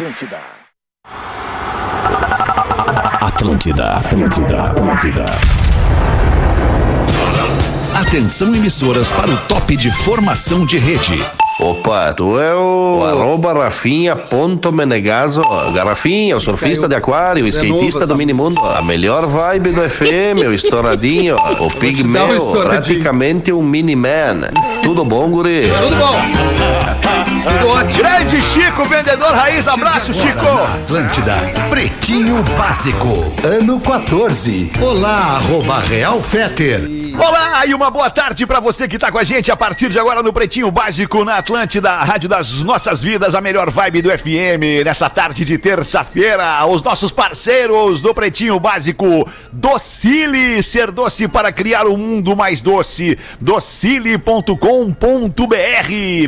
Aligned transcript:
Atlântida. 0.00 0.38
Atlântida, 3.20 3.96
Atlântida, 3.96 4.62
Atlântida. 4.62 5.26
Atenção 8.00 8.54
emissoras 8.54 9.10
para 9.10 9.30
o 9.30 9.36
top 9.46 9.76
de 9.76 9.90
formação 9.90 10.64
de 10.64 10.78
rede. 10.78 11.18
Opa, 11.60 12.14
tu 12.14 12.40
é 12.40 12.54
o 12.54 13.04
arroba 13.04 13.52
Rafinha 13.52 14.16
ponto 14.16 14.72
Menegaso. 14.72 15.42
Garrafinha, 15.74 16.34
o 16.34 16.40
surfista 16.40 16.88
de 16.88 16.94
aquário, 16.94 17.44
o 17.44 17.48
skatista 17.48 18.06
do 18.06 18.16
minimundo. 18.16 18.58
A 18.58 18.80
melhor 18.80 19.26
vibe 19.26 19.72
do 19.72 19.82
FM, 19.82 20.48
o 20.48 20.54
estouradinho, 20.54 21.36
o 21.36 21.70
pigmeu, 21.78 22.52
praticamente 22.62 23.52
um 23.52 23.62
mini-man. 23.62 24.48
Tudo 24.82 25.04
bom, 25.04 25.30
guri? 25.30 25.68
Tudo 25.68 25.96
bom. 25.96 26.79
Ótimo. 27.46 28.02
Grande 28.02 28.42
Chico, 28.42 28.84
vendedor 28.84 29.32
raiz, 29.32 29.66
abraço, 29.66 30.12
Chico. 30.12 30.46
Atlântida, 30.46 31.36
Pretinho 31.70 32.42
Básico, 32.58 33.08
ano 33.44 33.80
14. 33.80 34.72
Olá, 34.80 35.36
arroba 35.36 35.80
Real 35.80 36.22
Feter. 36.22 37.09
Olá 37.18 37.66
e 37.66 37.74
uma 37.74 37.90
boa 37.90 38.10
tarde 38.10 38.46
pra 38.46 38.60
você 38.60 38.86
que 38.86 38.98
tá 38.98 39.10
com 39.10 39.18
a 39.18 39.24
gente 39.24 39.50
a 39.50 39.56
partir 39.56 39.88
de 39.88 39.98
agora 39.98 40.22
no 40.22 40.32
Pretinho 40.32 40.70
Básico 40.70 41.24
na 41.24 41.36
Atlântida, 41.36 41.90
a 41.90 42.04
rádio 42.04 42.28
das 42.28 42.62
nossas 42.62 43.02
vidas, 43.02 43.34
a 43.34 43.40
melhor 43.40 43.70
vibe 43.70 44.02
do 44.02 44.10
FM. 44.10 44.84
Nessa 44.84 45.08
tarde 45.08 45.44
de 45.44 45.56
terça-feira, 45.58 46.64
os 46.66 46.82
nossos 46.82 47.10
parceiros 47.10 48.00
do 48.02 48.14
Pretinho 48.14 48.60
Básico, 48.60 49.28
Docile, 49.52 50.62
ser 50.62 50.90
doce 50.90 51.26
para 51.26 51.50
criar 51.52 51.86
um 51.86 51.96
mundo 51.96 52.36
mais 52.36 52.60
doce. 52.60 53.18
Docile.com.br, 53.40 54.48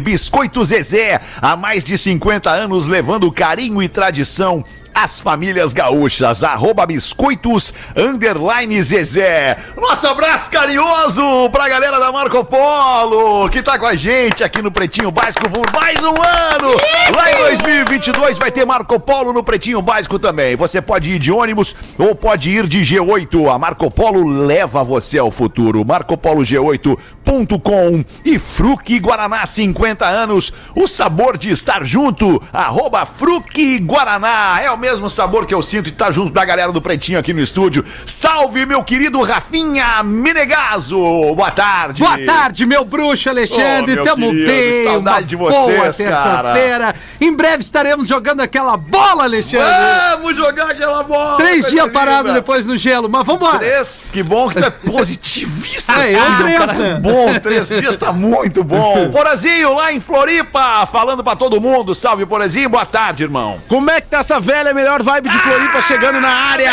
Biscoito 0.01 0.65
Zezé, 0.65 1.21
há 1.41 1.57
mais 1.57 1.85
de 1.85 1.97
50 1.99 2.51
anos 2.51 2.89
levando 2.89 3.31
carinho 3.31 3.83
e 3.83 3.89
tradição 3.89 4.65
as 4.95 5.21
famílias 5.21 5.73
gaúchas, 5.73 6.43
arroba 6.43 6.87
biscoitos, 6.87 7.73
underline 7.97 8.83
Zezé. 8.83 9.57
Nosso 9.77 10.07
abraço 10.07 10.51
carinhoso 10.51 11.49
pra 11.51 11.69
galera 11.69 11.99
da 11.99 12.13
Marco 12.13 12.45
Polo, 12.45 13.49
que 13.49 13.63
tá 13.63 13.79
com 13.79 13.87
a 13.87 13.95
gente 13.95 14.45
aqui 14.45 14.61
no 14.61 14.71
Pretinho 14.71 15.11
Básico 15.11 15.49
por 15.51 15.65
mais 15.73 15.99
um 16.01 16.09
ano. 16.09 16.75
Lá 17.17 17.33
em 17.33 17.37
2022 17.37 18.39
vai 18.39 18.51
ter 18.51 18.65
Marco 18.65 18.99
Polo 19.01 19.33
no 19.33 19.43
Pretinho 19.43 19.81
Básico 19.83 20.19
também. 20.19 20.57
Você 20.57 20.83
pode 20.83 21.11
ir 21.11 21.19
de 21.19 21.33
ônibus 21.33 21.75
ou 21.99 22.15
pode 22.15 22.51
ir 22.51 22.67
de 22.67 22.81
G8. 22.81 23.53
A 23.53 23.59
Marco 23.59 23.91
Polo 23.91 24.29
leva 24.29 24.85
você 24.85 25.19
ao 25.19 25.31
futuro. 25.31 25.85
MarcoPoloG8.com 25.85 28.05
e 28.25 28.39
Fruque 28.39 28.99
Guaraná 28.99 29.45
50 29.47 30.07
anos. 30.07 30.53
O 30.75 30.87
sabor 30.87 31.39
de 31.39 31.51
estar 31.51 31.85
junto, 31.85 32.43
arroba 32.53 33.07
Fruque 33.07 33.79
Guaraná. 33.79 34.61
É 34.63 34.71
o 34.71 34.77
mesmo 34.83 35.09
sabor 35.09 35.47
que 35.47 35.55
eu 35.55 35.63
sinto 35.63 35.85
de 35.85 35.91
estar 35.91 36.11
junto 36.11 36.33
da 36.33 36.45
galera 36.45 36.73
do 36.73 36.83
Pretinho 36.83 37.17
aqui 37.17 37.33
no 37.33 37.41
estúdio. 37.41 37.85
Salve, 38.05 38.67
meu 38.67 38.83
querido 38.83 39.23
Rafinha 39.23 40.03
Menegaso. 40.03 40.99
Boa 41.37 41.53
tarde. 41.53 42.03
Boa 42.03 42.19
tarde, 42.27 42.67
meu 42.67 42.85
bruxo 42.85 43.29
Alexandre. 43.29 43.95
Meu 43.95 44.05
Tamo 44.05 44.31
querido, 44.31 44.47
bem. 44.49 44.85
saudade 44.85 45.19
uma 45.19 45.29
de 45.29 45.37
boa 45.37 45.53
vocês, 45.53 45.97
terça-feira. 45.99 46.97
Em 47.21 47.33
breve 47.33 47.61
estaremos 47.61 48.09
jogando 48.09 48.41
aquela 48.41 48.77
bola, 48.77 49.23
Alexandre. 49.23 49.69
Vamos 50.17 50.37
jogar 50.37 50.73
aquela 50.73 51.05
bola. 51.05 51.37
Três 51.37 51.71
dias 51.71 51.93
parado 51.93 52.33
depois 52.33 52.67
no 52.67 52.77
gelo, 52.77 53.09
mas 53.09 53.25
vambora. 53.25 53.61
Três, 53.61 54.11
que 54.13 54.21
bom 54.21 54.49
que 54.49 54.57
tu 54.57 54.65
é 54.65 54.71
positivista. 54.71 55.93
É, 55.93 56.13
eu 56.13 56.39
três, 56.39 56.59
cara, 56.59 56.73
né? 56.73 56.95
Bom, 56.97 57.39
três 57.39 57.69
dias 57.69 57.97
tá 57.97 58.13
muito 58.13 58.65
bom. 58.65 59.11
Porazinho, 59.15 59.75
lá 59.75 59.93
em 59.93 60.01
Floripa, 60.01 60.85
falando 60.87 61.23
pra 61.23 61.37
todo 61.37 61.61
mundo. 61.61 61.95
Salve, 61.95 62.27
Porazinho, 62.27 62.69
boa 62.69 62.85
tarde, 62.85 63.23
irmão. 63.23 63.63
Como 63.69 63.89
é 63.89 64.01
que 64.01 64.09
tá 64.09 64.19
essa 64.19 64.41
velha 64.41 64.72
melhor 64.75 65.03
vibe 65.03 65.29
de 65.29 65.39
Floripa 65.39 65.83
chegando 65.83 66.21
na 66.21 66.29
área? 66.29 66.73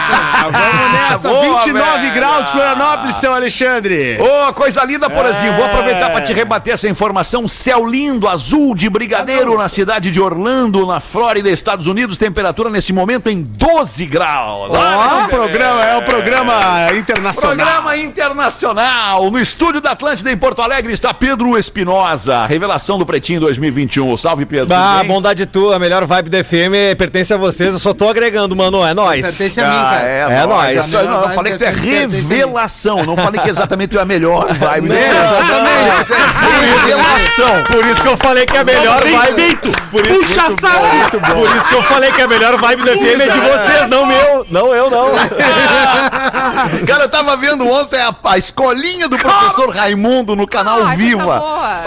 Vamos 0.50 0.92
nessa, 0.92 1.18
Boa, 1.18 1.62
29 1.62 1.98
velha. 2.00 2.14
graus 2.14 2.46
Florianópolis, 2.50 3.16
seu 3.16 3.32
Alexandre. 3.34 4.18
Ô, 4.20 4.52
coisa 4.52 4.84
linda, 4.84 5.08
Porazinho. 5.10 5.52
Vou 5.54 5.64
aproveitar 5.66 6.10
pra 6.10 6.22
te 6.22 6.32
rebater 6.32 6.74
essa 6.74 6.88
informação. 6.88 7.46
Céu 7.46 7.86
lindo, 7.86 8.26
azul 8.28 8.74
de 8.74 8.88
brigadeiro 8.88 9.56
na 9.56 9.68
cidade 9.68 10.10
de 10.10 10.20
Orlando, 10.20 10.86
na 10.86 10.98
Flórida, 11.00 11.48
Estados 11.50 11.86
Unidos. 11.86 12.18
Temperatura 12.18 12.70
neste 12.70 12.92
momento 12.92 13.28
em 13.28 13.42
12 13.42 14.06
graus. 14.06 14.70
Olha 14.70 14.80
É 14.80 15.24
um 15.24 15.28
programa, 15.28 15.84
é 15.84 15.96
um 15.96 16.02
programa 16.02 16.60
internacional. 16.96 17.56
Programa 17.56 17.96
internacional. 17.96 19.30
No 19.30 19.38
estúdio 19.38 19.80
da 19.80 19.92
Atlântida 19.92 20.30
em 20.32 20.36
Porto 20.36 20.62
Alegre 20.62 20.92
está 20.92 21.12
Pedro 21.12 21.56
Espinosa. 21.58 22.46
Revelação 22.46 22.98
do 22.98 23.06
Pretinho 23.06 23.40
2021. 23.40 24.16
Salve, 24.16 24.46
Pedro. 24.46 24.74
Ah, 24.74 25.02
bondade 25.06 25.44
tua, 25.46 25.76
a 25.76 25.78
melhor 25.78 26.04
vibe 26.06 26.30
do 26.30 26.44
FM 26.44 26.96
pertence 26.98 27.32
a 27.32 27.36
vocês, 27.36 27.72
eu 27.74 27.78
só 27.78 27.92
tô 27.94 28.08
agregando, 28.08 28.54
mano, 28.56 28.84
é 28.84 28.94
nóis. 28.94 29.20
Pertence 29.24 29.60
a 29.60 29.68
mim, 29.68 29.76
Ah, 29.76 29.89
cara. 29.90 30.08
é, 30.08 30.20
É 30.42 30.46
nóis. 30.46 30.92
É 30.94 30.98
A 30.98 31.02
não, 31.04 31.22
eu 31.22 31.30
falei 31.30 31.52
que 31.52 31.58
tu 31.58 31.64
é 31.64 31.70
revelação. 31.70 33.04
Não 33.04 33.16
falei 33.16 33.40
que 33.40 33.48
exatamente 33.50 33.90
tu 33.90 33.98
é 33.98 34.02
a 34.02 34.04
melhor 34.04 34.46
vibe 34.54 34.88
do 34.88 34.94
É, 34.94 35.08
programa. 35.08 36.04
Tu 36.06 36.12
é 36.14 36.60
Revelação. 36.60 37.62
Por 37.64 37.84
isso 37.86 38.02
que 38.02 38.08
eu 38.08 38.16
falei 38.16 38.46
que 38.46 38.56
a 38.56 38.64
melhor 38.64 39.02
vibe. 39.02 39.34
feito. 39.34 39.70
Por 39.90 40.06
isso, 40.06 40.20
Puxa 40.20 40.42
saco! 40.60 41.20
Por 41.34 41.56
isso 41.56 41.68
que 41.68 41.74
eu 41.74 41.82
falei 41.84 42.12
que 42.12 42.22
a 42.22 42.26
melhor 42.28 42.56
vibe 42.60 42.82
do 42.82 42.88
FM 42.90 43.20
é 43.20 43.28
de 43.28 43.40
vocês, 43.40 43.88
não 43.88 44.06
meu. 44.06 44.46
Não 44.50 44.74
eu, 44.74 44.90
não. 44.90 45.10
Cara, 46.86 47.04
eu 47.04 47.08
tava 47.08 47.36
vendo 47.36 47.68
ontem 47.68 48.00
a, 48.00 48.14
a 48.24 48.38
escolinha 48.38 49.08
do 49.08 49.16
professor 49.18 49.70
Raimundo 49.70 50.34
no 50.36 50.46
canal 50.46 50.82
Ai, 50.84 50.96
Viva. 50.96 51.24
coisa 51.24 51.40
boa. 51.40 51.80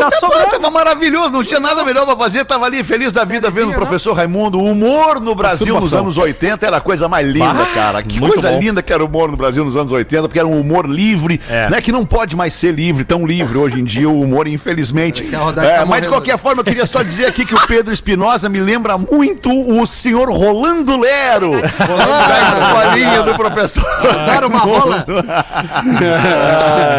Tá 0.00 0.10
sobrando. 0.18 0.48
Tava 0.50 0.70
maravilhoso, 0.70 1.32
não 1.32 1.44
tinha 1.44 1.60
nada 1.60 1.84
melhor 1.84 2.04
pra 2.06 2.16
fazer, 2.16 2.44
tava 2.44 2.66
ali 2.66 2.82
feliz 2.82 3.12
da 3.12 3.24
vida 3.24 3.50
vendo 3.50 3.70
o 3.70 3.74
professor 3.74 4.12
Raimundo. 4.14 4.58
O 4.58 4.64
humor 4.70 5.20
no 5.20 5.34
Brasil 5.34 5.78
nos 5.80 5.94
anos 5.94 6.16
80 6.18 6.66
era 6.66 6.76
a 6.78 6.80
coisa 6.80 7.08
mais 7.08 7.26
linda, 7.26 7.37
cara. 7.74 8.02
Que 8.02 8.20
muito 8.20 8.34
coisa 8.34 8.50
bom. 8.50 8.58
linda 8.60 8.82
que 8.82 8.92
era 8.92 9.02
o 9.02 9.06
humor 9.06 9.30
no 9.30 9.36
Brasil 9.36 9.64
nos 9.64 9.76
anos 9.76 9.92
80, 9.92 10.22
porque 10.28 10.38
era 10.38 10.48
um 10.48 10.60
humor 10.60 10.86
livre, 10.86 11.40
É. 11.48 11.68
né? 11.70 11.80
Que 11.80 11.92
não 11.92 12.04
pode 12.04 12.36
mais 12.36 12.54
ser 12.54 12.72
livre, 12.74 13.04
tão 13.04 13.26
livre 13.26 13.56
hoje 13.58 13.80
em 13.80 13.84
dia, 13.84 14.08
o 14.08 14.20
humor, 14.20 14.46
infelizmente. 14.48 15.26
É, 15.62 15.78
tá 15.78 15.86
mas 15.86 16.02
de 16.02 16.08
qualquer 16.08 16.38
forma, 16.38 16.60
eu 16.60 16.64
queria 16.64 16.86
só 16.86 17.02
dizer 17.02 17.26
aqui 17.26 17.44
que 17.44 17.54
o 17.54 17.66
Pedro 17.66 17.92
Espinosa 17.92 18.48
me 18.48 18.60
lembra 18.60 18.96
muito 18.98 19.50
o 19.50 19.86
senhor 19.86 20.28
Rolando 20.30 20.98
Lero. 20.98 21.52
da 21.60 22.52
escolinha 22.52 23.22
do 23.22 23.34
professor. 23.34 23.84
Dar 24.26 24.44
uma 24.44 24.58
rola. 24.58 25.04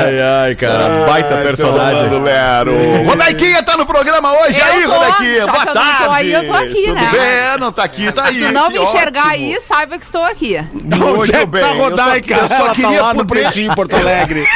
Ai, 0.06 0.22
ai, 0.22 0.56
cara, 0.56 1.06
baita 1.08 1.36
Ai, 1.36 1.44
personagem. 1.44 2.04
Rolando 2.08 2.20
Lero. 2.26 2.72
Rodaiquinha 3.06 3.64
tá 3.64 3.78
no 3.78 3.86
programa 3.86 4.32
hoje 4.42 4.60
Eu 4.60 4.66
aí, 4.66 4.82
já 4.82 4.88
Boa 4.88 5.16
que 5.16 5.26
eu 5.36 5.48
não 5.48 5.54
tarde. 5.54 6.04
tô 6.06 6.12
aí, 6.12 6.32
eu 6.34 6.46
tô 6.46 6.54
aqui, 6.54 6.82
Tudo 6.84 6.94
né? 6.96 7.10
bem? 7.12 7.22
É, 7.22 7.58
não 7.58 7.72
tá 7.72 7.84
aqui, 7.84 8.12
tá 8.12 8.24
aí. 8.26 8.46
Se 8.46 8.52
não 8.52 8.68
que 8.72 8.80
me 8.80 8.84
enxergar 8.86 9.28
ótimo. 9.28 9.34
aí, 9.34 9.62
saiba 9.62 9.98
que 9.98 10.04
estou 10.06 10.19
aqui. 10.26 10.58
Muito 10.72 11.06
Onde 11.22 11.36
é 11.36 11.40
que 11.40 11.46
bem. 11.46 11.62
tá 11.62 11.68
a 11.68 11.72
Eu 11.72 11.78
só- 11.78 11.84
Rodaica? 11.84 12.34
Eu 12.36 12.48
só, 12.48 12.66
tá 12.68 12.74
queria 12.76 13.02
lá 13.02 13.14
no. 13.14 13.26
Pretinho, 13.26 13.72
em 13.72 13.76
Porto 13.76 13.96
Alegre. 13.96 14.42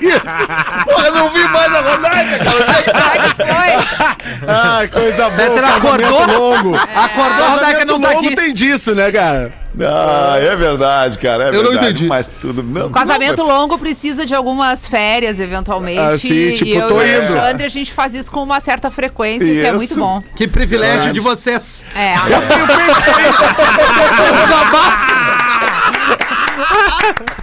Isso. 0.00 0.84
Porra, 0.84 1.06
eu 1.06 1.14
não 1.14 1.30
vi 1.30 1.44
mais 1.44 1.74
a 1.74 1.80
Rodaica, 1.80 2.44
cara. 2.44 2.56
Onde 2.56 2.78
é 2.78 2.82
que 2.82 2.90
tá? 2.90 3.12
É 3.14 3.18
que 3.18 3.34
foi? 3.36 4.48
Ai, 4.48 4.88
coisa 4.88 5.30
boa. 5.30 5.76
Acordou? 5.76 6.26
longo. 6.38 6.74
Acordou, 6.76 7.46
a 7.46 7.48
Rodaica 7.50 7.84
não 7.84 8.00
tá 8.00 8.08
longo 8.08 8.26
aqui. 8.26 8.36
tem 8.36 8.52
disso, 8.52 8.94
né, 8.94 9.10
cara? 9.12 9.52
Ah, 9.78 10.36
é 10.38 10.56
verdade, 10.56 11.18
cara. 11.18 11.44
É 11.44 11.48
Eu 11.48 11.62
não 11.62 11.70
verdade, 11.70 11.90
entendi. 11.90 12.06
Mas 12.06 12.26
tudo... 12.40 12.62
Não, 12.62 12.86
O 12.86 12.90
casamento 12.90 13.42
longo 13.42 13.78
precisa 13.78 14.26
de 14.26 14.34
algumas 14.34 14.86
férias, 14.86 15.38
eventualmente. 15.38 16.00
Ah, 16.00 16.18
sim, 16.18 16.56
tipo, 16.56 16.70
e 16.70 16.74
eu 16.74 16.88
tô 16.88 17.00
e 17.00 17.04
o 17.04 17.24
indo. 17.24 17.38
Alexandre, 17.38 17.66
a 17.66 17.68
gente 17.68 17.92
faz 17.92 18.14
isso 18.14 18.32
com 18.32 18.42
uma 18.42 18.60
certa 18.60 18.90
frequência, 18.90 19.46
que 19.46 19.60
é 19.60 19.68
Isso. 19.68 19.76
muito 19.76 19.96
bom. 19.96 20.20
Que 20.34 20.48
privilégio 20.48 21.12
de 21.12 21.20
vocês. 21.20 21.84
É. 21.94 22.14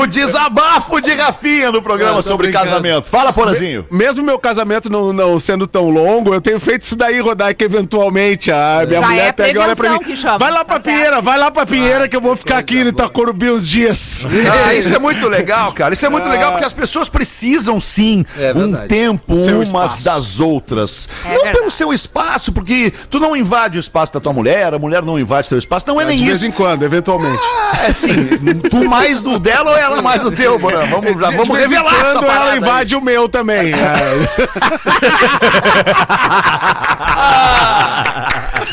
O 0.00 0.06
desabafo 0.06 1.00
de 1.00 1.12
Rafinha 1.12 1.70
no 1.72 1.80
programa 1.82 2.22
sobre 2.22 2.48
brincando. 2.48 2.70
casamento. 2.70 3.08
Fala, 3.08 3.32
Porazinho. 3.32 3.86
Mesmo 3.90 4.22
meu 4.24 4.38
casamento 4.38 4.90
não, 4.90 5.12
não 5.12 5.38
sendo 5.38 5.66
tão 5.66 5.88
longo, 5.90 6.34
eu 6.34 6.40
tenho 6.40 6.60
feito 6.60 6.82
isso 6.82 6.96
daí, 6.96 7.20
Rodaica, 7.20 7.64
eventualmente. 7.64 8.50
A 8.50 8.84
minha 8.86 9.00
Já 9.00 9.06
mulher 9.08 9.26
é 9.28 9.32
pega 9.32 9.58
e 9.58 9.62
olha 9.62 9.76
pra 9.76 9.92
mim. 9.92 9.98
que 10.00 10.14
vai 10.16 10.50
lá 10.50 10.58
tá 10.58 10.64
pra 10.64 10.74
certo. 10.74 10.84
Pinheira, 10.92 11.20
vai 11.22 11.38
lá 11.38 11.50
pra 11.50 11.66
Pinheira 11.66 12.08
que 12.08 12.16
eu 12.16 12.20
vou 12.20 12.36
ficar 12.36 12.58
aqui 12.58 12.78
em 12.80 12.88
Itacorubi 12.88 13.50
uns 13.50 13.68
dias. 13.68 14.26
Ah, 14.66 14.74
isso 14.74 14.94
é 14.94 14.98
muito 14.98 15.28
legal, 15.28 15.72
cara. 15.72 15.94
Isso 15.94 16.04
é 16.04 16.08
muito 16.08 16.28
legal 16.28 16.52
porque 16.52 16.66
as 16.66 16.72
pessoas 16.72 17.08
precisam 17.08 17.80
sim 17.80 18.24
É 18.38 18.52
um 18.52 18.86
tempo 18.86 19.34
umas 19.34 19.92
espaço. 19.92 20.04
das 20.04 20.40
outras. 20.40 21.08
É 21.24 21.28
não 21.28 21.34
verdade. 21.36 21.58
pelo 21.58 21.70
seu 21.70 21.92
espaço, 21.92 22.52
porque 22.52 22.92
tu 23.10 23.18
não 23.18 23.36
invade 23.36 23.78
o 23.78 23.80
espaço 23.80 24.12
da 24.12 24.20
tua 24.20 24.32
mulher, 24.32 24.74
a 24.74 24.78
mulher 24.78 25.02
não 25.02 25.18
invade 25.18 25.48
seu 25.48 25.58
espaço. 25.58 25.86
Não 25.86 26.00
é 26.00 26.04
nem 26.04 26.16
De 26.18 26.24
vez 26.24 26.38
isso. 26.38 26.48
em 26.48 26.52
quando, 26.52 26.82
eventualmente. 26.82 27.42
Ah, 27.72 27.84
é 27.84 27.86
assim, 27.86 28.28
tu 28.70 28.81
mais 28.88 29.20
do 29.20 29.38
dela 29.38 29.70
ou 29.72 29.76
ela 29.76 30.02
mais 30.02 30.20
do 30.20 30.30
teu, 30.30 30.58
Boran? 30.58 30.86
Vamos, 30.86 31.18
já, 31.20 31.30
vamos 31.30 31.56
revelar 31.58 31.94
essa 32.00 32.12
quando 32.12 32.26
parada 32.26 32.42
ela 32.44 32.52
aí. 32.52 32.58
invade 32.58 32.94
o 32.96 33.00
meu 33.00 33.28
também. 33.28 33.72
É. 33.72 34.12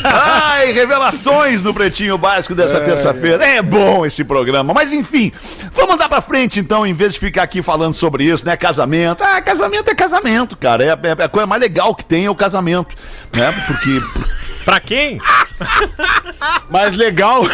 Ai, 0.04 0.72
revelações 0.72 1.62
no 1.62 1.72
Pretinho 1.74 2.16
Básico 2.18 2.54
dessa 2.54 2.80
terça-feira. 2.80 3.44
É 3.44 3.60
bom 3.62 4.04
esse 4.06 4.24
programa. 4.24 4.72
Mas 4.72 4.92
enfim, 4.92 5.32
vamos 5.72 5.94
andar 5.94 6.08
pra 6.08 6.20
frente 6.20 6.58
então, 6.60 6.86
em 6.86 6.92
vez 6.92 7.14
de 7.14 7.20
ficar 7.20 7.42
aqui 7.42 7.62
falando 7.62 7.94
sobre 7.94 8.24
isso, 8.24 8.44
né? 8.46 8.56
Casamento. 8.56 9.22
Ah, 9.22 9.40
casamento 9.40 9.90
é 9.90 9.94
casamento, 9.94 10.56
cara. 10.56 10.84
É, 10.84 10.88
é- 10.88 11.24
a 11.24 11.28
coisa 11.28 11.46
mais 11.46 11.60
legal 11.60 11.94
que 11.94 12.04
tem 12.04 12.26
é 12.26 12.30
o 12.30 12.34
casamento. 12.34 12.94
Né? 13.34 13.52
Porque 13.66 14.00
Pra 14.64 14.78
quem? 14.80 15.18
Mas 16.70 16.92
legal. 16.94 17.44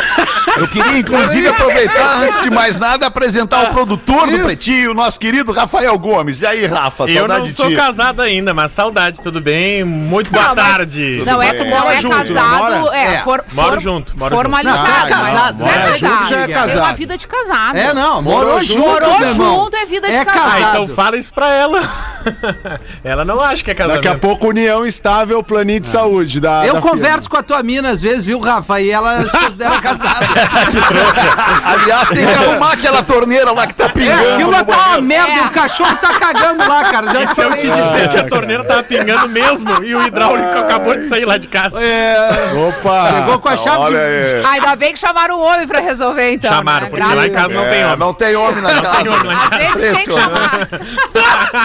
eu 0.56 0.68
queria, 0.68 0.98
inclusive, 0.98 1.48
aproveitar, 1.48 2.22
antes 2.22 2.40
de 2.42 2.50
mais 2.50 2.76
nada, 2.76 3.06
apresentar 3.06 3.64
o 3.64 3.72
produtor 3.72 4.30
do 4.30 4.38
Pretinho, 4.44 4.94
nosso 4.94 5.18
querido 5.18 5.52
Rafael 5.52 5.98
Gomes. 5.98 6.40
E 6.42 6.46
aí, 6.46 6.66
Rafa, 6.66 7.04
Eu 7.04 7.18
saudade 7.20 7.40
não 7.40 7.46
de 7.46 7.54
sou 7.54 7.68
ti. 7.68 7.76
casado 7.76 8.20
ainda, 8.22 8.52
mas 8.54 8.72
saudade, 8.72 9.20
tudo 9.20 9.40
bem? 9.40 9.82
Muito 9.84 10.30
boa 10.30 10.48
Não, 10.48 10.54
mas- 10.54 10.66
tarde. 10.66 11.22
Não 11.26 11.42
é, 11.42 11.52
não 11.52 11.66
Mora 11.66 11.94
é 11.94 12.00
junto, 12.00 12.16
não 12.16 12.24
casado, 12.34 12.80
mora? 12.80 12.96
é, 12.96 13.14
É. 13.14 13.22
for, 13.22 13.44
Moro 13.52 13.72
for- 13.72 13.80
junto, 13.80 14.18
moro 14.18 14.34
formalizado. 14.36 14.78
junto. 14.78 14.86
Não, 14.86 15.00
mas 15.22 15.32
casado, 15.32 15.58
não 15.58 15.66
é 15.68 15.78
mora 15.78 15.86
junto 15.98 16.00
casado. 16.10 16.28
já 16.30 16.36
é 16.40 16.46
Tem 16.46 16.56
uma 16.56 16.66
casado. 16.66 16.96
vida 16.96 17.18
de 17.18 17.26
casado. 17.26 17.76
É, 17.76 17.94
não, 17.94 18.22
morou, 18.22 18.62
junto, 18.62 18.80
Morou 18.80 19.18
meu 19.18 19.28
irmão. 19.30 19.56
junto 19.64 19.76
é 19.76 19.86
vida 19.86 20.08
de 20.08 20.14
É 20.14 20.24
casado. 20.24 20.46
Ah, 20.46 20.50
casado. 20.52 20.82
então 20.84 20.94
fala 20.94 21.16
isso 21.16 21.32
pra 21.34 21.48
ela. 21.54 21.82
ela 23.02 23.24
não 23.24 23.40
acha 23.40 23.64
que 23.64 23.70
é 23.70 23.74
casamento. 23.74 24.02
Daqui 24.04 24.14
a 24.16 24.18
pouco, 24.18 24.48
união 24.48 24.84
estável, 24.86 25.42
planinho 25.42 25.80
de 25.80 25.88
saúde. 25.88 26.38
Da, 26.40 26.66
Eu 26.66 26.74
da 26.74 26.80
converso 26.80 27.28
com 27.30 27.36
a 27.36 27.42
tua 27.42 27.62
mina 27.62 27.95
às 27.96 28.02
vezes, 28.02 28.24
viu, 28.24 28.38
Rafa? 28.38 28.78
E 28.78 28.90
ela 28.90 29.24
se 29.24 29.30
considera 29.30 29.80
casada. 29.80 30.26
Aliás, 31.64 32.08
tem 32.08 32.26
que 32.26 32.32
arrumar 32.32 32.72
aquela 32.72 33.02
torneira 33.02 33.52
lá 33.52 33.66
que 33.66 33.74
tá 33.74 33.88
pingando. 33.88 34.22
É, 34.22 34.34
aquilo 34.34 34.50
lá 34.50 34.62
tá 34.64 34.76
uma 34.76 35.00
merda, 35.00 35.32
É. 35.32 35.42
o 35.46 35.50
cachorro 35.50 35.96
tá 35.96 36.08
cagando 36.18 36.68
lá, 36.68 36.84
cara. 36.84 37.10
Já 37.10 37.22
E 37.22 37.34
se 37.34 37.40
eu 37.40 37.50
te 37.56 37.66
dizer 37.66 38.08
que 38.10 38.18
a 38.18 38.28
torneira 38.28 38.64
tava 38.64 38.82
pingando 38.82 39.28
mesmo 39.30 39.82
e 39.82 39.94
o 39.94 40.06
hidráulico 40.06 40.58
acabou 40.58 40.94
de 40.94 41.08
sair 41.08 41.24
lá 41.24 41.38
de 41.38 41.46
casa? 41.46 41.82
É, 41.82 42.28
Opa! 42.68 43.12
Pegou 43.14 43.38
com 43.38 43.48
a 43.48 43.56
chave 43.56 43.78
Olha 43.78 43.98
de... 43.98 44.34
aí. 44.34 44.44
Ainda 44.44 44.76
bem 44.76 44.92
que 44.92 44.98
chamaram 44.98 45.38
um 45.38 45.42
homem 45.42 45.66
pra 45.66 45.80
resolver, 45.80 46.32
então. 46.34 46.52
Chamaram, 46.52 46.84
né? 46.84 46.90
porque 46.90 47.14
lá 47.14 47.26
em 47.26 47.32
casa 47.32 47.48
não 47.48 47.66
tem 47.68 47.84
homem. 47.84 47.96
não 47.98 48.12
tem 48.14 48.36
homem 48.36 48.62
na 48.62 48.82
casa. 48.82 48.96
tem 48.96 49.08
homem 49.08 49.24
lá 49.26 49.34
em 49.34 49.38
Às 49.38 49.74
vezes 49.74 49.96
tem 49.96 50.04
que 50.04 50.20
chamar. 50.20 50.68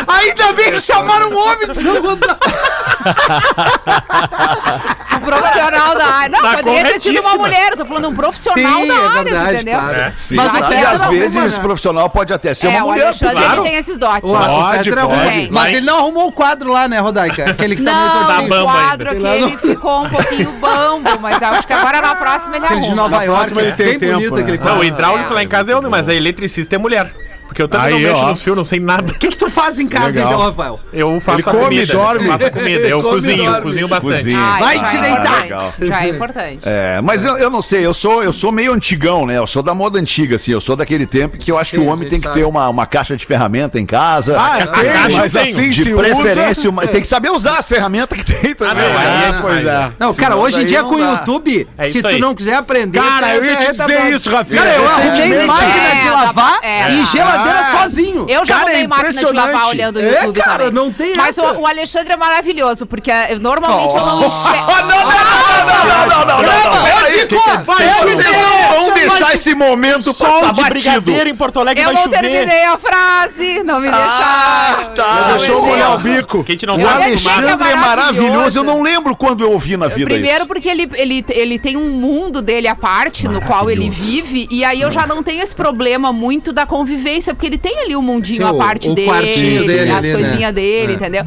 Ainda 0.22 0.54
bem 0.54 0.72
que 0.72 0.80
chamaram 0.80 1.30
um 1.30 1.38
homem 1.38 1.68
de 1.68 1.82
segunda. 1.82 2.38
Um 5.14 5.20
profissional 5.20 5.96
da 5.96 6.06
área. 6.06 6.21
Não, 6.30 6.42
Tá 6.42 6.58
poderia 6.58 6.84
ter 6.94 7.02
sido 7.02 7.20
uma 7.22 7.36
mulher. 7.36 7.72
Eu 7.72 7.78
tô 7.78 7.86
falando 7.86 8.10
um 8.10 8.16
profissional 8.16 8.80
Sim, 8.82 8.88
da 8.88 8.94
é 8.94 9.08
área, 9.08 9.24
verdade, 9.24 9.56
entendeu? 9.56 9.80
claro. 9.80 9.98
É. 9.98 10.14
Sim, 10.18 10.36
Mas 10.36 10.54
o 10.54 10.58
e 10.58 10.60
às 10.60 10.70
vezes 10.70 11.02
arruma, 11.36 11.48
esse 11.48 11.58
né? 11.58 11.64
profissional 11.64 12.10
pode 12.10 12.34
até 12.34 12.54
ser 12.54 12.68
É, 12.68 12.70
uma 12.70 12.84
o 12.86 12.88
mulher. 12.92 13.14
Claro. 13.18 13.40
ele 13.62 13.62
tem 13.70 13.76
esses 13.80 13.98
dotes. 13.98 14.30
O, 14.30 14.34
o 14.34 14.38
Pode, 14.38 14.90
é 14.90 14.94
pode. 14.96 15.06
ruim. 15.08 15.48
Mas 15.52 15.74
ele 15.76 15.86
não 15.86 15.98
arrumou 15.98 16.28
o 16.28 16.32
quadro 16.32 16.72
lá, 16.72 16.88
né, 16.88 17.00
Rodaica? 17.00 17.50
Aquele 17.52 17.76
que 17.76 17.84
tá 17.84 17.92
Não, 17.92 18.02
muito 18.02 18.12
Tá 18.28 18.34
o 18.34 18.38
antigo. 18.38 18.50
bambo 18.50 18.72
quadro 18.72 19.10
ainda. 19.12 19.30
aquele 19.32 19.58
ficou 19.58 20.04
um 20.06 20.10
pouquinho 20.10 20.52
bambo, 20.54 21.20
mas 21.20 21.42
acho 21.42 21.68
que 21.68 21.74
agora 21.74 22.02
na 22.02 22.16
próxima 22.16 22.56
ele 22.58 22.66
Aquele 22.66 22.80
de 22.82 22.88
arruma. 22.88 23.02
Nova 23.04 23.24
York. 23.24 23.40
próxima 23.40 23.62
ele 23.62 23.72
tem 23.74 23.86
Bem 23.86 24.00
tempo, 24.00 24.14
bonito 24.14 24.36
né? 24.36 24.42
aquele 24.42 24.58
Não, 24.58 24.64
quadro. 24.66 24.80
o 24.82 24.84
hidráulico 24.84 25.32
É. 25.32 25.34
lá 25.36 25.44
em 25.44 25.48
casa 25.48 25.72
é 25.72 25.76
homem, 25.76 25.90
mas 25.92 26.08
a 26.10 26.14
eletricista 26.14 26.76
é 26.76 26.78
mulher. 26.78 27.12
Porque 27.52 27.62
eu 27.62 27.68
também 27.68 27.90
não 27.92 27.98
Aí, 27.98 28.04
mexo 28.06 28.22
ó. 28.24 28.30
nos 28.30 28.42
fios, 28.42 28.56
não 28.56 28.64
sei 28.64 28.80
nada. 28.80 29.12
O 29.12 29.18
que, 29.20 29.28
que 29.28 29.38
tu 29.38 29.50
faz 29.50 29.78
em 29.78 29.86
casa, 29.86 30.06
Legal. 30.08 30.28
então, 30.32 30.46
Rafael? 30.46 30.80
Eu 30.94 31.20
faço 31.20 31.40
Ele 31.40 31.50
a 31.50 31.52
come, 31.52 31.64
comida. 31.66 31.94
dorme. 31.94 32.26
Eu 32.28 32.32
faço 32.40 32.52
comida. 32.54 32.88
Eu 32.88 33.02
Come, 33.04 33.14
cozinho, 33.16 33.44
dorme. 33.44 33.62
cozinho 33.62 33.88
bastante. 33.90 34.16
Cozinha. 34.16 34.40
Ah, 34.40 34.58
Vai 34.60 34.86
te 34.86 34.96
é 34.96 35.00
deitar. 35.02 35.46
importante, 35.46 35.74
Já 35.88 36.04
é 36.06 36.10
importante. 36.10 36.60
É, 36.64 37.02
mas 37.04 37.26
eu, 37.26 37.38
eu 37.38 37.50
não 37.50 37.62
sei, 37.62 37.86
eu 37.86 37.94
sou, 37.94 38.24
eu 38.24 38.32
sou 38.32 38.54
meio 38.54 38.72
antigão, 38.74 39.26
né? 39.26 39.38
Eu 39.38 39.46
sou 39.46 39.62
da 39.62 39.74
moda 39.76 40.00
antiga, 40.00 40.38
assim. 40.38 40.54
Eu 40.54 40.62
sou 40.62 40.78
daquele 40.78 41.06
tempo 41.06 41.38
que 41.38 41.52
eu 41.52 41.58
acho 41.58 41.72
que 41.72 41.78
Sim, 41.78 41.84
o 41.86 41.90
a 41.90 41.92
homem 41.94 42.04
gente 42.04 42.12
tem 42.12 42.20
que 42.22 42.28
sabe. 42.28 42.40
ter 42.40 42.46
uma, 42.46 42.70
uma 42.70 42.86
caixa 42.86 43.18
de 43.18 43.26
ferramenta 43.26 43.78
em 43.78 43.86
casa. 43.86 44.40
Ah, 44.40 44.56
A 44.56 44.68
tem, 44.68 44.84
caixa 44.92 45.18
mas 45.18 45.36
eu 45.36 45.42
tenho. 45.42 45.56
assim 45.58 45.70
de 45.72 45.84
se 45.84 45.94
preferência, 45.94 46.62
usa... 46.62 46.70
uma- 46.70 46.88
tem 46.88 47.02
que 47.02 47.08
saber 47.08 47.32
usar 47.32 47.58
as 47.58 47.68
ferramentas 47.68 48.18
que 48.18 48.24
tem 48.34 48.56
também. 48.56 48.76
não, 48.90 48.98
aí 48.98 49.06
é 49.26 49.32
né? 49.34 49.40
Pois 49.42 49.66
é. 49.66 49.92
Não, 50.00 50.14
cara, 50.14 50.32
Senão 50.32 50.40
hoje 50.40 50.56
em 50.56 50.60
daí 50.62 50.68
dia 50.70 50.82
não 50.84 50.90
com 50.90 50.96
o 50.96 51.00
dá. 51.00 51.12
YouTube, 51.12 51.68
É 51.78 51.84
se 51.84 51.90
isso 51.98 52.02
tu 52.08 52.08
aí. 52.08 52.20
não 52.22 52.34
quiser 52.34 52.56
aprender... 52.56 53.00
Cara, 53.02 53.28
tu 53.28 53.34
eu 53.36 53.46
ia 53.46 53.52
é 53.52 53.56
te 53.58 53.72
dizer 53.74 54.14
isso, 54.14 54.30
Rafinha. 54.32 54.62
Cara, 54.62 54.76
eu 54.76 54.88
arrumei 54.88 55.10
Recentemente- 55.12 55.48
máquina 55.48 55.72
É, 55.72 55.96
de 56.02 56.08
dá 56.08 56.14
lavar 56.14 56.60
pra- 56.62 56.70
é. 56.70 56.92
e 56.94 57.06
geladeira 57.44 57.60
Ah. 57.60 57.82
sozinho. 57.82 58.26
Eu 58.30 58.46
já 58.46 58.60
Cara, 58.60 58.72
é 58.80 58.88
máquina 58.88 59.14
de 59.14 59.26
lavar 59.34 59.68
olhando 59.68 59.98
o 59.98 60.02
É, 60.02 60.24
YouTube 60.24 60.42
cara, 60.42 60.58
também. 60.66 60.72
não 60.74 60.92
tem 60.92 61.16
Mas 61.16 61.38
essa. 61.38 61.52
o, 61.54 61.62
o 61.62 61.68
Alexandre 61.68 62.14
é 62.14 62.18
maravilhoso, 62.18 62.86
porque 62.86 63.10
eh, 63.12 63.38
normalmente 63.40 63.96
eu 63.96 64.06
não 64.06 64.20
enxergo. 64.28 64.72
Ah, 64.72 64.82
não, 64.82 64.88
não, 64.88 65.06
não, 65.06 65.66
não, 65.68 66.06
não, 66.06 66.26
não, 66.26 66.26
não, 66.26 66.42
não, 66.42 66.76
não, 66.76 66.84
peraí. 66.84 67.28
Vocês 67.66 68.32
não 68.42 68.80
vão 68.80 68.94
deixar 68.94 69.34
esse 69.34 69.54
momento 69.56 70.14
passar 70.14 70.48
batido. 70.54 70.70
brigadeiro 70.70 71.30
em 71.30 71.36
Porto 71.36 71.60
Alegre 71.60 71.84
Eu 71.84 71.94
não 71.94 72.08
terminei 72.08 72.64
a 72.66 72.78
frase, 72.78 73.64
não 73.64 73.80
me 73.80 73.90
deixaram. 73.90 74.94
tá. 74.96 75.28
Não 75.32 75.38
Deixou 75.38 75.66
molhar 75.66 75.96
o 75.96 75.98
bico. 76.00 76.46
Não 76.66 76.76
O 76.76 76.80
Eu 76.80 76.88
tá 76.88 77.00
é 77.00 77.04
Alexandre 77.06 77.72
é 77.72 77.76
maravilhoso. 77.76 78.60
Eu 78.60 78.64
não 78.64 78.82
lembro 78.82 79.16
quando 79.16 79.42
eu 79.44 79.52
ouvi 79.52 79.78
na 79.78 79.88
vida 79.88 80.10
Primeiro 80.12 80.46
porque 80.46 80.68
ele, 80.70 80.90
ele, 80.96 81.26
ele 81.30 81.60
tem 81.60 81.78
um 81.78 81.90
mundo 81.92 82.42
dele 82.42 82.68
à 82.68 82.76
parte, 82.76 83.28
no 83.28 83.42
qual 83.42 83.70
ele 83.70 83.90
vive, 83.90 84.48
e 84.52 84.64
aí 84.64 84.82
eu 84.82 84.92
já 84.92 85.06
não 85.08 85.24
tenho 85.24 85.42
esse 85.44 85.56
problema 85.56 86.12
muito 86.14 86.52
da 86.54 86.66
convivência, 86.66 87.31
porque 87.34 87.48
ele 87.48 87.58
tem 87.58 87.80
ali 87.80 87.96
um 87.96 88.02
mundinho 88.02 88.44
Sim, 88.48 88.50
à 88.50 88.54
parte 88.54 88.88
o- 88.88 88.92
o 88.92 88.96
dele, 88.96 89.08
quartinho 89.08 89.66
dele 89.68 89.92
as 89.92 90.02
né? 90.02 90.14
coisinhas 90.14 90.56
dele, 90.56 90.94
É. 90.94 90.96
entendeu? 90.96 91.24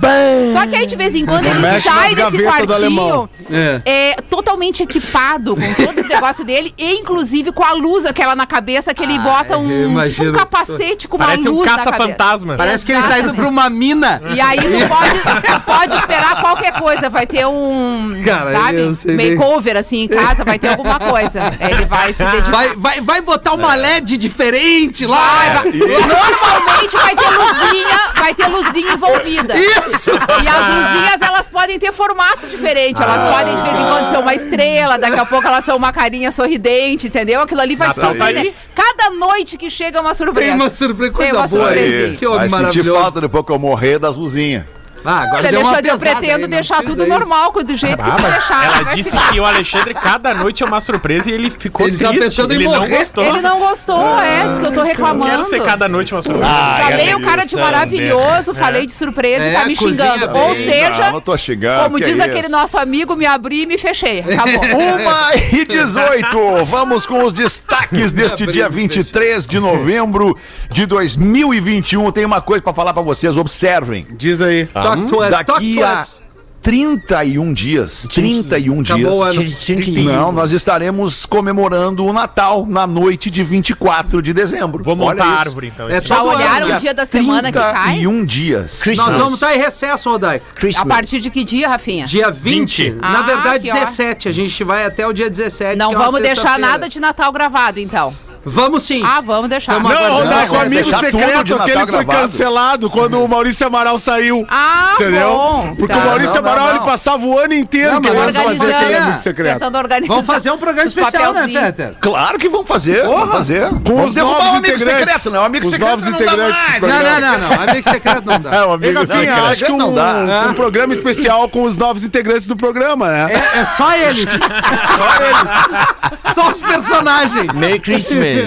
Só 0.53 0.67
que 0.67 0.77
aí 0.77 0.87
de 0.87 0.97
vez 0.97 1.15
em 1.15 1.25
quando 1.25 1.47
ele 1.47 1.59
Mexe 1.59 1.89
sai 1.89 2.15
desse 2.15 2.43
quartinho. 2.43 3.29
É. 3.51 3.81
é, 3.85 4.15
totalmente 4.29 4.83
equipado 4.83 5.55
com 5.57 5.75
todos 5.75 6.03
os 6.03 6.09
negócios 6.09 6.47
dele, 6.47 6.73
e 6.79 6.95
inclusive 6.95 7.53
com 7.53 7.63
a 7.65 7.73
luz 7.73 8.05
aquela 8.07 8.35
na 8.35 8.47
cabeça, 8.47 8.93
que 8.95 9.03
ele 9.03 9.19
bota 9.19 9.55
eu 9.55 9.61
um, 9.61 10.05
tipo, 10.07 10.25
um 10.29 10.33
capacete 10.33 11.09
com 11.09 11.17
uma 11.17 11.27
Parece 11.27 11.49
um 11.49 11.53
luz 11.53 11.67
na 11.67 11.77
cabeça. 11.77 11.91
caça-fantasma. 11.93 12.57
Parece 12.57 12.85
que 12.87 12.93
ele 12.93 13.03
tá 13.03 13.19
indo 13.19 13.35
pra 13.35 13.47
uma 13.49 13.69
mina. 13.71 14.21
E 14.35 14.41
aí 14.41 14.59
tu 14.59 14.65
pode, 14.89 15.61
pode 15.65 15.95
esperar 15.97 16.41
qualquer 16.41 16.73
coisa, 16.73 17.09
vai 17.11 17.27
ter 17.27 17.47
um, 17.47 18.21
Cara, 18.25 18.53
sabe, 18.53 19.13
makeover 19.15 19.77
assim 19.77 20.03
em 20.05 20.09
casa, 20.09 20.45
vai 20.45 20.59
ter 20.59 20.69
alguma 20.69 20.99
coisa. 20.99 21.41
Ele 21.61 21.85
vai 21.87 22.13
se 22.13 22.25
dedicar. 22.25 22.51
Vai, 22.51 22.77
vai, 22.77 23.01
vai 23.01 23.21
botar 23.21 23.53
É. 23.53 23.55
uma 23.55 23.75
LED 23.75 24.17
diferente 24.17 25.07
lá. 25.07 25.61
Vai, 25.63 25.73
vai. 25.73 25.94
Normalmente 26.01 26.97
vai 26.97 27.15
ter 27.17 27.29
luzinha, 27.31 27.99
vai 28.19 28.35
ter 28.35 28.47
luzinha 28.49 28.93
envolvida. 28.95 29.55
Isso! 29.57 30.11
E 30.11 30.49
as 30.49 30.69
luzinhas, 30.69 31.21
elas 31.23 31.47
podem 31.51 31.79
ter 31.79 31.93
formatos 31.93 32.51
diferentes. 32.51 33.01
Elas 33.01 33.19
Ah. 33.23 33.33
podem, 33.33 33.55
de 33.57 33.63
vez 33.63 33.75
em 33.75 33.85
quando, 33.87 34.11
ser 34.11 34.19
uma 34.19 34.35
estrela, 34.35 34.99
daqui 34.99 35.19
a 35.19 35.25
pouco 35.27 35.47
elas 35.47 35.65
são 35.65 35.77
uma 35.77 35.93
carinha 35.93 36.31
sorridente, 36.33 37.07
entendeu? 37.07 37.41
Aquilo 37.43 37.61
ali 37.61 37.77
vai 37.77 37.93
surpreender. 37.93 38.43
aí. 38.45 38.55
Cada 38.75 39.11
noite 39.11 39.57
que 39.57 39.71
chega 39.71 39.99
é 39.99 40.01
uma 40.01 40.15
surpresa. 40.15 40.41
Tem 40.51 40.55
uma 40.61 40.69
surpresa, 40.71 41.13
Tem 41.13 41.13
coisa 41.13 41.37
uma 41.39 41.49
boa. 41.49 41.67
surpresinha. 41.69 42.17
Que 42.17 42.27
homem 42.27 42.39
Vai 42.41 42.49
sentir 42.49 42.63
maravilhoso. 42.63 43.01
falta 43.03 43.21
depois 43.21 43.45
que 43.47 43.53
eu 43.53 43.59
morrer 43.59 43.99
das 43.99 44.17
luzinhas. 44.17 44.65
Ah, 45.05 45.21
agora 45.21 45.39
Olha, 45.43 45.51
deu 45.51 45.61
uma 45.61 45.69
Alexandre, 45.71 45.91
eu 45.91 45.99
pretendo 45.99 46.45
aí, 46.45 46.51
deixar 46.51 46.83
tudo 46.83 47.01
isso. 47.01 47.09
normal, 47.09 47.53
do 47.53 47.77
jeito 47.77 48.03
que 48.03 48.11
tu 48.11 48.23
deixar. 48.23 48.65
Ela 48.65 48.95
disse 48.95 49.11
que 49.11 49.41
o 49.41 49.45
Alexandre, 49.45 49.95
cada 49.95 50.35
noite 50.35 50.63
é 50.63 50.67
uma 50.67 50.81
surpresa 50.81 51.31
e 51.31 51.33
ele 51.35 51.51
ficou 51.51 51.87
Ele 51.87 51.97
tá 51.99 52.09
triste. 52.11 52.41
em 52.41 52.45
ele 52.45 52.65
não 52.69 52.89
gostou. 52.89 53.25
Ele 53.25 53.41
não 53.41 53.59
gostou, 53.59 54.19
é, 54.21 54.49
diz 54.49 54.59
que 54.59 54.67
eu 54.67 54.73
tô 54.73 54.81
Eu 54.81 54.85
reclamando. 54.87 55.31
quero 55.31 55.45
ser 55.45 55.63
cada 55.63 55.89
noite 55.89 56.15
uma 56.15 56.23
surpresa. 56.23 56.51
Chamei 56.79 57.15
o 57.15 57.21
cara 57.21 57.45
de 57.45 57.57
maravilhoso, 57.57 58.55
falei 58.55 58.87
de 58.87 58.93
surpresa 58.93 59.45
e 59.45 59.49
É, 59.49 59.55
tá 59.55 59.67
me 59.67 59.77
cozinha 59.77 60.13
xingando. 60.15 60.33
bem. 60.33 60.43
Ou 60.43 60.55
seja, 60.55 61.11
não 61.13 61.21
tô 61.21 61.37
chegando. 61.37 61.85
como 61.85 62.01
diz 62.01 62.19
é 62.19 62.23
aquele 62.25 62.41
isso? 62.41 62.51
nosso 62.51 62.79
amigo, 62.79 63.15
me 63.17 63.27
abri 63.27 63.63
e 63.63 63.67
me 63.67 63.77
fechei. 63.79 64.21
Acabou. 64.21 64.65
Uma 64.95 65.31
e 65.53 65.65
18. 65.65 66.65
Vamos 66.65 67.07
com 67.07 67.23
os 67.25 67.33
destaques 67.33 68.13
deste 68.13 68.47
dia 68.47 68.69
23 68.69 69.47
de 69.47 69.59
novembro 69.61 70.37
de 70.71 70.87
2021. 70.87 72.11
Tem 72.11 72.25
uma 72.25 72.41
coisa 72.41 72.63
pra 72.63 72.73
falar 72.73 72.93
pra 72.95 73.03
vocês, 73.03 73.37
observem. 73.37 74.07
Diz 74.11 74.41
aí. 74.41 74.67
Talk 74.67 74.94
to 75.07 75.21
us, 75.21 75.31
talk 75.31 75.45
Daqui 75.47 75.75
to 75.77 75.85
a 75.85 76.03
us. 76.03 76.25
31 76.65 77.53
dias, 77.53 78.09
31 78.11 78.81
Acabou 78.81 79.23
o 79.23 79.31
dias. 79.31 80.07
Não, 80.07 80.33
nós 80.33 80.51
estaremos 80.51 81.27
comemorando 81.27 82.03
o 82.07 82.11
Natal 82.11 82.65
na 82.67 82.87
noite 82.87 83.31
de 83.31 83.45
24 83.45 84.23
de 84.23 84.33
dezembro. 84.33 84.83
Vou 84.83 84.95
Olha 84.97 85.11
montar 85.17 85.25
a 85.27 85.41
árvore, 85.41 85.67
então. 85.67 85.91
É 85.91 86.01
Já 86.01 86.23
olharam 86.23 86.69
ano. 86.69 86.77
o 86.77 86.81
dia 86.81 86.95
da 86.95 87.05
semana 87.05 87.53
que 87.53 87.59
cai? 87.59 87.97
31 87.99 88.25
dias. 88.25 88.81
Nós 88.97 89.15
vamos 89.17 89.35
estar 89.35 89.55
em 89.55 89.59
recesso, 89.59 90.09
Rodai. 90.11 90.41
A 90.79 90.87
partir 90.87 91.21
de 91.21 91.29
que 91.29 91.45
dia, 91.45 91.69
Rafinha? 91.69 92.07
Dia 92.07 92.31
20. 92.31 92.93
20. 92.93 92.95
Na 92.99 93.19
Ah, 93.19 93.23
verdade, 93.23 93.65
que 93.65 93.71
ó. 93.71 93.75
17. 93.75 94.31
A 94.31 94.33
gente 94.33 94.65
vai 94.65 94.87
até 94.87 95.07
o 95.07 95.13
dia 95.13 95.29
17. 95.29 95.77
Não 95.77 95.91
que 95.91 95.97
é 95.97 95.99
vamos 95.99 96.23
deixar 96.23 96.59
nada 96.59 96.89
de 96.89 96.99
Natal 96.99 97.31
gravado, 97.31 97.79
então. 97.79 98.15
Vamos 98.45 98.83
sim. 98.83 99.03
Ah, 99.05 99.21
vamos 99.21 99.49
deixar. 99.49 99.73
Tamo 99.75 99.89
Não, 99.89 99.97
aguardando. 99.97 100.23
Rodaico, 100.25 100.55
o 100.55 100.61
amigo 100.61 100.91
secreto, 100.99 101.39
aquele 101.41 101.59
foi 101.59 101.87
gravado. 101.87 102.07
cancelado 102.07 102.91
quando 102.91 103.23
o 103.23 103.29
Maurício 103.29 103.67
Amaral 103.67 103.99
saiu. 103.99 104.47
Ah, 104.51 104.93
Entendeu? 104.97 105.29
bom. 105.31 105.75
Porque 105.79 105.95
Tá. 105.95 106.01
o 106.01 106.05
Maurício 106.07 106.35
Não, 106.35 106.43
não, 106.43 106.49
Amaral 106.51 106.69
não. 106.69 106.77
ele 106.77 106.85
passava 106.85 107.25
o 107.25 107.39
ano 107.39 107.55
inteiro 107.55 107.93
Não, 107.95 108.03
querendo 108.03 108.33
fazer 108.35 108.75
aquele 108.75 108.97
amigo 108.97 109.19
secreto. 109.19 109.53
Tentando 109.55 109.79
organizar. 109.79 110.15
Vamos 110.15 110.27
fazer 110.27 110.51
um 110.51 110.59
programa 110.59 110.89
especial, 110.89 111.33
né. 111.33 111.49
Fetter? 111.49 111.95
Claro 112.01 112.39
que 112.39 112.49
vão 112.49 112.65
fazer, 112.65 113.05
vão 113.05 113.29
fazer. 113.29 113.69
Com 113.71 113.79
vamos 113.97 114.09
os 114.09 114.15
derrubar 114.15 114.33
novos 114.39 114.47
o 114.47 114.57
amigo 114.59 114.75
integrantes. 114.75 114.99
secreto, 114.99 115.31
não. 115.31 115.43
O 115.43 115.45
amigo 115.45 115.65
Os 115.65 115.71
secreto 115.71 115.91
novos 115.91 116.05
não 116.05 116.19
dá 116.19 116.37
mais. 116.37 116.81
Não, 116.81 116.89
não, 116.89 117.21
não, 117.21 117.39
não. 117.57 117.63
Amigo 117.63 117.89
secreto 117.91 118.23
não 118.27 118.41
dá. 118.41 118.55
É, 118.55 118.65
o 118.65 118.73
amigo 118.73 119.01
Assim, 119.01 119.27
acho 119.27 119.65
que 119.65 119.73
um, 119.73 119.77
não 119.77 119.95
dá. 119.95 120.47
um 120.51 120.55
programa 120.55 120.93
especial 120.93 121.49
com 121.49 121.65
os 121.65 121.77
novos 121.77 122.05
integrantes 122.05 122.47
do 122.47 122.57
programa, 122.57 123.11
né? 123.11 123.33
É, 123.33 123.59
é 123.61 123.65
só 123.65 123.93
eles. 123.97 124.29
só 124.31 125.23
eles. 125.25 126.35
Só 126.35 126.51
os 126.51 126.61
personagens. 126.61 127.53
Merry 127.55 127.79
Christmas. 127.81 128.34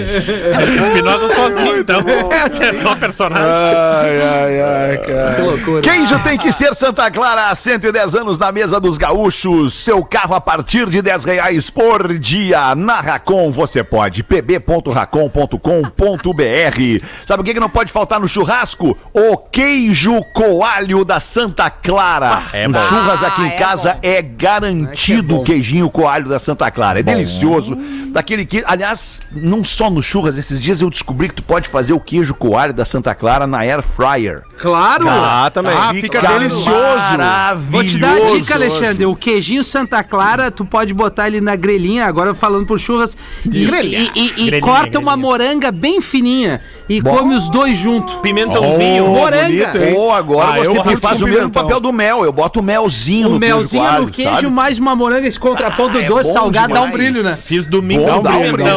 Espinosa 0.82 1.34
sozinho, 1.34 1.78
então. 1.80 2.04
É 2.60 2.72
só 2.74 2.94
personagem. 2.96 3.44
Ai, 3.46 4.20
ai, 4.20 4.60
ai, 4.62 4.98
cara. 4.98 5.34
Que 5.34 5.42
loucura. 5.42 5.80
Queijo 5.82 6.18
tem 6.20 6.36
que 6.38 6.52
ser 6.52 6.74
Santa 6.74 7.10
Clara 7.10 7.48
há 7.50 7.54
110 7.54 8.14
anos 8.16 8.38
na 8.38 8.50
mesa 8.52 8.80
dos 8.80 8.96
gaúchos. 8.98 9.74
Seu 9.74 10.02
carro 10.04 10.34
a 10.34 10.40
partir 10.40 10.88
de 10.90 11.00
10 11.02 11.24
reais 11.24 11.70
por 11.70 12.16
dia. 12.18 12.74
Na 12.74 13.00
Racon 13.00 13.50
você 13.50 13.82
pode. 13.84 14.22
pb.racon.com.br 14.22 17.06
Sabe 17.26 17.42
o 17.42 17.44
que, 17.44 17.54
que 17.54 17.60
não 17.60 17.68
pode 17.70 17.92
faltar 17.92 18.18
no 18.20 18.28
churrasco? 18.28 18.96
O 19.12 19.36
queijo 19.36 20.20
coalho 20.34 21.04
da 21.04 21.20
Santa 21.20 21.68
Clara. 21.70 22.42
é 22.52 22.66
um 22.68 22.72
bom. 22.72 22.78
churras 22.88 23.22
aqui 23.22 23.42
Ah, 23.42 23.46
em 23.46 23.50
é 23.52 23.56
casa 23.58 23.92
bom. 23.94 24.00
é 24.02 24.22
garantido 24.22 25.34
bom. 25.36 25.40
o 25.40 25.44
queijinho 25.44 25.90
coalho 25.90 26.28
da 26.28 26.38
Santa 26.38 26.70
Clara. 26.70 27.00
É 27.00 27.02
delicioso. 27.02 27.76
Daquele 28.10 28.44
que, 28.46 28.62
aliás, 28.66 29.20
não 29.32 29.62
só 29.78 29.88
no 29.88 30.02
churras, 30.02 30.36
esses 30.36 30.58
dias 30.58 30.80
eu 30.82 30.90
descobri 30.90 31.28
que 31.28 31.36
tu 31.36 31.42
pode 31.44 31.68
fazer 31.68 31.92
o 31.92 32.00
queijo 32.00 32.34
coalho 32.34 32.72
da 32.74 32.84
Santa 32.84 33.14
Clara 33.14 33.46
na 33.46 33.58
air 33.58 33.80
fryer. 33.80 34.42
Claro! 34.60 35.06
Ah, 35.08 35.48
também. 35.54 35.72
Ah, 35.72 35.90
fica 35.94 36.18
Fica 36.18 36.32
delicioso. 36.36 36.68
Maravilhoso. 36.70 37.70
Vou 37.70 37.84
te 37.84 37.96
dar 37.98 38.16
a 38.16 38.24
dica, 38.24 38.54
Alexandre. 38.54 39.06
O 39.06 39.14
queijinho 39.14 39.62
Santa 39.62 40.02
Clara, 40.02 40.50
tu 40.50 40.64
pode 40.64 40.92
botar 40.92 41.28
ele 41.28 41.40
na 41.40 41.54
grelhinha, 41.54 42.06
agora 42.06 42.34
falando 42.34 42.66
por 42.66 42.80
churras, 42.80 43.16
e, 43.44 43.48
e- 43.48 43.50
e- 43.54 43.62
e 43.66 44.30
Grelhinha, 44.50 44.60
corta 44.60 44.98
uma 44.98 45.16
moranga 45.16 45.70
bem 45.70 46.00
fininha 46.00 46.60
e 46.88 47.00
come 47.00 47.36
os 47.36 47.48
dois 47.48 47.78
juntos. 47.78 48.16
Pimentãozinho. 48.16 49.04
Oh, 49.04 49.14
Moranga. 49.14 49.46
bonito, 49.68 49.76
hein? 49.78 49.94
Ou 49.96 50.10
agora 50.12 50.48
Ah, 50.54 50.58
você 50.58 50.70
eu 50.70 50.74
com 50.74 51.24
o 51.24 51.28
mesmo 51.28 51.50
papel 51.50 51.78
do 51.78 51.92
mel. 51.92 52.24
Eu 52.24 52.32
boto 52.32 52.58
o 52.58 52.62
melzinho 52.64 53.28
O 53.28 53.32
no 53.34 53.38
melzinho 53.38 53.68
queijo 53.68 53.78
coalho, 53.90 54.06
no 54.06 54.10
queijo, 54.10 54.30
sabe? 54.34 54.46
mais 54.50 54.78
uma 54.80 54.96
moranga, 54.96 55.28
esse 55.28 55.38
contraponto 55.38 55.98
Ah, 55.98 56.02
é 56.02 56.06
doce, 56.06 56.28
bom 56.30 56.32
salgado, 56.32 56.74
dá 56.74 56.80
um 56.80 56.90
demais. 56.90 57.02
brilho, 57.12 57.22
né? 57.22 57.36
Fiz 57.36 57.64
domingo 57.66 58.04
Bom, 58.04 58.22
dá 58.22 58.30
um 58.30 58.52
brilho, 58.52 58.56
dá 58.56 58.76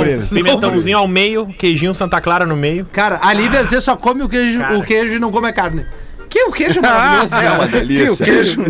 Pimentãozinho 0.91 0.97
ao 0.97 1.07
meio, 1.07 1.47
queijinho 1.57 1.93
Santa 1.93 2.19
Clara 2.19 2.45
no 2.45 2.55
meio. 2.55 2.85
Cara, 2.91 3.19
a 3.23 3.33
Lívia 3.33 3.61
às 3.61 3.69
vezes 3.69 3.85
só 3.85 3.95
come 3.95 4.23
o 4.23 4.29
queijo, 4.29 4.59
Cara. 4.59 4.77
o 4.77 4.83
queijo 4.83 5.15
e 5.15 5.19
não 5.19 5.31
come 5.31 5.47
a 5.47 5.53
carne. 5.53 5.85
Que 6.31 6.43
o 6.45 6.51
queijo 6.53 6.79
é 6.79 6.81
maravilhoso, 6.81 7.35
É 7.35 7.49
uma 7.49 7.57
cara. 7.57 7.67
delícia. 7.67 8.07
Sim, 8.07 8.13
o 8.13 8.17
queijo. 8.25 8.61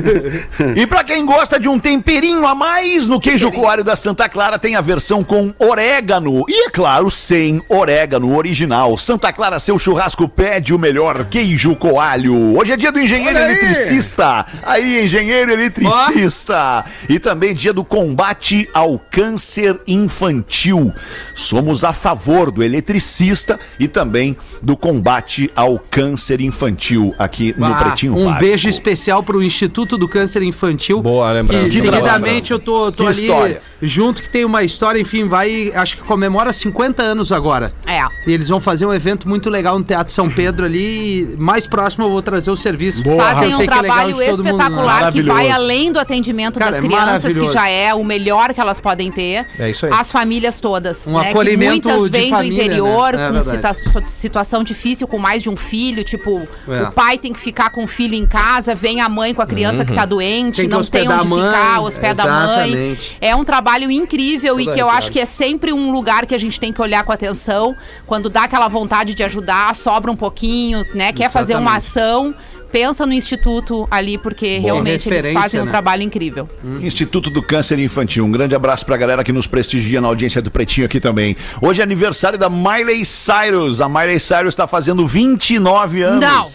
E 0.76 0.88
pra 0.88 1.04
quem 1.04 1.24
gosta 1.24 1.60
de 1.60 1.70
um 1.70 1.78
temperinho 1.80 2.48
a 2.48 2.56
mais, 2.56 3.06
no 3.06 3.20
queijo 3.20 3.52
coalho 3.52 3.84
da 3.84 3.96
Santa 3.96 4.28
Clara 4.28 4.58
tem 4.58 4.76
a 4.76 4.82
versão 4.82 5.24
com 5.24 5.54
orégano. 5.60 6.44
E 6.50 6.66
é 6.66 6.70
claro, 6.72 7.12
sem 7.12 7.62
orégano 7.70 8.36
original. 8.36 8.98
Santa 8.98 9.32
Clara, 9.32 9.60
seu 9.60 9.78
churrasco 9.78 10.28
pede 10.28 10.74
o 10.74 10.80
melhor 10.80 11.26
queijo 11.26 11.76
coalho. 11.76 12.58
Hoje 12.58 12.72
é 12.72 12.78
dia 12.78 12.92
do 12.92 13.00
engenheiro 13.00 13.38
aí. 13.38 13.44
eletricista. 13.52 14.44
Aí, 14.64 15.06
engenheiro 15.06 15.52
eletricista. 15.52 16.84
E 17.08 17.20
também 17.20 17.54
dia 17.54 17.72
do 17.74 17.86
combate 17.86 18.68
ao 18.74 18.98
câncer 18.98 19.80
infantil. 19.86 20.92
Somos 21.36 21.84
a 21.84 21.94
favor 21.94 22.50
do 22.50 22.64
eletricista 22.64 23.60
e 23.80 23.88
também 23.88 24.36
do 24.64 24.76
combate 24.76 25.52
ao 25.56 25.78
câncer 25.78 26.42
infantil 26.42 27.14
aqui 27.20 27.52
no 27.70 27.76
Ah, 27.76 27.78
Pretinho 27.78 28.14
um 28.18 28.26
Básico. 28.26 28.40
beijo 28.40 28.70
especial 28.70 29.24
pro 29.24 29.42
Instituto 29.42 29.98
do 29.98 30.08
Câncer 30.08 30.44
Infantil. 30.44 31.02
Boa 31.02 31.32
lembrança. 31.32 31.68
E 31.68 31.70
Que 31.70 31.80
seguidamente 31.82 32.52
eu 32.52 32.60
tô, 32.60 32.92
tô 32.92 33.04
Que 33.04 33.10
ali 33.10 33.22
história. 33.22 33.62
junto, 33.82 34.22
que 34.22 34.30
tem 34.30 34.46
uma 34.46 34.64
história, 34.64 35.00
enfim, 35.00 35.28
vai, 35.28 35.72
acho 35.76 35.98
que 35.98 36.04
comemora 36.04 36.52
50 36.54 37.02
anos 37.04 37.32
agora. 37.32 37.74
É. 37.86 38.02
E 38.28 38.34
eles 38.34 38.48
vão 38.50 38.60
fazer 38.60 38.86
um 38.86 38.94
evento 38.94 39.28
muito 39.28 39.50
legal 39.50 39.78
no 39.78 39.84
Teatro 39.86 40.14
São 40.14 40.30
Pedro 40.30 40.66
ali. 40.66 40.82
e 40.82 41.36
Mais 41.38 41.66
próximo 41.68 42.06
eu 42.06 42.10
vou 42.12 42.22
trazer 42.22 42.52
o 42.52 42.56
serviço. 42.56 43.04
Fazem 43.04 43.50
Eu 43.52 43.56
um 43.56 43.58
que 43.58 43.64
é 43.64 43.68
trabalho 43.68 44.10
mundo, 44.16 44.20
né? 44.20 44.30
espetacular 44.32 45.12
que 45.12 45.22
vai 45.22 45.50
além 45.50 45.92
do 45.92 46.00
atendimento 46.00 46.60
Cara, 46.60 46.72
das 46.72 46.80
é 46.80 46.88
crianças, 46.88 47.06
que 47.24 47.28
maravilhoso. 47.30 47.54
já 47.54 47.68
é 47.70 47.94
o 47.94 48.04
melhor 48.04 48.54
que 48.54 48.62
elas 48.62 48.80
podem 48.80 49.12
ter. 49.12 49.46
É 49.60 49.70
isso 49.70 49.86
aí. 49.86 49.92
As 49.94 50.12
famílias 50.12 50.60
todas. 50.60 51.06
Um 51.08 51.14
né, 51.18 51.24
que 51.24 51.30
acolhimento 51.30 51.88
muitas 51.90 52.04
de 52.06 52.10
vêm 52.10 52.30
família, 52.30 52.58
do 52.58 52.64
interior, 52.66 53.14
né? 53.14 53.28
É 53.28 53.32
com 53.32 53.74
situa- 53.74 54.08
situação 54.08 54.64
difícil, 54.64 55.08
com 55.08 55.18
mais 55.18 55.42
de 55.42 55.50
um 55.50 55.56
filho. 55.56 56.04
Tipo, 56.04 56.48
É. 56.68 56.84
o 56.84 56.92
pai 56.92 57.18
tem 57.18 57.34
que 57.34 57.40
ficar 57.42 57.70
com 57.72 57.84
o 57.84 57.88
filho 57.88 58.14
em 58.14 58.26
casa, 58.26 58.74
vem 58.74 59.02
a 59.02 59.10
mãe 59.10 59.34
com 59.34 59.42
a 59.42 59.48
criança 59.48 59.84
que 59.84 59.94
tá 59.94 60.06
doente, 60.06 60.58
Tem 60.58 60.70
que 60.70 60.72
não 60.72 60.84
tem 60.84 61.10
onde 61.10 61.22
a 61.22 61.24
mãe, 61.24 61.44
ficar, 61.44 61.82
hospeda 61.82 62.24
a 62.24 62.26
mãe. 62.28 62.70
exatamente. 62.70 63.18
É 63.20 63.36
um 63.36 63.44
trabalho 63.44 63.90
incrível 63.92 64.60
e 64.60 64.66
Toda 64.66 64.76
que 64.76 64.82
eu 64.82 64.90
acho 64.90 65.12
que 65.12 65.20
é 65.20 65.26
sempre 65.26 65.74
um 65.74 65.92
lugar 65.92 66.26
que 66.26 66.36
a 66.36 66.38
gente 66.38 66.60
tem 66.60 66.72
que 66.72 66.82
olhar 66.82 67.04
com 67.04 67.12
atenção. 67.12 67.76
Quando 68.06 68.30
dá 68.30 68.44
aquela 68.44 68.68
vontade 68.68 69.14
de 69.14 69.24
ajudar, 69.24 69.76
sobra 69.76 70.12
um 70.12 70.16
pouquinho, 70.16 70.86
né? 70.94 71.12
Quer 71.12 71.30
fazer 71.30 71.56
uma 71.56 71.76
ação, 71.78 72.34
pensa 72.72 73.06
no 73.06 73.14
instituto 73.14 73.88
ali, 73.92 74.18
porque 74.18 74.58
realmente 74.58 75.10
eles 75.10 75.34
fazem 75.34 75.62
um 75.62 75.66
né? 75.66 75.72
trabalho 75.72 76.02
incrível. 76.04 76.50
Instituto 76.82 77.30
do 77.30 77.42
Câncer 77.42 77.80
Infantil. 77.80 78.26
Um 78.26 78.32
grande 78.32 78.56
abraço 78.56 78.86
pra 78.86 78.98
galera 78.98 79.24
que 79.24 79.32
nos 79.32 79.48
prestigia 79.48 80.00
na 80.00 80.08
audiência 80.08 80.42
do 80.42 80.50
Pretinho 80.50 80.86
aqui 80.86 81.00
também. 81.00 81.36
Hoje 81.62 81.82
é 81.82 81.84
aniversário 81.84 82.38
da 82.38 82.50
Miley 82.50 83.06
Cyrus. 83.06 83.82
A 83.82 83.90
Miley 83.90 84.20
Cyrus 84.20 84.56
tá 84.56 84.66
fazendo 84.68 85.06
29 85.08 86.02
anos. 86.02 86.26
Não! 86.26 86.48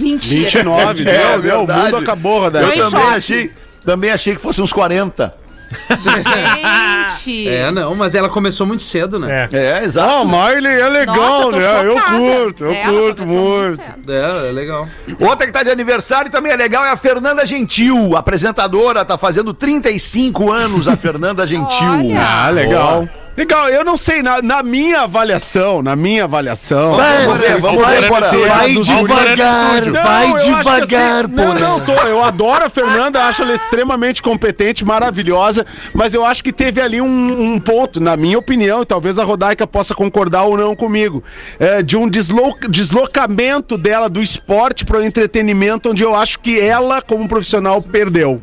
Mentira! 0.00 0.44
29, 0.44 1.04
É, 1.08 1.32
deu, 1.32 1.42
deu. 1.42 1.54
O 1.62 1.66
verdade. 1.66 1.82
mundo 1.84 1.96
acabou, 1.96 2.36
Eu 2.36 2.42
Rodaica. 2.44 2.66
Foi 2.68 2.76
também 2.78 3.00
choque. 3.00 3.16
achei, 3.16 3.50
também 3.84 4.10
achei 4.10 4.34
que 4.34 4.40
fosse 4.40 4.60
uns 4.60 4.72
40. 4.72 5.43
Gente! 5.98 7.48
É, 7.48 7.70
não, 7.70 7.94
mas 7.94 8.14
ela 8.14 8.28
começou 8.28 8.66
muito 8.66 8.82
cedo, 8.82 9.18
né? 9.18 9.48
É. 9.50 9.56
É, 9.56 9.72
Ah, 9.78 9.84
exato. 9.84 10.26
Miley 10.26 10.80
é 10.80 10.88
legal, 10.88 11.50
Nossa, 11.50 11.58
né? 11.58 11.86
Eu 11.86 11.94
curto, 12.00 12.64
eu 12.64 12.72
Ela 12.72 12.92
curto 12.92 13.26
muito. 13.26 13.82
cedo. 13.82 14.12
É, 14.12 14.48
é 14.48 14.52
legal. 14.52 14.88
Outra 15.20 15.46
que 15.46 15.52
tá 15.52 15.62
de 15.62 15.70
aniversário 15.70 16.28
e 16.28 16.30
também 16.30 16.52
é 16.52 16.56
legal 16.56 16.84
é 16.84 16.90
a 16.90 16.96
Fernanda 16.96 17.46
Gentil. 17.46 18.14
Apresentadora, 18.16 19.04
tá 19.04 19.16
fazendo 19.16 19.54
35 19.54 20.52
anos 20.52 20.86
a 20.86 20.96
Fernanda 20.96 21.46
Gentil. 21.46 21.88
Olha. 21.88 22.20
Ah, 22.20 22.50
legal. 22.50 23.08
Legal, 23.36 23.68
eu 23.68 23.84
não 23.84 23.96
sei, 23.96 24.22
na, 24.22 24.40
na 24.40 24.62
minha 24.62 25.00
avaliação, 25.00 25.82
na 25.82 25.96
minha 25.96 26.22
avaliação. 26.22 26.94
Vamos 27.26 27.40
ver, 27.40 27.60
vamos 27.60 27.84
ver, 27.86 28.08
Porã. 28.08 28.28
Vai 28.48 28.74
devagar, 28.74 29.82
vai 29.92 30.32
devagar, 30.44 31.28
Não, 31.28 31.54
não, 31.54 31.80
tô, 31.80 31.92
eu 31.94 32.22
adoro 32.22 32.64
a 32.64 32.70
Fernanda, 32.70 33.24
acho 33.24 33.42
ela 33.42 33.52
extremamente 33.54 34.22
competente, 34.22 34.84
maravilhosa, 34.84 35.66
mas 35.92 36.14
eu 36.14 36.24
acho 36.24 36.44
que 36.44 36.52
teve 36.52 36.80
ali 36.80 37.00
um, 37.00 37.54
um 37.54 37.58
ponto, 37.58 37.98
na 38.00 38.16
minha 38.16 38.38
opinião, 38.38 38.82
e 38.82 38.86
talvez 38.86 39.18
a 39.18 39.24
Rodaica 39.24 39.66
possa 39.66 39.96
concordar 39.96 40.44
ou 40.44 40.56
não 40.56 40.76
comigo, 40.76 41.22
é, 41.58 41.82
de 41.82 41.96
um 41.96 42.08
deslo- 42.08 42.56
deslocamento 42.70 43.76
dela 43.76 44.08
do 44.08 44.22
esporte 44.22 44.84
para 44.84 44.98
o 44.98 45.04
entretenimento, 45.04 45.90
onde 45.90 46.04
eu 46.04 46.14
acho 46.14 46.38
que 46.38 46.60
ela, 46.60 47.02
como 47.02 47.26
profissional, 47.28 47.82
perdeu. 47.82 48.40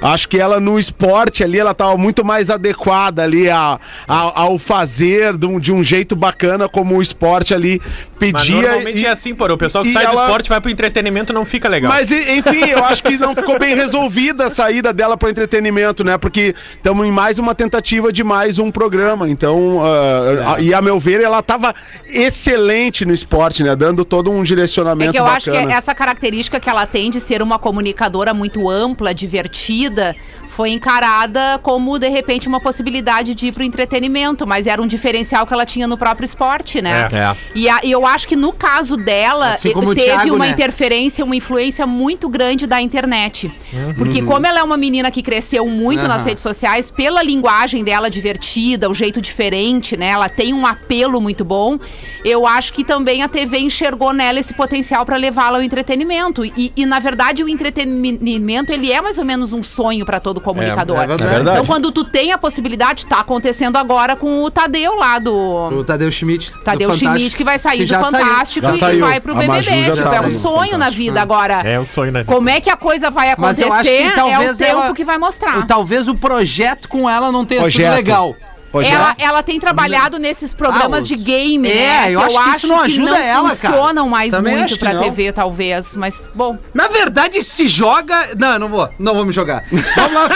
Acho 0.00 0.28
que 0.28 0.38
ela 0.38 0.58
no 0.60 0.78
esporte 0.78 1.42
ali, 1.44 1.58
ela 1.58 1.70
estava 1.72 1.96
muito 1.96 2.24
mais 2.24 2.50
adequada 2.50 3.22
ali 3.22 3.48
a, 3.50 3.78
a- 4.08 4.40
ao 4.42 4.58
fazer 4.58 5.36
de 5.36 5.46
um, 5.46 5.58
de 5.60 5.72
um 5.72 5.82
jeito 5.82 6.14
bacana 6.16 6.68
como 6.68 6.96
o 6.96 7.02
esporte 7.02 7.52
ali 7.54 7.80
pedia. 8.18 8.32
Mas 8.32 8.48
normalmente 8.48 9.02
e- 9.02 9.06
é 9.06 9.10
assim, 9.10 9.34
pô. 9.34 9.44
O 9.46 9.58
pessoal 9.58 9.84
que 9.84 9.92
sai 9.92 10.06
do 10.06 10.12
ela- 10.12 10.24
esporte 10.24 10.48
vai 10.48 10.60
pro 10.60 10.70
entretenimento 10.70 11.32
não 11.32 11.44
fica 11.44 11.68
legal. 11.68 11.92
Mas, 11.92 12.10
enfim, 12.10 12.68
eu 12.70 12.84
acho 12.84 13.02
que 13.02 13.16
não 13.18 13.34
ficou 13.34 13.58
bem 13.58 13.74
resolvida 13.74 14.46
a 14.46 14.50
saída 14.50 14.92
dela 14.92 15.16
para 15.16 15.30
entretenimento, 15.30 16.02
né? 16.04 16.16
Porque 16.18 16.54
estamos 16.76 17.06
em 17.06 17.10
mais 17.10 17.38
uma 17.38 17.54
tentativa 17.54 18.12
de 18.12 18.24
mais 18.24 18.58
um 18.58 18.70
programa. 18.70 19.28
Então, 19.28 19.80
ah, 19.84 20.54
a- 20.56 20.60
e 20.60 20.72
a 20.72 20.80
meu 20.80 20.98
ver, 20.98 21.20
ela 21.20 21.40
estava 21.40 21.74
excelente 22.06 23.04
no 23.04 23.12
esporte, 23.12 23.62
né? 23.62 23.74
Dando 23.76 24.04
todo 24.04 24.30
um 24.30 24.42
direcionamento 24.42 25.10
É 25.10 25.12
que 25.12 25.18
eu 25.18 25.26
acho 25.26 25.50
que 25.50 25.56
bacana. 25.56 25.74
essa 25.74 25.94
característica 25.94 26.58
que 26.58 26.68
ela 26.70 26.86
tem 26.86 27.10
de 27.10 27.20
ser 27.20 27.42
uma 27.42 27.58
comunicadora 27.58 28.32
muito 28.32 28.68
ampla, 28.70 29.12
divertida, 29.14 29.73
vida 29.74 30.14
foi 30.54 30.70
encarada 30.70 31.58
como, 31.62 31.98
de 31.98 32.08
repente, 32.08 32.46
uma 32.48 32.60
possibilidade 32.60 33.34
de 33.34 33.48
ir 33.48 33.52
pro 33.52 33.62
entretenimento, 33.62 34.46
mas 34.46 34.66
era 34.66 34.80
um 34.80 34.86
diferencial 34.86 35.46
que 35.46 35.52
ela 35.52 35.66
tinha 35.66 35.86
no 35.86 35.96
próprio 35.98 36.24
esporte, 36.24 36.80
né? 36.80 37.08
É. 37.12 37.16
É. 37.16 37.36
E, 37.54 37.68
a- 37.68 37.80
e 37.82 37.90
eu 37.90 38.06
acho 38.06 38.28
que 38.28 38.36
no 38.36 38.52
caso 38.52 38.96
dela, 38.96 39.48
Assim 39.50 39.72
teve 39.72 39.94
Thiago, 39.96 40.34
uma 40.36 40.44
né? 40.46 40.50
interferência, 40.52 41.24
uma 41.24 41.34
influência 41.36 41.86
muito 41.86 42.28
grande 42.28 42.66
da 42.66 42.80
internet. 42.80 43.50
Porque 43.98 44.22
como 44.22 44.46
ela 44.46 44.60
é 44.60 44.62
uma 44.62 44.76
menina 44.76 45.10
que 45.10 45.22
cresceu 45.22 45.66
muito 45.66 46.02
nas 46.06 46.18
Aham. 46.18 46.24
redes 46.28 46.42
sociais, 46.42 46.90
pela 46.90 47.22
linguagem 47.22 47.82
dela 47.82 48.08
divertida, 48.08 48.88
o 48.88 48.94
jeito 48.94 49.20
diferente, 49.20 49.96
né? 49.96 50.08
Ela 50.10 50.28
tem 50.28 50.54
um 50.54 50.66
apelo 50.66 51.20
muito 51.20 51.44
bom. 51.44 51.78
Eu 52.24 52.46
acho 52.46 52.72
que 52.72 52.84
também 52.84 53.22
a 53.22 53.28
TV 53.28 53.58
enxergou 53.58 54.12
nela 54.12 54.38
esse 54.38 54.54
potencial 54.54 55.04
para 55.04 55.16
levá-la 55.16 55.58
ao 55.58 55.62
entretenimento. 55.64 56.44
E, 56.44 56.72
e, 56.76 56.86
na 56.86 56.98
verdade, 56.98 57.42
o 57.42 57.48
entretenimento, 57.48 58.72
ele 58.72 58.92
é 58.92 59.00
mais 59.00 59.18
ou 59.18 59.24
menos 59.24 59.52
um 59.52 59.62
sonho 59.62 60.04
para 60.06 60.20
todo 60.20 60.40
comunicador. 60.44 60.96
é 60.98 61.06
verdade. 61.06 61.22
É 61.24 61.34
verdade. 61.34 61.56
Então, 61.58 61.66
quando 61.66 61.90
tu 61.90 62.04
tem 62.04 62.30
a 62.32 62.38
possibilidade, 62.38 63.06
tá 63.06 63.20
acontecendo 63.20 63.76
agora 63.76 64.14
com 64.14 64.44
o 64.44 64.50
Tadeu 64.50 64.94
lá 64.96 65.18
do... 65.18 65.34
O 65.34 65.82
Tadeu 65.84 66.10
Schmidt. 66.12 66.52
Tadeu 66.62 66.92
Schmidt 66.92 67.36
que 67.36 67.42
vai 67.42 67.58
sair 67.58 67.78
que 67.78 67.86
do 67.86 68.04
saiu. 68.04 68.04
Fantástico 68.04 68.70
e 68.70 68.78
saiu. 68.78 69.00
vai 69.06 69.18
pro 69.20 69.32
A 69.32 69.36
BBB. 69.40 69.62
Tipo, 69.92 69.96
tá 70.08 70.16
é 70.16 70.20
um 70.20 70.30
sonho 70.30 70.78
na 70.78 70.90
vida. 70.90 71.20
Agora, 71.20 71.54
É 71.64 71.78
o 71.80 71.84
sonho, 71.84 72.12
né? 72.12 72.22
como 72.24 72.48
é 72.48 72.60
que 72.60 72.70
a 72.70 72.76
coisa 72.76 73.10
vai 73.10 73.34
Mas 73.38 73.58
acontecer 73.60 73.64
eu 73.64 73.72
acho 73.72 73.82
que 73.90 73.96
é 73.96 74.08
o 74.12 74.14
talvez 74.14 74.56
tempo 74.58 74.70
ela- 74.70 74.94
que 74.94 75.04
vai 75.04 75.18
mostrar. 75.18 75.66
Talvez 75.66 76.06
o 76.06 76.14
projeto 76.14 76.88
com 76.88 77.08
ela 77.08 77.32
não 77.32 77.44
tenha 77.44 77.62
Projeto. 77.62 77.86
sido 77.86 77.94
legal. 77.96 78.36
Ela, 78.82 79.14
ela 79.18 79.42
tem 79.42 79.60
trabalhado 79.60 80.18
nesses 80.18 80.54
programas 80.54 81.00
Ah, 81.00 81.02
os- 81.02 81.08
de 81.08 81.16
game, 81.16 81.68
É, 81.68 81.72
né? 82.02 82.12
eu 82.12 82.20
acho 82.20 82.42
que 82.42 82.56
isso 82.56 82.66
não 82.66 82.80
ajuda 82.80 83.18
ela, 83.18 83.54
cara. 83.56 83.74
funcionam 83.74 84.08
mais 84.08 84.30
Também 84.30 84.56
muito 84.56 84.78
pra 84.78 84.94
não. 84.94 85.02
TV, 85.02 85.32
talvez. 85.32 85.94
Mas, 85.94 86.14
bom. 86.34 86.58
Na 86.72 86.88
verdade, 86.88 87.42
se 87.42 87.68
joga. 87.68 88.14
Não, 88.38 88.58
não 88.58 88.68
vou. 88.68 88.88
Não 88.98 89.14
vou 89.14 89.24
me 89.24 89.32
jogar. 89.32 89.64
Vamos 89.70 90.14
lá. 90.14 90.28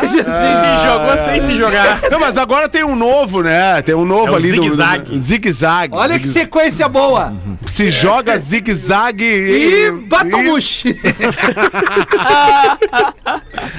Deixa 0.00 0.20
assim. 0.20 0.26
Se 0.26 0.86
jogou 0.86 1.18
sem 1.24 1.40
se 1.46 1.56
jogar. 1.56 2.00
Não, 2.10 2.20
mas 2.20 2.36
agora 2.38 2.68
tem 2.68 2.84
um 2.84 2.94
novo, 2.96 3.42
né? 3.42 3.80
Tem 3.82 3.94
um 3.94 4.04
novo 4.04 4.32
É 4.32 4.36
ali 4.36 4.52
do- 4.52 4.62
zigue-zague. 4.62 5.10
do. 5.10 5.18
Zigue-zague. 5.22 5.94
Olha 5.94 6.18
que 6.18 6.26
sequência 6.26 6.88
boa. 6.88 7.32
Se 7.66 7.90
joga 7.90 8.36
zigue-zague 8.38 9.24
E 9.24 9.90
Batomushi. 9.90 10.96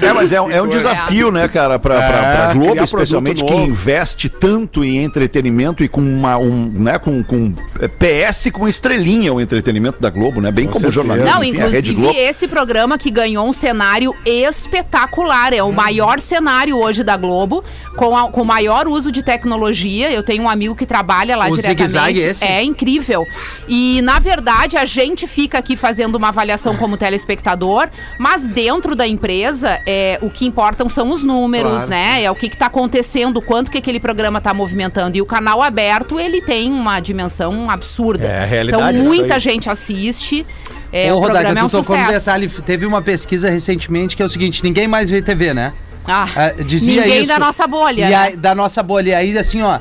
É, 0.00 0.12
mas 0.12 0.30
é, 0.32 0.36
é 0.36 0.62
um 0.62 0.68
desafio, 0.68 1.30
né, 1.32 1.47
cara, 1.48 1.78
pra, 1.78 1.96
pra, 1.96 2.06
pra 2.08 2.50
É, 2.50 2.54
Globo, 2.54 2.84
especialmente, 2.84 3.44
que 3.44 3.54
investe 3.54 4.28
tanto 4.28 4.84
em 4.84 5.02
entretenimento 5.04 5.82
e 5.82 5.88
com 5.88 6.00
uma, 6.00 6.36
um, 6.38 6.66
né, 6.74 6.98
com, 6.98 7.22
com 7.22 7.54
é, 7.80 7.88
PS 7.88 8.50
com 8.52 8.68
estrelinha 8.68 9.32
o 9.32 9.40
entretenimento 9.40 10.00
da 10.00 10.10
Globo, 10.10 10.40
né? 10.40 10.50
Bem 10.50 10.66
como 10.66 10.80
certeza. 10.80 10.92
jornalismo, 10.94 11.30
Não, 11.30 11.42
enfim, 11.44 11.60
a 11.60 11.66
Rede 11.68 11.90
inclusive 11.90 11.94
Globo. 11.94 12.18
esse 12.18 12.48
programa 12.48 12.98
que 12.98 13.10
ganhou 13.10 13.46
um 13.48 13.52
cenário 13.52 14.14
espetacular. 14.24 15.52
É 15.52 15.62
o 15.62 15.72
maior 15.72 16.20
cenário 16.20 16.76
hoje 16.78 17.02
da 17.02 17.16
Globo, 17.16 17.64
com, 17.96 18.16
a- 18.16 18.30
com 18.30 18.42
o 18.42 18.44
maior 18.44 18.86
uso 18.86 19.10
de 19.10 19.22
tecnologia. 19.22 20.10
Eu 20.12 20.22
tenho 20.22 20.42
um 20.44 20.48
amigo 20.48 20.74
que 20.74 20.86
trabalha 20.86 21.36
lá 21.36 21.46
O 21.48 21.56
diretamente. 21.56 21.78
zigue-zague 21.82 22.20
esse? 22.20 22.44
É 22.44 22.62
incrível. 22.62 23.24
E, 23.66 24.00
na 24.02 24.18
verdade, 24.18 24.76
a 24.76 24.84
gente 24.84 25.26
fica 25.26 25.58
aqui 25.58 25.76
fazendo 25.76 26.14
uma 26.16 26.28
avaliação 26.28 26.76
como 26.76 26.96
telespectador, 26.96 27.88
mas 28.18 28.48
dentro 28.48 28.94
da 28.94 29.06
empresa, 29.06 29.80
é, 29.86 30.18
o 30.22 30.30
que 30.30 30.46
importam 30.46 30.88
são 30.88 31.10
os 31.10 31.24
números, 31.24 31.37
Claro. 31.46 31.90
né? 31.90 32.22
É 32.22 32.30
o 32.30 32.34
que 32.34 32.46
está 32.46 32.66
acontecendo, 32.66 33.40
quanto 33.42 33.70
que 33.70 33.78
aquele 33.78 34.00
programa 34.00 34.38
está 34.38 34.52
movimentando. 34.54 35.16
E 35.16 35.22
o 35.22 35.26
canal 35.26 35.62
aberto, 35.62 36.18
ele 36.18 36.40
tem 36.40 36.72
uma 36.72 36.98
dimensão 37.00 37.70
absurda. 37.70 38.26
É 38.26 38.42
a 38.42 38.44
realidade, 38.44 38.98
Então, 38.98 39.04
muita 39.04 39.38
gente 39.38 39.68
assiste. 39.70 40.46
É, 40.92 41.12
Ô, 41.12 41.16
o 41.16 41.20
Rodaica, 41.20 41.34
programa 41.40 41.60
é 41.60 41.64
um 41.64 41.68
tocou 41.68 41.96
sucesso. 41.96 42.12
detalhe. 42.12 42.48
Teve 42.48 42.86
uma 42.86 43.02
pesquisa 43.02 43.50
recentemente 43.50 44.16
que 44.16 44.22
é 44.22 44.26
o 44.26 44.28
seguinte: 44.28 44.64
ninguém 44.64 44.88
mais 44.88 45.10
vê 45.10 45.20
TV, 45.20 45.52
né? 45.52 45.72
Ah, 46.06 46.26
Ah, 46.34 46.62
dizia 46.62 47.02
ninguém 47.02 47.18
isso. 47.20 47.28
da 47.28 47.38
nossa 47.38 47.66
bolha. 47.66 48.06
E 48.06 48.10
né? 48.10 48.16
aí, 48.16 48.36
da 48.36 48.54
nossa 48.54 48.82
bolha. 48.82 49.10
E 49.10 49.14
aí, 49.14 49.38
assim, 49.38 49.60
ó. 49.62 49.78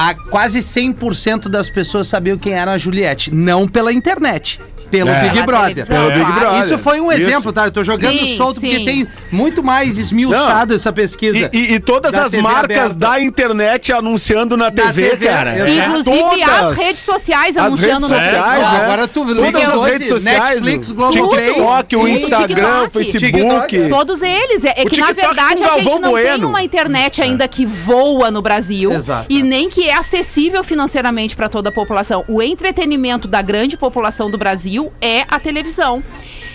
A 0.00 0.14
quase 0.14 0.60
100% 0.60 1.48
das 1.48 1.68
pessoas 1.68 2.06
sabiam 2.06 2.38
quem 2.38 2.52
era 2.54 2.70
a 2.70 2.78
Juliette. 2.78 3.34
Não 3.34 3.66
pela 3.66 3.92
internet. 3.92 4.60
Pelo 4.90 5.10
É. 5.10 5.28
Big 5.28 5.42
Brother. 5.42 5.84
Pelo 5.86 6.10
Big. 6.10 6.32
Brother. 6.32 6.60
Isso 6.60 6.78
foi 6.78 6.98
um 6.98 7.12
Isso. 7.12 7.20
exemplo, 7.20 7.52
tá? 7.52 7.66
Eu 7.66 7.70
tô 7.70 7.84
jogando 7.84 8.10
Sim, 8.20 8.36
solto 8.38 8.58
porque 8.58 8.76
sim. 8.78 8.84
tem 8.86 9.06
muito 9.30 9.62
mais 9.62 9.98
esmiuçado 9.98 10.72
essa 10.74 10.90
pesquisa. 10.90 11.50
E, 11.52 11.58
e- 11.58 11.72
e 11.74 11.78
todas 11.80 12.12
Da 12.12 12.24
as 12.24 12.30
TV 12.30 12.42
marcas 12.42 12.78
aberta. 12.92 12.94
da 12.94 13.20
internet 13.20 13.92
anunciando 13.92 14.56
na 14.56 14.70
TV, 14.70 15.10
TV, 15.10 15.26
cara. 15.26 15.68
exato. 15.68 15.90
Inclusive 15.90 16.18
Todas. 16.22 16.48
as 16.48 16.76
redes 16.78 16.98
sociais 17.00 17.56
As 17.58 17.64
anunciando 17.66 18.06
redes 18.06 18.08
na 18.08 18.16
sociais, 18.16 18.40
televisão. 18.44 18.72
né? 18.72 18.84
Agora 18.84 19.08
tu 19.08 19.26
Todas 19.26 19.44
liga 19.44 19.58
as 19.58 19.72
doze, 19.74 19.90
redes 19.92 20.08
sociais, 20.08 20.40
Netflix, 20.62 20.90
o 20.90 20.94
Globoplay. 20.94 21.46
TikTok, 21.48 21.96
o 21.96 22.08
Instagram, 22.08 22.82
o 22.84 22.88
TikTok. 22.88 23.04
Facebook. 23.04 23.88
Todos 23.90 24.22
eles. 24.22 24.64
É, 24.64 24.68
é 24.80 24.84
que, 24.86 25.00
na 25.00 25.12
verdade, 25.12 25.62
a 25.64 25.68
gente 25.72 25.84
Galvão 25.84 26.00
não 26.00 26.14
tem 26.14 26.22
Bueno. 26.22 26.48
uma 26.48 26.62
internet 26.62 27.20
ainda 27.20 27.46
que 27.46 27.66
voa 27.66 28.30
no 28.30 28.40
Brasil 28.40 28.90
Exato. 28.90 29.26
e 29.28 29.42
nem 29.42 29.68
que 29.68 29.87
é 29.88 29.94
acessível 29.94 30.62
financeiramente 30.62 31.34
para 31.34 31.48
toda 31.48 31.68
a 31.70 31.72
população. 31.72 32.24
O 32.28 32.42
entretenimento 32.42 33.26
da 33.26 33.40
grande 33.42 33.76
população 33.76 34.30
do 34.30 34.38
Brasil 34.38 34.92
é 35.00 35.24
a 35.28 35.38
televisão. 35.38 36.02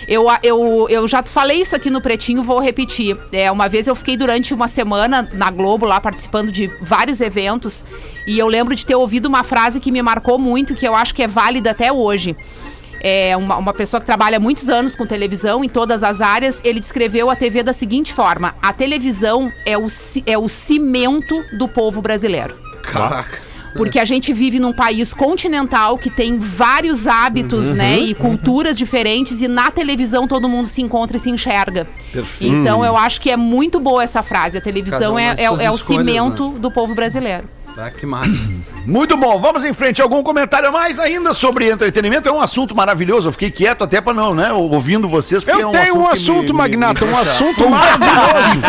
Eu, 0.06 0.26
eu, 0.42 0.86
eu 0.90 1.08
já 1.08 1.22
falei 1.22 1.62
isso 1.62 1.74
aqui 1.74 1.90
no 1.90 2.00
Pretinho, 2.00 2.42
vou 2.42 2.60
repetir. 2.60 3.16
É, 3.32 3.50
uma 3.50 3.68
vez 3.68 3.86
eu 3.86 3.94
fiquei 3.94 4.16
durante 4.16 4.52
uma 4.52 4.68
semana 4.68 5.28
na 5.32 5.50
Globo 5.50 5.86
lá 5.86 6.00
participando 6.00 6.52
de 6.52 6.66
vários 6.82 7.20
eventos 7.20 7.84
e 8.26 8.38
eu 8.38 8.46
lembro 8.46 8.74
de 8.74 8.84
ter 8.84 8.94
ouvido 8.94 9.26
uma 9.26 9.42
frase 9.42 9.80
que 9.80 9.90
me 9.90 10.02
marcou 10.02 10.38
muito, 10.38 10.74
que 10.74 10.86
eu 10.86 10.94
acho 10.94 11.14
que 11.14 11.22
é 11.22 11.28
válida 11.28 11.70
até 11.70 11.92
hoje 11.92 12.36
é 13.06 13.36
uma, 13.36 13.58
uma 13.58 13.74
pessoa 13.74 14.00
que 14.00 14.06
trabalha 14.06 14.40
muitos 14.40 14.66
anos 14.70 14.96
com 14.96 15.04
televisão 15.04 15.62
em 15.62 15.68
todas 15.68 16.02
as 16.02 16.22
áreas, 16.22 16.58
ele 16.64 16.80
descreveu 16.80 17.28
a 17.28 17.36
TV 17.36 17.62
da 17.62 17.74
seguinte 17.74 18.14
forma: 18.14 18.54
a 18.62 18.72
televisão 18.72 19.52
é 19.66 19.76
o, 19.76 19.86
é 20.24 20.38
o 20.38 20.48
cimento 20.48 21.34
do 21.58 21.68
povo 21.68 22.00
brasileiro. 22.00 22.63
Caraca. 22.86 23.54
Porque 23.76 23.98
a 23.98 24.04
gente 24.04 24.32
vive 24.32 24.60
num 24.60 24.72
país 24.72 25.12
continental 25.12 25.98
que 25.98 26.08
tem 26.08 26.38
vários 26.38 27.08
hábitos, 27.08 27.74
né, 27.74 27.98
e 27.98 28.14
culturas 28.14 28.78
diferentes, 28.78 29.42
e 29.42 29.48
na 29.48 29.68
televisão 29.70 30.28
todo 30.28 30.48
mundo 30.48 30.68
se 30.68 30.80
encontra 30.80 31.16
e 31.16 31.20
se 31.20 31.28
enxerga. 31.28 31.86
Então 32.40 32.84
eu 32.84 32.96
acho 32.96 33.20
que 33.20 33.30
é 33.30 33.36
muito 33.36 33.80
boa 33.80 34.04
essa 34.04 34.22
frase. 34.22 34.58
A 34.58 34.60
televisão 34.60 35.14
um 35.14 35.18
é, 35.18 35.34
é, 35.36 35.44
é 35.64 35.70
o 35.70 35.76
cimento 35.76 36.50
do 36.50 36.70
povo 36.70 36.94
brasileiro. 36.94 37.48
Ah, 37.76 37.90
que 37.90 38.06
massa. 38.06 38.30
Muito 38.86 39.16
bom, 39.16 39.40
vamos 39.40 39.64
em 39.64 39.72
frente. 39.72 40.00
Algum 40.02 40.22
comentário 40.22 40.70
mais 40.70 41.00
ainda 41.00 41.32
sobre 41.34 41.68
entretenimento? 41.70 42.28
É 42.28 42.32
um 42.32 42.40
assunto 42.40 42.76
maravilhoso. 42.76 43.26
Eu 43.28 43.32
fiquei 43.32 43.50
quieto 43.50 43.82
até 43.82 44.00
pra 44.00 44.12
não, 44.12 44.32
né? 44.34 44.52
Ouvindo 44.52 45.08
vocês. 45.08 45.42
porque 45.42 45.60
é 45.60 45.64
Eu 45.64 45.70
tenho 45.70 45.96
um 45.98 46.06
assunto, 46.06 46.52
me- 46.52 46.58
Magnata, 46.58 47.04
me 47.04 47.12
um 47.12 47.18
assunto 47.18 47.68
maravilhoso. 47.68 48.60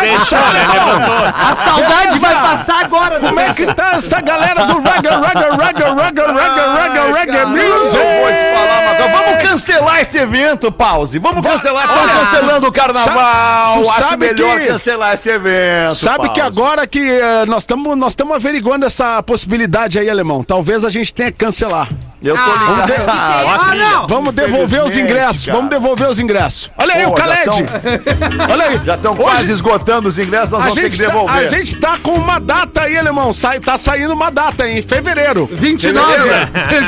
Fechou, 0.00 0.38
né? 0.52 0.66
Levantou. 0.72 1.24
A 1.34 1.54
saudade 1.54 2.18
vai 2.18 2.34
passar 2.34 2.84
agora, 2.84 3.20
Como 3.20 3.38
é 3.40 3.54
que 3.54 3.64
tá 3.74 3.92
essa 3.94 4.20
galera 4.20 4.66
do 4.66 4.80
reggae, 4.80 5.08
reggae, 5.08 5.50
reggae, 5.56 5.94
reggae, 5.94 6.32
reggae, 6.32 6.60
reggae, 6.76 7.12
reggae 7.12 7.38
Eu 7.38 7.48
music? 7.48 7.96
vou 7.96 8.28
te 8.28 8.44
falar, 8.54 8.80
Magal. 8.86 9.08
Vamos 9.10 9.42
cancelar 9.48 10.00
esse 10.00 10.18
evento, 10.18 10.70
pause. 10.72 11.18
Vamos 11.18 11.42
cancelar. 11.46 11.84
Estão 11.84 12.08
cancelando 12.18 12.66
o 12.66 12.72
carnaval. 12.72 13.80
tu 13.82 13.88
Acho 13.90 13.98
sabe 14.00 14.16
melhor 14.26 14.58
que- 14.60 14.66
cancelar 14.66 15.14
esse 15.14 15.28
evento. 15.30 15.94
Sabe 15.94 16.28
que 16.30 16.40
agora 16.40 16.86
que 16.90 16.98
eh, 17.00 17.46
nós 17.46 17.62
estamos 17.62 17.96
nós 17.96 18.12
estamos 18.12 18.34
averiguando 18.34 18.84
essa 18.84 19.22
possibilidade 19.22 19.98
aí, 19.98 20.08
alemão. 20.10 20.42
Talvez 20.42 20.84
a 20.84 20.88
gente 20.90 21.12
tenha 21.14 21.30
que 21.30 21.38
cancelar. 21.38 21.88
Eu 22.22 22.34
tô 22.34 22.40
Ah, 22.42 22.84
ligado. 22.86 23.08
Ah, 23.08 23.58
Ah, 23.70 23.74
não! 23.74 24.06
Vamos 24.06 24.34
devolver 24.34 24.64
os 24.84 24.90
Infelizmente, 24.92 25.00
ingressos. 25.10 25.46
cara. 25.46 25.56
Vamos 25.56 25.70
devolver 25.70 26.08
os 26.10 26.20
ingressos. 26.20 26.70
Olha 26.76 26.94
aí 26.94 27.04
Pô, 27.04 27.14
o 27.14 27.16
já 27.16 27.24
Khaled. 27.24 27.66
Olha 28.52 28.64
aí. 28.66 28.80
Já 28.84 28.94
estão 28.96 29.16
quase 29.16 29.52
esgotando 29.52 30.06
os 30.08 30.18
ingressos, 30.18 30.50
nós 30.50 30.60
A 30.60 30.64
vamos 30.64 30.74
ter 30.74 30.90
que 30.90 30.96
gente, 30.96 31.06
tá, 31.06 31.12
devolver. 31.12 31.36
a 31.46 31.48
gente 31.48 31.76
tá 31.78 31.98
com 32.02 32.10
uma 32.12 32.38
data 32.38 32.82
aí, 32.82 32.98
alemão. 32.98 33.32
Sai, 33.32 33.58
tá 33.58 33.78
saindo 33.78 34.12
uma 34.12 34.30
data 34.30 34.64
aí, 34.64 34.80
em 34.80 34.82
fevereiro. 34.82 35.48
29! 35.50 36.12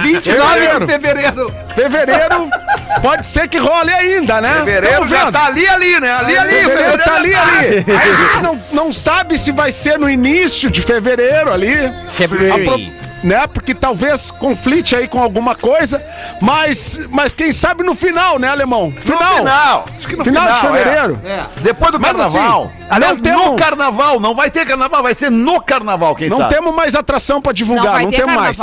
29 0.03 0.61
de 0.81 0.87
fevereiro! 0.87 1.55
Fevereiro 1.75 2.51
pode 3.00 3.26
ser 3.26 3.48
que 3.48 3.59
role 3.59 3.92
ainda, 3.92 4.40
né? 4.40 4.55
Fevereiro 4.59 5.09
já 5.09 5.31
tá 5.33 5.46
ali, 5.46 5.66
ali, 5.68 6.00
né? 6.00 6.12
Ali, 6.12 6.37
ali. 6.37 6.50
Fevereiro 6.55 6.98
tá 7.05 7.14
ali, 7.14 7.33
já 7.33 7.42
ali. 7.42 7.85
Aí 7.88 8.11
a 8.11 8.12
gente 8.14 8.42
não, 8.42 8.61
não 8.72 8.92
sabe 8.92 9.38
se 9.38 9.52
vai 9.52 9.72
ser 9.72 9.98
no 9.98 10.09
início 10.11 10.70
de 10.70 10.83
fevereiro 10.83 11.52
ali. 11.52 11.74
Fevereiro. 12.14 13.02
Né? 13.22 13.46
Porque 13.46 13.72
talvez 13.72 14.33
conflite 14.33 14.96
aí 14.96 15.07
com 15.07 15.22
alguma 15.22 15.55
coisa. 15.55 16.02
Mas, 16.40 16.98
mas 17.09 17.33
quem 17.33 17.52
sabe 17.52 17.85
no 17.85 17.94
final, 17.94 18.37
né, 18.37 18.48
alemão? 18.48 18.87
No 18.90 19.00
final. 19.00 19.85
Acho 19.96 20.09
que 20.09 20.16
no 20.16 20.24
Final 20.24 20.44
de 20.48 20.57
final, 20.59 20.74
é. 20.74 20.78
fevereiro. 20.83 21.20
É. 21.24 21.44
Depois 21.61 21.92
do 21.92 22.00
Mas 22.00 22.11
carnaval. 22.11 22.62
assim, 22.64 22.85
Aliás, 22.90 23.16
não 23.16 23.22
temos- 23.22 23.46
no 23.46 23.55
carnaval. 23.57 24.18
Não 24.18 24.35
vai 24.35 24.50
ter 24.50 24.66
carnaval, 24.66 25.05
vai 25.05 25.14
ser 25.14 25.31
no 25.31 25.61
carnaval, 25.61 26.16
quem 26.16 26.28
Não 26.28 26.38
sabe. 26.38 26.52
temos 26.55 26.74
mais 26.74 26.96
atração 26.96 27.40
pra 27.40 27.50
Não 27.50 27.55
divulgar, 27.55 27.92
vai 27.92 28.02
não, 28.02 28.11
ter 28.11 28.16
temos 28.16 28.35
mais. 28.35 28.59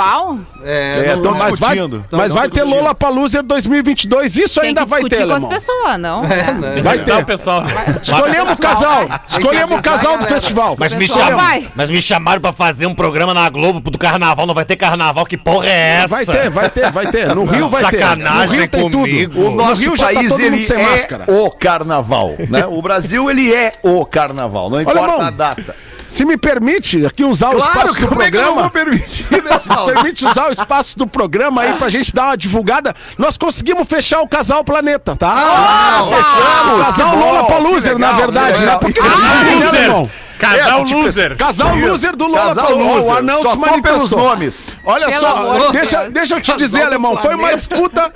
É, 0.62 1.04
É, 1.06 1.16
não- 1.16 1.22
tão 1.22 1.32
Mas 1.32 1.58
vai, 1.58 1.76
mas 2.10 2.28
Tão 2.28 2.36
vai 2.36 2.48
ter. 2.48 2.62
Lola 2.64 2.94
Paluser 2.94 3.42
2022. 3.42 4.36
Isso 4.36 4.60
Tem 4.60 4.68
ainda 4.68 4.82
que 4.82 4.88
vai 4.88 5.02
ter, 5.04 5.26
com 5.26 5.32
as 5.32 5.44
pessoas, 5.44 5.98
não? 5.98 6.24
É, 6.30 6.52
né? 6.52 6.82
Vai 6.82 6.98
Então, 6.98 7.16
ter. 7.18 7.24
pessoal. 7.26 7.62
Escolhemos 8.02 8.52
o 8.52 8.56
casal. 8.56 9.08
Escolhemos 9.26 9.78
o 9.78 9.82
casal 9.82 10.18
do 10.18 10.26
festival. 10.26 10.76
Mas 10.78 10.92
me, 10.92 11.08
cham... 11.08 11.36
vai. 11.36 11.68
Mas 11.74 11.88
me 11.90 12.00
chamaram 12.02 12.40
pra 12.40 12.52
fazer 12.52 12.86
um 12.86 12.94
programa 12.94 13.32
na 13.34 13.48
Globo 13.48 13.80
do 13.90 13.98
carnaval. 13.98 14.46
Não 14.46 14.54
vai 14.54 14.64
ter 14.64 14.76
carnaval? 14.76 15.24
Que 15.26 15.36
porra 15.36 15.66
é 15.66 16.02
essa? 16.04 16.08
Vai 16.08 16.26
ter, 16.26 16.50
vai 16.50 16.70
ter, 16.70 16.90
vai 16.92 17.06
ter. 17.10 17.34
No 17.34 17.44
Rio 17.44 17.68
vai 17.68 17.84
ter. 17.84 17.98
Sacanagem 17.98 18.46
No 18.48 18.52
Rio 18.54 18.68
tem 18.68 18.90
comigo. 18.90 19.34
tudo. 19.34 19.46
O 19.46 19.50
nosso 19.54 19.82
Rio 19.82 19.96
já 19.96 20.08
tá 20.08 20.14
país, 20.14 20.28
todo 20.28 20.40
mundo 20.40 20.54
ele 20.54 20.62
sem 20.62 20.76
é 20.80 20.82
máscara. 20.90 21.24
o 21.28 21.50
carnaval, 21.50 22.34
né? 22.48 22.66
O 22.66 22.80
Brasil, 22.82 23.30
ele 23.30 23.52
é 23.54 23.72
o 23.82 24.04
carnaval, 24.04 24.68
não 24.70 24.80
importa 24.80 25.00
irmão, 25.00 25.20
a 25.22 25.30
data. 25.30 25.74
Se 26.10 26.24
me 26.24 26.36
permite 26.36 27.06
aqui 27.06 27.24
usar 27.24 27.50
o 27.50 27.56
Claro, 27.56 27.70
espaço 27.72 28.00
do 28.00 28.08
como 28.08 28.22
é 28.22 28.30
que 28.30 28.36
eu 28.36 28.40
não 28.42 28.54
programa. 28.54 28.62
vou 28.62 28.70
permitir, 28.70 29.26
né? 29.30 29.60
Permite 29.94 30.24
usar 30.26 30.48
o 30.48 30.52
espaço 30.52 30.98
do 30.98 31.06
programa 31.06 31.62
aí 31.62 31.74
pra 31.74 31.88
gente 31.88 32.12
dar 32.14 32.26
uma 32.26 32.36
divulgada. 32.36 32.94
Nós 33.16 33.36
conseguimos 33.38 33.86
fechar 33.88 34.20
o 34.20 34.28
casal 34.28 34.64
Planeta, 34.64 35.14
tá? 35.16 35.28
Ah, 35.32 36.02
o 36.02 36.10
fechamos, 36.10 36.86
casal 36.86 37.16
Lola 37.16 37.44
Paluser, 37.44 37.98
na 37.98 38.12
verdade, 38.12 38.60
né? 38.64 38.76
Porque 38.78 38.98
Ah, 39.00 39.04
não 39.04 39.18
sabe, 39.18 39.50
né, 39.56 39.64
loser. 39.88 40.10
Casal 40.40 40.80
É, 40.80 40.84
tipo, 40.84 41.00
loser. 41.02 41.36
Casal 41.36 41.76
loser 41.76 42.16
do 42.16 42.26
Lola 42.26 42.54
Casal 42.54 42.74
loser. 42.76 43.04
O 43.04 43.16
anão 43.16 43.42
Só 43.42 43.50
se 43.50 43.56
manifestou. 43.58 44.18
nomes. 44.18 44.78
Olha 44.84 45.06
Pelo 45.06 45.20
só, 45.20 45.70
deixa, 45.70 46.10
deixa 46.10 46.34
eu 46.36 46.40
te 46.40 46.56
dizer, 46.56 46.82
alemão, 46.82 47.16
foi 47.18 47.34
uma 47.34 47.54
disputa. 47.54 48.10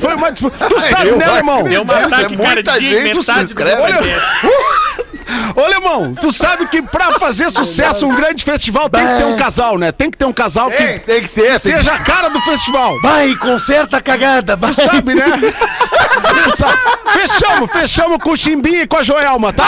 Foi 0.00 0.14
uma 0.14 0.32
disputa. 0.32 0.68
Tu 0.68 0.80
sabe, 0.88 1.08
eu 1.10 1.16
né, 1.18 1.24
alemão? 1.26 1.62
Deu 1.64 1.82
um 1.84 1.90
ataque 1.90 2.34
É 2.34 2.62
cardíaco, 2.64 3.22
se 3.22 3.32
metade 3.32 3.54
do. 3.54 3.60
Ô, 5.54 5.60
Alemão, 5.60 6.14
tu 6.14 6.32
sabe 6.32 6.66
que 6.66 6.82
pra 6.82 7.18
fazer 7.18 7.50
sucesso 7.50 8.06
um 8.06 8.14
grande 8.14 8.44
festival 8.44 8.88
tem 8.88 9.06
que 9.06 9.16
ter 9.18 9.24
um 9.24 9.36
casal, 9.36 9.78
né? 9.78 9.92
Tem 9.92 10.10
que 10.10 10.18
ter 10.18 10.24
um 10.24 10.32
casal 10.32 10.70
Tem, 10.70 10.98
que 10.98 11.06
tem 11.06 11.22
que 11.22 11.28
ter. 11.28 11.42
Tem 11.42 11.52
que 11.52 11.58
seja 11.58 11.92
a 11.92 11.98
cara 11.98 12.28
do 12.28 12.40
festival. 12.40 13.00
Vai, 13.00 13.34
conserta 13.36 13.98
a 13.98 14.00
cagada. 14.00 14.56
Vai. 14.56 14.72
Tu 14.72 14.82
sabe, 14.82 15.14
né? 15.14 15.24
Fechamos, 17.12 17.70
fechamos 17.70 18.18
com 18.22 18.30
o 18.30 18.36
Chimbinha 18.36 18.82
e 18.82 18.86
com 18.86 18.96
a 18.96 19.02
Joelma, 19.02 19.52
tá? 19.52 19.64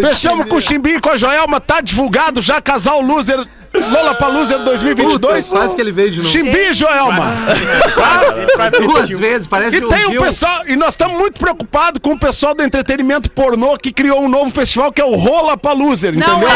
Fechamos 0.00 0.48
com 0.48 0.56
o 0.56 0.60
Chimbinha 0.60 0.96
e 0.96 1.00
com 1.00 1.10
a 1.10 1.16
Joelma, 1.16 1.60
tá 1.60 1.80
divulgado 1.80 2.40
já, 2.40 2.60
casal 2.60 3.00
loser. 3.00 3.46
Lola 3.88 4.14
Paluser 4.14 4.58
2022. 4.60 5.44
Puta, 5.48 5.56
quase 5.58 5.74
que 5.76 5.82
ele 5.82 5.92
veio 5.92 6.10
de 6.10 6.18
novo. 6.18 6.30
Chimbinha 6.30 6.70
e 6.70 6.72
Joelma. 6.74 7.26
Duas 8.80 9.08
vezes, 9.08 9.46
parece 9.46 9.76
E 9.76 9.80
tem 9.88 10.18
o 10.18 10.22
pessoal, 10.22 10.62
e 10.66 10.76
nós 10.76 10.90
estamos 10.94 11.18
muito 11.18 11.38
preocupados 11.38 12.00
com 12.02 12.12
o 12.12 12.18
pessoal 12.18 12.54
do 12.54 12.62
entretenimento 12.62 13.30
pornô 13.30 13.76
que 13.76 13.92
criou 13.92 14.22
um 14.22 14.28
novo 14.28 14.50
festival 14.50 14.92
que 14.92 15.00
é 15.00 15.04
o 15.04 15.16
Rola 15.16 15.56
Paluser, 15.56 16.14
Não 16.14 16.20
entendeu? 16.20 16.48
é. 16.48 16.52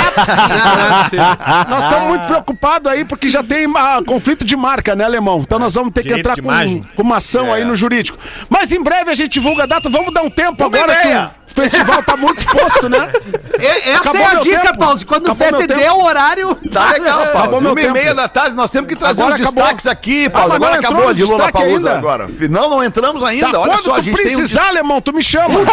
Não, 1.16 1.24
é. 1.24 1.66
Nós 1.68 1.84
estamos 1.84 2.08
muito 2.08 2.26
preocupados 2.26 2.90
aí 2.92 3.04
porque 3.04 3.28
já 3.28 3.42
tem 3.42 3.66
ah, 3.76 4.00
conflito 4.06 4.44
de 4.44 4.56
marca, 4.56 4.94
né, 4.94 5.04
alemão? 5.04 5.40
Então 5.40 5.58
nós 5.58 5.74
vamos 5.74 5.92
ter 5.92 6.02
que 6.02 6.08
Direito 6.08 6.30
entrar 6.30 6.42
com, 6.42 6.80
com 6.96 7.02
uma 7.02 7.16
ação 7.16 7.52
aí 7.52 7.64
no 7.64 7.74
jurídico. 7.74 8.18
Mas 8.48 8.72
em 8.72 8.82
breve 8.82 9.10
a 9.10 9.14
gente 9.14 9.32
divulga 9.32 9.64
a 9.64 9.66
data. 9.66 9.88
Vamos 9.88 10.12
dar 10.12 10.22
um 10.22 10.30
tempo 10.30 10.64
Uma 10.64 10.66
agora 10.78 10.94
que 10.94 11.06
ideia. 11.08 11.30
o 11.43 11.43
festival 11.54 12.02
tá 12.02 12.16
muito 12.16 12.38
exposto, 12.40 12.88
né? 12.88 13.10
E- 13.58 13.90
Essa 13.90 14.10
Acabou 14.10 14.20
é 14.20 14.26
a 14.26 14.34
dica, 14.34 14.60
tempo. 14.62 14.78
Paulo. 14.78 15.06
Quando 15.06 15.26
o 15.28 15.30
Acabou 15.32 15.58
Fete 15.60 15.68
meu 15.68 15.78
der 15.78 15.90
o 15.92 16.04
horário. 16.04 16.54
Tá 16.70 16.90
legal, 16.92 17.22
Acabou 17.22 17.60
meu 17.60 17.72
Uma 17.72 17.80
e 17.80 17.90
meia 17.92 18.14
da 18.14 18.28
tarde, 18.28 18.54
nós 18.56 18.70
temos 18.70 18.88
que 18.88 18.96
trazer 18.96 19.22
Agora 19.22 19.36
uns 19.36 19.40
acabou. 19.42 19.62
destaques 19.62 19.86
aqui, 19.86 20.26
Ah, 20.26 20.30
Paulo. 20.30 20.48
mas 20.50 20.58
não 20.60 20.66
agora 20.66 20.80
acabou 20.80 21.14
de 21.14 21.24
Lula 21.24 21.52
Palusa 21.52 21.74
ainda? 21.88 21.98
agora. 21.98 22.28
Não, 22.50 22.68
não 22.70 22.82
entramos 22.84 23.22
ainda. 23.22 23.50
Tá, 23.52 23.60
Olha 23.60 23.70
quando 23.72 23.80
só, 23.84 23.94
a 23.94 24.00
gente 24.00 24.16
tem 24.16 24.34
um 24.34 24.38
precisar, 24.38 24.68
alemão, 24.68 25.00
tu 25.00 25.12
me 25.12 25.22
chama. 25.22 25.60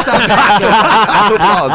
Paulo, 1.38 1.74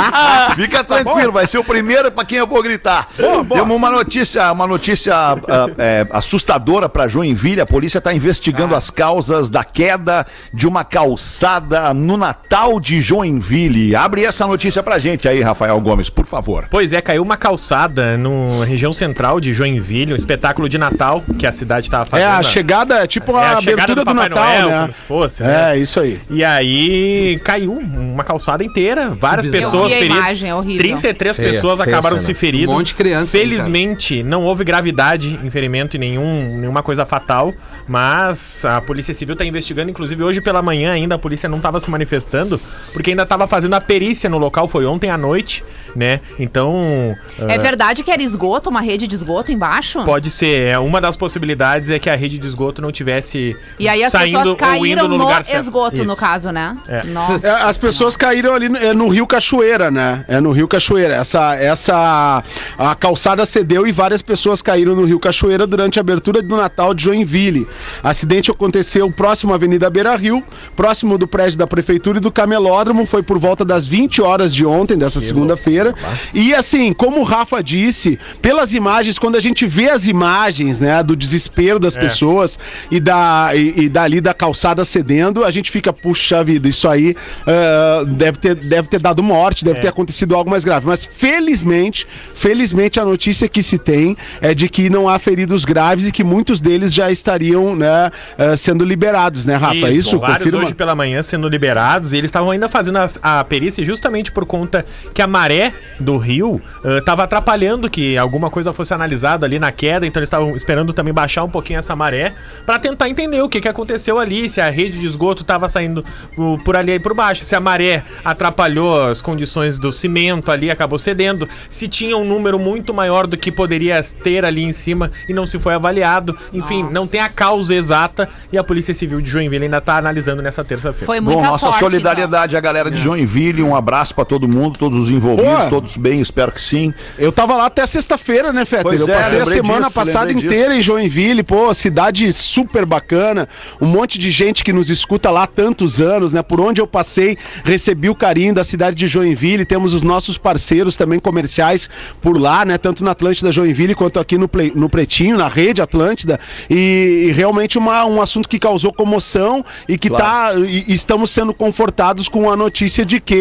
Fica 0.55 0.85
tranquilo, 0.85 1.33
vai 1.33 1.47
ser 1.47 1.59
o 1.59 1.65
primeiro 1.65 2.11
pra 2.11 2.25
quem 2.25 2.39
eu 2.39 2.47
vou 2.47 2.63
gritar. 2.63 3.09
Temos 3.49 3.77
uma 3.77 3.91
notícia, 3.91 4.51
uma 4.53 4.67
notícia 4.67 5.15
ah, 5.15 5.37
é, 5.79 6.07
assustadora 6.11 6.89
pra 6.89 7.09
Joinville. 7.09 7.61
A 7.61 7.67
polícia 7.67 8.01
tá 8.01 8.13
investigando 8.15 8.75
Ah. 8.75 8.79
as 8.79 8.91
causas 8.91 9.51
da 9.51 9.65
queda 9.65 10.27
de 10.53 10.67
uma 10.67 10.85
calçada 10.85 11.93
no 11.95 12.17
Natal 12.17 12.79
de 12.81 13.01
Joinville. 13.01 13.96
Abre 13.97 14.25
essa 14.25 14.47
notícia 14.47 14.83
pra 14.83 14.99
gente 14.99 15.29
aí, 15.29 15.41
Rafael 15.41 15.81
Gomes, 15.81 16.11
por 16.11 16.27
favor. 16.27 16.67
Pois 16.71 16.93
é, 16.93 17.01
caiu 17.01 17.23
uma 17.23 17.37
calçada 17.37 18.17
na 18.19 18.65
região 18.65 18.93
central 18.93 19.41
de 19.41 19.53
Joinville, 19.53 20.13
um 20.13 20.17
espetáculo 20.17 20.69
de 20.69 20.79
Natal 20.79 21.23
que 21.39 21.47
a 21.47 21.53
cidade 21.53 21.87
estava 21.87 22.05
É, 22.05 22.07
fazendo. 22.07 22.29
a 22.39 22.43
chegada, 22.43 22.95
é 23.03 23.07
tipo 23.07 23.33
É, 23.37 23.41
a, 23.41 23.49
a 23.55 23.59
abertura 23.59 23.95
do, 23.97 24.05
do 24.05 24.15
Natal, 24.15 24.45
Noel, 24.45 24.69
né? 24.69 24.81
como 24.83 24.93
se 24.93 25.01
fosse, 25.03 25.43
né? 25.43 25.73
É, 25.73 25.79
isso 25.79 25.99
aí. 26.01 26.21
E 26.31 26.45
aí 26.45 27.41
caiu 27.45 27.73
uma 27.73 28.23
calçada 28.25 28.63
inteira, 28.63 29.11
várias 29.19 29.47
pessoas 29.47 29.93
feridas. 29.93 30.17
imagem, 30.17 30.51
é 30.51 30.55
horrível. 30.55 30.83
33 30.83 31.37
Feia, 31.37 31.53
pessoas 31.53 31.81
feia 31.81 31.89
acabaram 31.93 32.19
cena. 32.19 32.27
se 32.27 32.35
ferindo. 32.35 32.71
Um 32.71 32.75
monte 32.77 32.89
de 32.89 32.95
criança, 32.95 33.33
Felizmente, 33.33 34.23
não 34.23 34.45
houve 34.45 34.65
gravidade 34.65 35.39
em 35.43 35.51
ferimento 35.51 35.97
e 35.97 35.99
nenhum, 35.99 36.59
nenhuma 36.59 36.83
coisa 36.83 37.07
fatal, 37.07 37.53
mas 37.89 38.65
a 38.65 38.81
Polícia 38.83 39.15
Civil 39.15 39.33
está 39.35 39.45
investigando, 39.45 39.91
inclusive 39.91 40.23
hoje 40.23 40.41
pela 40.41 40.61
manhã 40.61 40.93
ainda 40.93 41.15
a 41.15 41.19
polícia 41.19 41.49
não 41.49 41.57
estava 41.59 41.81
se 41.81 41.91
manifestando, 41.91 42.61
porque 42.93 43.11
ainda 43.11 43.23
estava 43.23 43.47
fazendo 43.47 43.75
a 43.75 43.81
perícia 43.87 44.29
no 44.29 44.39
local, 44.39 44.69
foi 44.69 44.85
ontem 44.85 45.11
à 45.11 45.17
noite, 45.17 45.65
né? 45.95 46.21
Então, 46.39 47.17
É 47.39 47.55
ah, 47.55 47.59
verdade 47.59 48.03
que 48.03 48.11
era 48.11 48.23
esgoto, 48.23 48.69
uma 48.69 48.81
rede 48.81 49.07
de 49.07 49.15
esgoto 49.15 49.53
embaixo? 49.53 50.05
Pode 50.05 50.31
ser. 50.31 50.73
É, 50.73 50.79
Uma 50.79 51.01
das 51.01 51.17
possibilidades 51.17 51.91
é 51.91 51.99
que 51.99 52.11
a 52.11 52.17
rede 52.17 52.39
de 52.39 52.47
esgoto 52.47 52.83
não 52.83 52.93
tivesse 52.93 53.57
E 53.79 53.89
aí 53.89 54.03
as 54.03 54.13
saindo 54.13 54.39
pessoas 54.39 54.49
ou 54.49 54.57
caíram 54.57 55.05
indo 55.05 55.09
no 55.09 55.19
no, 55.19 55.25
lugar 55.25 55.45
certo. 55.45 55.63
esgoto, 55.63 56.05
no 56.05 56.17
caso, 56.17 56.51
né? 56.51 56.77
É. 56.89 57.05
Nossa. 57.05 57.47
É, 57.47 57.51
as 57.51 57.77
pessoas 57.77 58.17
caíram 58.17 58.55
ali 58.55 58.69
no, 58.69 58.77
é 58.77 58.93
no 58.93 59.09
Rio 59.09 59.27
Cachoeira, 59.27 59.91
né? 59.91 60.25
É 60.29 60.41
no 60.41 60.53
Rio 60.53 60.69
Cachoeira. 60.69 61.15
Essa, 61.15 61.55
essa 61.57 62.43
a 62.79 62.95
calçada 62.95 63.45
cedeu 63.47 63.87
e 63.87 63.93
várias 63.93 64.23
pessoas 64.23 64.61
caíram 64.63 64.95
no 64.95 65.05
Rio 65.05 65.19
Cachoeira 65.19 65.67
durante 65.67 65.99
a 65.99 66.01
abertura 66.01 66.43
do 66.43 66.57
Natal 66.57 66.93
de 66.93 67.05
Joinville. 67.05 67.67
Acidente 68.03 68.51
aconteceu 68.51 69.11
próximo 69.11 69.53
à 69.53 69.57
Avenida 69.57 69.89
Beira 69.91 70.15
Rio, 70.17 70.43
próximo 70.75 71.17
do 71.19 71.27
prédio 71.27 71.59
da 71.59 71.67
prefeitura 71.67 72.19
e 72.19 72.21
do 72.21 72.31
camelódromo. 72.31 73.07
Foi 73.07 73.23
por 73.23 73.39
volta 73.39 73.65
das 73.77 73.87
20 73.87 74.23
horas 74.23 74.55
de 74.55 74.65
ontem, 74.65 74.97
dessa 74.97 75.21
segunda-feira. 75.21 75.95
E 76.33 76.55
assim, 76.55 76.93
como 76.95 77.21
o 77.21 77.25
Rafa 77.25 77.63
disse, 77.63 78.19
pelas 78.41 78.73
imagens, 78.73 79.19
quando 79.19 79.37
a 79.37 79.41
gente 79.41 79.67
vê 79.67 79.91
as 79.91 80.07
imagens, 80.07 80.81
né, 80.81 81.03
do 81.03 81.15
desespero 81.15 81.79
das 81.79 81.95
pessoas 81.95 82.59
e 82.91 82.99
da 82.99 83.51
e, 83.55 83.85
e 83.85 83.89
dali 83.89 84.21
da 84.21 84.33
calçada 84.33 84.85
cedendo, 84.85 85.45
a 85.45 85.51
gente 85.51 85.71
fica, 85.71 85.93
puxa 85.93 86.43
vida, 86.43 86.69
isso 86.69 86.89
aí 86.89 87.15
ah, 87.47 88.05
deve, 88.07 88.39
ter, 88.39 88.55
deve 88.55 88.89
ter 88.89 88.99
dado 88.99 89.23
morte, 89.23 89.65
deve 89.65 89.81
ter 89.81 89.89
acontecido 89.89 90.35
algo 90.35 90.51
mais 90.51 90.65
grave. 90.65 90.87
Mas 90.87 91.05
felizmente, 91.05 92.07
felizmente 92.35 92.99
a 92.99 93.05
notícia 93.05 93.49
que 93.49 93.63
se 93.63 93.79
tem 93.79 94.17
é 94.41 94.55
de 94.55 94.69
que 94.69 94.89
não 94.89 95.09
há 95.09 95.19
feridos 95.19 95.65
graves 95.65 96.07
e 96.07 96.13
que 96.13 96.25
muitos 96.25 96.61
deles 96.61 96.95
já 96.95 97.11
estariam, 97.11 97.77
né, 97.77 98.11
ah, 98.39 98.57
sendo 98.57 98.85
liberados, 98.85 99.45
né, 99.45 99.55
Rafa? 99.55 99.91
Isso, 99.91 100.19
vários 100.19 100.39
confirma? 100.39 100.65
hoje 100.65 100.75
pela 100.75 100.95
manhã 100.95 101.23
sendo 101.23 101.49
liberados 101.49 102.13
e 102.13 102.17
eles 102.17 102.29
estavam 102.29 102.51
ainda 102.51 102.69
fazendo 102.69 102.97
a, 102.97 103.11
a 103.23 103.45
perícia 103.45 103.66
justamente 103.71 104.33
por 104.33 104.47
conta 104.47 104.85
que 105.15 105.23
a 105.23 105.27
maré 105.27 105.73
do 105.99 106.17
rio 106.17 106.61
estava 106.85 107.25
atrapalhando 107.25 107.89
que 107.91 108.17
alguma 108.17 108.51
coisa 108.51 108.73
fosse 108.73 108.93
analisada 108.93 109.47
ali 109.47 109.59
na 109.59 109.73
queda, 109.73 110.07
então 110.07 110.21
eles 110.21 110.29
estavam 110.29 110.57
esperando 110.57 110.93
também 110.93 111.13
baixar 111.13 111.45
um 111.45 111.49
pouquinho 111.49 111.79
essa 111.79 111.97
maré 111.97 112.35
para 112.65 112.79
tentar 112.79 113.09
entender 113.09 113.41
o 113.41 113.49
que, 113.49 113.61
que 113.61 113.69
aconteceu 113.69 114.19
ali, 114.19 114.49
se 114.49 114.61
a 114.61 114.71
rede 114.71 114.99
de 114.99 115.07
esgoto 115.07 115.43
estava 115.43 115.69
saindo 115.69 116.05
por, 116.35 116.63
por 116.63 116.77
ali 116.77 116.93
e 116.93 117.01
por 117.01 117.15
baixo, 117.15 117.43
se 117.43 117.55
a 117.55 117.61
maré 117.61 118.05
atrapalhou 118.25 119.05
as 119.05 119.21
condições 119.21 119.79
do 119.79 119.93
cimento 119.93 120.51
ali, 120.51 120.71
acabou 120.71 120.99
cedendo, 120.99 121.49
se 121.69 121.89
tinha 121.89 122.17
um 122.17 122.25
número 122.25 122.59
muito 122.59 122.93
maior 122.93 123.27
do 123.27 123.37
que 123.37 123.51
poderia 123.51 124.01
ter 124.23 124.45
ali 124.45 124.63
em 124.63 124.73
cima 124.73 125.11
e 125.29 125.33
não 125.33 125.47
se 125.47 125.59
foi 125.59 125.75
avaliado, 125.75 126.37
enfim, 126.53 126.83
não 126.91 127.07
tem 127.07 127.21
a 127.21 127.29
causa 127.29 127.75
exata 127.75 128.29
e 128.53 128.59
a 128.59 128.65
Polícia 128.65 128.95
Civil 128.95 129.21
de 129.21 129.31
Joinville 129.31 129.65
ainda 129.65 129.79
está 129.79 129.97
analisando 129.97 130.43
nessa 130.43 130.65
terça-feira. 130.65 131.07
Foi 131.07 131.21
Bom, 131.21 131.43
nossa 131.43 131.59
sorte. 131.59 131.81
solidariedade 131.81 132.57
à 132.57 132.61
galera 132.61 132.91
de 132.91 133.01
Joinville, 133.01 133.56
um 133.63 133.75
abraço 133.75 134.15
pra 134.15 134.25
todo 134.25 134.49
mundo, 134.49 134.79
todos 134.79 134.99
os 134.99 135.11
envolvidos, 135.11 135.51
Boa. 135.53 135.71
todos 135.71 135.97
bem, 135.97 136.21
espero 136.21 136.53
que 136.53 136.61
sim. 136.63 136.93
Eu 137.19 137.33
tava 137.33 137.55
lá 137.57 137.67
até 137.67 137.87
sexta-feira, 137.87 138.53
né, 138.53 138.65
Fetter? 138.65 138.85
Pois 138.85 139.01
eu 139.01 139.09
é, 139.13 139.17
passei 139.17 139.41
a 139.41 139.47
semana 139.47 139.81
disso, 139.87 139.93
passada 139.93 140.33
inteira 140.33 140.75
em 140.77 140.81
Joinville, 140.81 141.43
pô, 141.43 141.73
cidade 141.75 142.33
super 142.33 142.85
bacana, 142.87 143.49
um 143.81 143.87
monte 143.87 144.19
de 144.19 144.31
gente 144.31 144.65
que 144.65 144.73
nos 144.73 144.91
escuta 144.91 145.31
lá 145.31 145.45
há 145.45 145.47
tantos 145.47 146.01
anos, 146.01 146.33
né? 146.33 146.43
Por 146.43 146.61
onde 146.61 146.81
eu 146.81 146.87
passei, 146.87 147.37
recebi 147.65 148.09
o 148.09 148.15
carinho 148.15 148.55
da 148.55 148.65
cidade 148.65 148.97
de 148.97 149.07
Joinville, 149.07 149.65
temos 149.65 149.93
os 149.95 150.03
nossos 150.03 150.37
parceiros 150.39 150.97
também 150.97 151.19
comerciais 151.19 151.89
por 152.21 152.39
lá, 152.41 152.65
né? 152.65 152.79
Tanto 152.79 153.05
na 153.05 153.13
Atlântida 153.13 153.53
Joinville 153.53 153.95
quanto 153.95 154.19
aqui 154.19 154.37
no, 154.39 154.49
Ple- 154.49 154.73
no 154.75 154.89
Pretinho, 154.89 155.37
na 155.37 155.49
rede 155.49 155.81
Atlântida, 155.83 156.39
e, 156.71 157.27
e 157.29 157.33
realmente 157.33 157.79
uma, 157.79 158.05
um 158.05 158.21
assunto 158.21 158.49
que 158.49 158.59
causou 158.59 158.93
comoção 158.93 159.65
e 159.89 159.97
que 159.99 160.09
tá, 160.11 160.53
e- 160.57 160.85
e 160.89 160.93
estamos 160.95 161.31
sendo 161.31 161.53
confortados 161.55 162.29
com 162.29 162.51
a 162.51 162.57
notícia 162.57 163.05
de 163.05 163.21
que 163.21 163.36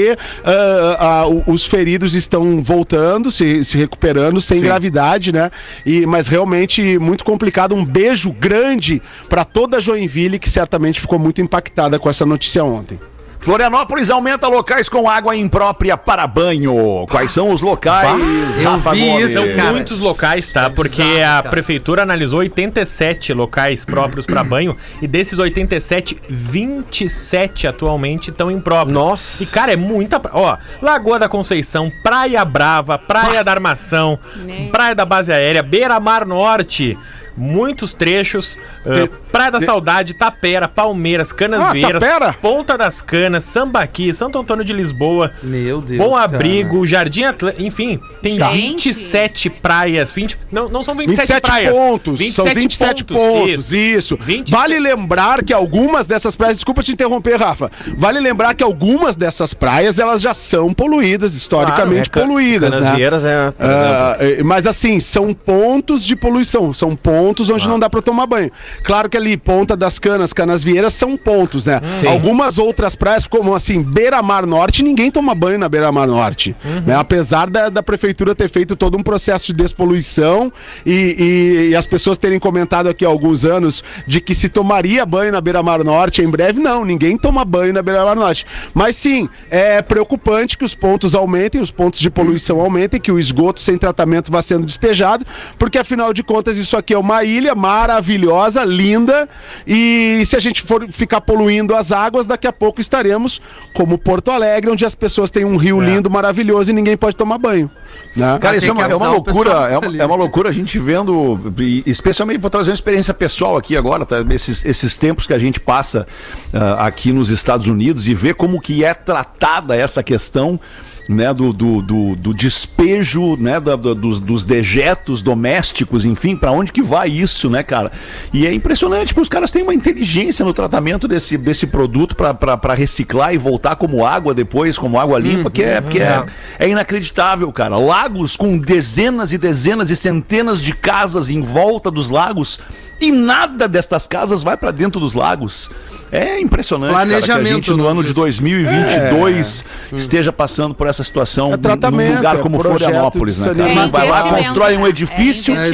ah, 0.99 1.25
o- 1.27 1.43
os 1.51 1.65
feridos 1.65 2.13
estão 2.15 2.61
voltando, 2.63 3.31
se, 3.31 3.63
se 3.63 3.77
recuperando 3.77 4.39
sem 4.41 4.59
gravidade, 4.61 5.31
né? 5.31 5.49
E, 5.85 6.05
mas 6.05 6.27
realmente 6.27 6.97
muito 6.99 7.23
complicado. 7.23 7.73
Um 7.75 7.85
beijo 7.85 8.31
grande 8.31 9.01
para 9.29 9.43
toda 9.43 9.79
Joinville, 9.81 10.39
que 10.39 10.49
certamente 10.49 10.99
ficou 11.01 11.19
muito 11.19 11.41
impactada 11.41 11.97
com 11.99 12.09
essa 12.09 12.25
notícia 12.25 12.63
ontem. 12.63 12.99
Florianópolis 13.45 14.09
aumenta 14.09 14.47
locais 14.47 14.89
com 14.89 15.07
água 15.07 15.35
imprópria 15.35 15.95
para 15.95 16.25
banho. 16.25 17.05
Quais 17.07 17.31
são 17.31 17.51
os 17.51 17.61
locais? 17.61 18.09
eu 18.57 18.79
vi 18.91 19.21
isso, 19.21 19.35
São 19.35 19.53
cara. 19.53 19.71
muitos 19.71 19.99
locais, 19.99 20.51
tá? 20.51 20.67
Porque 20.67 21.03
bizarro, 21.03 21.37
a 21.37 21.43
cara. 21.43 21.49
prefeitura 21.51 22.01
analisou 22.01 22.39
87 22.39 23.33
locais 23.33 23.85
próprios 23.85 24.25
para 24.25 24.43
banho 24.43 24.75
e 24.99 25.05
desses 25.05 25.37
87, 25.37 26.17
27 26.27 27.67
atualmente 27.67 28.31
estão 28.31 28.49
impróprios. 28.49 28.97
Nossa. 28.99 29.43
E 29.43 29.45
cara, 29.45 29.73
é 29.73 29.75
muita, 29.75 30.19
ó, 30.33 30.57
Lagoa 30.81 31.19
da 31.19 31.29
Conceição, 31.29 31.91
Praia 32.01 32.43
Brava, 32.43 32.97
Praia 32.97 33.43
da 33.43 33.51
Armação, 33.51 34.17
Meu. 34.37 34.71
Praia 34.71 34.95
da 34.95 35.05
Base 35.05 35.31
Aérea, 35.31 35.61
Beira-Mar 35.61 36.25
Norte, 36.25 36.97
muitos 37.37 37.93
trechos, 37.93 38.57
eh, 38.85 39.09
Praia 39.31 39.51
da 39.51 39.61
Saudade, 39.61 40.13
Tapera, 40.13 40.67
Palmeiras, 40.67 41.31
Canasvieiras, 41.33 42.01
Ah, 42.01 42.07
Tapera? 42.07 42.33
Ponta 42.33 42.77
das 42.77 43.01
Canas, 43.01 43.43
Sambaqui, 43.43 44.13
Santo 44.13 44.39
Antônio 44.39 44.63
de 44.63 44.71
Lisboa, 44.73 45.31
Meu 45.43 45.81
Deus. 45.81 45.97
Bom 45.99 46.11
cara. 46.11 46.23
Abrigo, 46.23 46.85
Jardim 46.87 47.23
Atlântico, 47.23 47.61
enfim, 47.63 47.99
tem 48.21 48.35
Gente. 48.35 48.89
27 48.89 49.49
praias, 49.49 50.11
20, 50.11 50.37
não, 50.51 50.69
não 50.69 50.81
são 50.83 50.95
27, 50.95 51.17
27 51.27 51.41
praias. 51.41 51.71
pontos, 51.73 52.33
são 52.33 52.45
27 52.45 53.03
pontos, 53.03 53.71
isso. 53.73 54.15
27 54.17 54.51
Vale 54.51 54.79
lembrar 54.79 55.43
que 55.43 55.53
algumas 55.53 56.07
dessas 56.07 56.35
praias, 56.35 56.55
desculpa 56.55 56.81
te 56.81 56.91
interromper, 56.93 57.37
Rafa. 57.39 57.69
Vale 57.97 58.19
lembrar 58.19 58.53
que 58.53 58.63
algumas 58.63 59.15
dessas 59.15 59.53
praias 59.53 59.99
elas 59.99 60.21
já 60.21 60.33
são 60.33 60.73
poluídas, 60.73 61.33
historicamente 61.33 62.07
É, 62.07 62.11
Ca- 62.11 62.21
poluídas, 62.21 62.71
né? 62.71 62.79
Canasvieiras 62.79 63.25
é, 63.25 63.27
exemplo. 63.41 63.55
Ah, 63.59 64.17
eh, 64.19 64.43
mas 64.43 64.65
assim, 64.67 64.99
são 64.99 65.33
pontos 65.33 66.03
de 66.05 66.15
poluição, 66.15 66.73
são 66.73 66.95
pontos 66.95 67.24
pontos 67.25 67.49
onde 67.49 67.67
não 67.67 67.79
dá 67.79 67.89
pra 67.89 68.01
tomar 68.03 68.27
banho. 68.27 68.51
Claro 68.83 69.09
que 69.09 69.17
ali, 69.17 69.35
Ponta 69.35 69.75
das 69.75 69.97
Canas, 69.97 70.31
Canasvieiras 70.31 70.93
são 70.93 71.17
pontos, 71.17 71.65
né? 71.65 71.81
Algumas 72.07 72.57
outras 72.59 72.95
praias, 72.95 73.25
como 73.25 73.55
assim, 73.55 73.81
Beira-Mar 73.81 74.45
Norte, 74.45 74.83
ninguém 74.83 75.09
toma 75.09 75.33
banho 75.33 75.57
na 75.57 75.67
Beira-Mar 75.67 76.07
Norte. 76.07 76.55
né? 76.85 76.95
Apesar 76.95 77.49
da, 77.49 77.69
da 77.69 77.81
prefeitura 77.81 78.35
ter 78.35 78.47
feito 78.49 78.75
todo 78.75 78.95
um 78.97 79.01
processo 79.01 79.47
de 79.47 79.53
despoluição 79.53 80.51
e, 80.85 80.91
e- 80.91 81.69
e 81.71 81.75
as 81.75 81.87
pessoas 81.87 82.17
terem 82.17 82.37
comentado 82.39 82.87
aqui 82.89 83.03
há 83.03 83.07
alguns 83.07 83.43
anos 83.45 83.83
de 84.07 84.21
que 84.21 84.35
se 84.35 84.49
tomaria 84.49 85.05
banho 85.05 85.31
na 85.31 85.41
Beira-Mar 85.41 85.83
Norte 85.83 86.21
em 86.21 86.29
breve, 86.29 86.59
não, 86.59 86.85
ninguém 86.85 87.17
toma 87.17 87.43
banho 87.43 87.73
na 87.73 87.81
Beira-Mar 87.81 88.15
Norte. 88.15 88.45
Mas 88.73 88.95
sim, 88.95 89.27
é 89.49 89.81
preocupante 89.81 90.57
que 90.57 90.65
os 90.65 90.75
pontos 90.75 91.15
aumentem, 91.15 91.59
os 91.61 91.71
pontos 91.71 91.99
de 91.99 92.09
poluição 92.09 92.61
aumentem, 92.61 92.99
que 92.99 93.11
o 93.11 93.19
esgoto 93.19 93.59
sem 93.61 93.77
tratamento 93.77 94.31
vá 94.31 94.41
sendo 94.41 94.65
despejado, 94.65 95.25
porque 95.57 95.77
afinal 95.79 96.13
de 96.13 96.21
contas 96.23 96.57
isso 96.57 96.77
aqui 96.77 96.93
é 96.93 96.97
uma 96.97 97.14
ilha 97.23 97.55
maravilhosa, 97.55 98.63
linda, 98.63 99.27
e 99.65 100.23
se 100.25 100.35
a 100.35 100.39
gente 100.39 100.61
for 100.61 100.87
ficar 100.91 101.21
poluindo 101.21 101.75
as 101.75 101.91
águas, 101.91 102.25
daqui 102.25 102.47
a 102.47 102.53
pouco 102.53 102.81
estaremos 102.81 103.41
como 103.73 103.97
Porto 103.97 104.31
Alegre, 104.31 104.71
onde 104.71 104.85
as 104.85 104.95
pessoas 104.95 105.29
têm 105.29 105.45
um 105.45 105.57
rio 105.57 105.79
lindo, 105.79 106.09
maravilhoso 106.09 106.71
e 106.71 106.73
ninguém 106.73 106.97
pode 106.97 107.15
tomar 107.15 107.37
banho. 107.37 107.69
Né? 108.15 108.37
Cara, 108.39 108.57
isso 108.57 108.69
é 108.69 108.73
uma, 108.73 108.83
é 108.83 108.95
uma 108.95 109.09
loucura, 109.09 109.51
é 109.69 109.77
uma, 109.77 109.97
é 110.03 110.05
uma 110.05 110.15
loucura 110.15 110.49
a 110.49 110.51
gente 110.51 110.79
vendo, 110.79 111.53
e 111.57 111.83
especialmente 111.85 112.39
vou 112.39 112.49
trazer 112.49 112.71
uma 112.71 112.75
experiência 112.75 113.13
pessoal 113.13 113.57
aqui 113.57 113.75
agora, 113.75 114.05
tá? 114.05 114.23
esses, 114.29 114.65
esses 114.65 114.97
tempos 114.97 115.27
que 115.27 115.33
a 115.33 115.39
gente 115.39 115.59
passa 115.59 116.07
ah, 116.53 116.85
aqui 116.85 117.11
nos 117.11 117.29
Estados 117.29 117.67
Unidos 117.67 118.07
e 118.07 118.13
ver 118.13 118.35
como 118.35 118.61
que 118.61 118.83
é 118.83 118.93
tratada 118.93 119.75
essa 119.75 120.01
questão 120.01 120.59
né, 121.07 121.33
do, 121.33 121.53
do, 121.53 121.81
do, 121.81 122.15
do 122.15 122.33
despejo, 122.33 123.35
né, 123.37 123.59
da- 123.59 123.75
da- 123.75 123.93
dos, 123.93 124.19
dos 124.19 124.43
dejetos 124.43 125.21
domésticos, 125.21 126.03
enfim, 126.03 126.35
pra 126.35 126.51
onde 126.51 126.71
que 126.71 126.81
vai 126.81 127.09
isso, 127.09 127.49
né, 127.49 127.61
cara? 127.63 127.91
E 128.33 128.45
é 128.47 128.53
impressionante, 128.53 129.13
porque 129.13 129.21
os 129.21 129.29
caras 129.29 129.51
têm 129.51 129.61
uma 129.63 129.73
inteligência 129.73 130.43
no 130.43 130.53
tratamento 130.53 131.07
desse, 131.07 131.37
desse 131.37 131.67
produto 131.67 132.15
pra 132.15 132.73
reciclar 132.73 133.33
e 133.33 133.37
voltar 133.37 133.75
como 133.75 134.05
água 134.05 134.33
depois, 134.33 134.77
como 134.77 134.99
água 134.99 135.19
limpa, 135.19 135.51
que, 135.51 135.61
é, 135.63 135.81
que 135.81 135.99
é, 135.99 136.25
é 136.59 136.67
inacreditável, 136.69 137.51
cara. 137.53 137.77
Lagos 137.77 138.35
com 138.35 138.57
dezenas 138.57 139.31
e 139.31 139.37
dezenas 139.37 139.89
e 139.89 139.95
centenas 139.95 140.61
de 140.61 140.73
casas 140.73 141.29
em 141.29 141.41
volta 141.41 141.91
dos 141.91 142.09
lagos 142.09 142.59
e 142.99 143.11
nada 143.11 143.67
destas 143.67 144.07
casas 144.07 144.43
vai 144.43 144.55
pra 144.57 144.71
dentro 144.71 144.99
dos 144.99 145.13
lagos. 145.13 145.69
É 146.11 146.39
impressionante, 146.39 146.93
cara, 146.93 147.05
que 147.07 147.13
a 147.15 147.17
Planejamento, 147.17 147.55
gente 147.65 147.71
no 147.71 147.87
ano 147.87 148.01
de 148.01 148.09
disso. 148.09 148.19
2022 148.21 149.65
esteja 149.93 150.31
passando 150.31 150.73
por 150.73 150.87
essa 150.87 151.03
situação 151.03 151.53
É 151.53 151.57
tratamento, 151.57 152.09
num 152.11 152.15
lugar 152.17 152.35
é 152.35 152.39
como 152.39 152.57
projeto 152.59 152.79
Florianópolis, 152.79 153.37
né, 153.39 153.45
cara? 153.47 153.57
saneamento. 153.57 153.91
Vai 153.91 154.07
lá, 154.07 154.19
investimento, 154.19 154.45
constrói 154.47 154.77
um 154.77 154.83
né? 154.83 154.89
edifício 154.89 155.55
É 155.55 155.69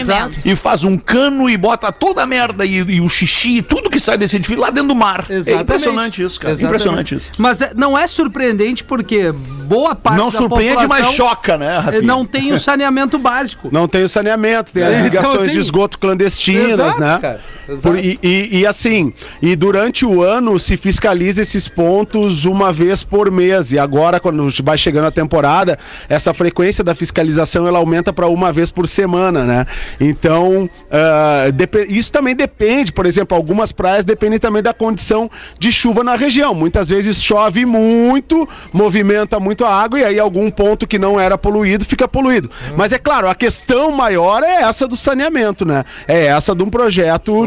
e 0.45 0.55
faz 0.55 0.83
um 0.83 0.97
cano 0.97 1.49
e 1.49 1.57
bota 1.57 1.91
toda 1.91 2.23
a 2.23 2.25
merda 2.25 2.65
e, 2.65 2.77
e 2.77 3.01
o 3.01 3.09
xixi 3.09 3.57
e 3.57 3.61
tudo 3.61 3.89
que 3.89 3.99
sai 3.99 4.17
desse 4.17 4.37
edifício 4.37 4.61
lá 4.61 4.69
dentro 4.69 4.89
do 4.89 4.95
mar. 4.95 5.25
É 5.29 5.33
Exatamente. 5.35 5.63
impressionante 5.63 6.23
isso, 6.23 6.39
cara. 6.39 6.53
Exatamente. 6.53 6.81
Impressionante 6.81 7.15
isso. 7.15 7.31
Mas 7.37 7.61
é- 7.61 7.73
não 7.75 7.97
é 7.97 8.07
surpreendente 8.07 8.83
porque 8.83 9.31
boa 9.31 9.93
parte 9.95 10.17
Não 10.17 10.29
da 10.29 10.37
surpreende, 10.37 10.87
mas 10.87 11.05
população 11.05 11.13
choca, 11.13 11.57
né, 11.57 11.77
Rafinha? 11.77 12.01
Não 12.01 12.25
tem 12.25 12.53
o 12.53 12.59
saneamento 12.59 13.19
básico. 13.19 13.69
Não 13.71 13.87
tem 13.87 14.03
o 14.03 14.09
saneamento, 14.09 14.71
tem 14.71 14.83
É, 14.83 14.85
as 14.87 14.91
então, 14.93 15.03
ligações 15.03 15.41
assim, 15.43 15.51
de 15.51 15.59
esgoto 15.59 15.99
clandestinas, 15.99 16.71
exato, 16.71 16.99
né? 16.99 17.10
Cara. 17.19 17.39
Por- 17.81 17.97
e, 17.97 18.19
e- 18.21 18.59
e 18.59 18.65
assim, 18.65 19.13
e 19.41 19.55
durante 19.55 20.05
o 20.05 20.21
ano 20.23 20.59
se 20.59 20.75
fiscaliza 20.77 21.41
esses 21.41 21.67
pontos 21.67 22.45
uma 22.45 22.71
vez 22.73 23.03
por 23.03 23.29
mês. 23.31 23.71
E 23.71 23.79
agora, 23.79 24.19
quando 24.19 24.49
vai 24.63 24.77
chegando 24.77 25.05
a 25.07 25.11
temporada, 25.11 25.77
essa 26.09 26.33
frequência 26.33 26.83
da 26.83 26.93
fiscalização 26.95 27.67
ela 27.67 27.79
aumenta 27.79 28.11
para 28.11 28.27
uma 28.27 28.51
vez 28.51 28.69
por 28.71 28.87
semana, 28.87 29.43
né? 29.45 29.65
Então, 29.99 30.69
depe- 31.53 31.87
isso 31.89 32.11
também 32.11 32.35
depende, 32.35 32.91
por 32.91 33.05
exemplo, 33.05 33.35
algumas 33.35 33.71
praias 33.71 34.05
dependem 34.05 34.39
também 34.39 34.61
da 34.61 34.73
condição 34.73 35.29
de 35.59 35.71
chuva 35.71 36.03
na 36.03 36.15
região. 36.15 36.53
Muitas 36.53 36.89
vezes 36.89 37.21
chove 37.21 37.65
muito, 37.65 38.47
movimenta 38.73 39.39
muito 39.39 39.65
a 39.65 39.73
água 39.73 39.99
e 39.99 40.03
aí 40.03 40.19
algum 40.19 40.49
ponto 40.49 40.87
que 40.87 40.99
não 40.99 41.19
era 41.19 41.37
poluído 41.37 41.85
fica 41.85 42.07
poluído. 42.07 42.49
Mas 42.75 42.91
é 42.91 42.97
claro, 42.97 43.27
a 43.29 43.35
questão 43.35 43.91
maior 43.91 44.43
é 44.43 44.63
essa 44.63 44.87
do 44.87 44.97
saneamento, 44.97 45.65
né? 45.65 45.83
É 46.07 46.25
essa 46.25 46.53
de 46.55 46.63
um 46.63 46.69
projeto 46.69 47.00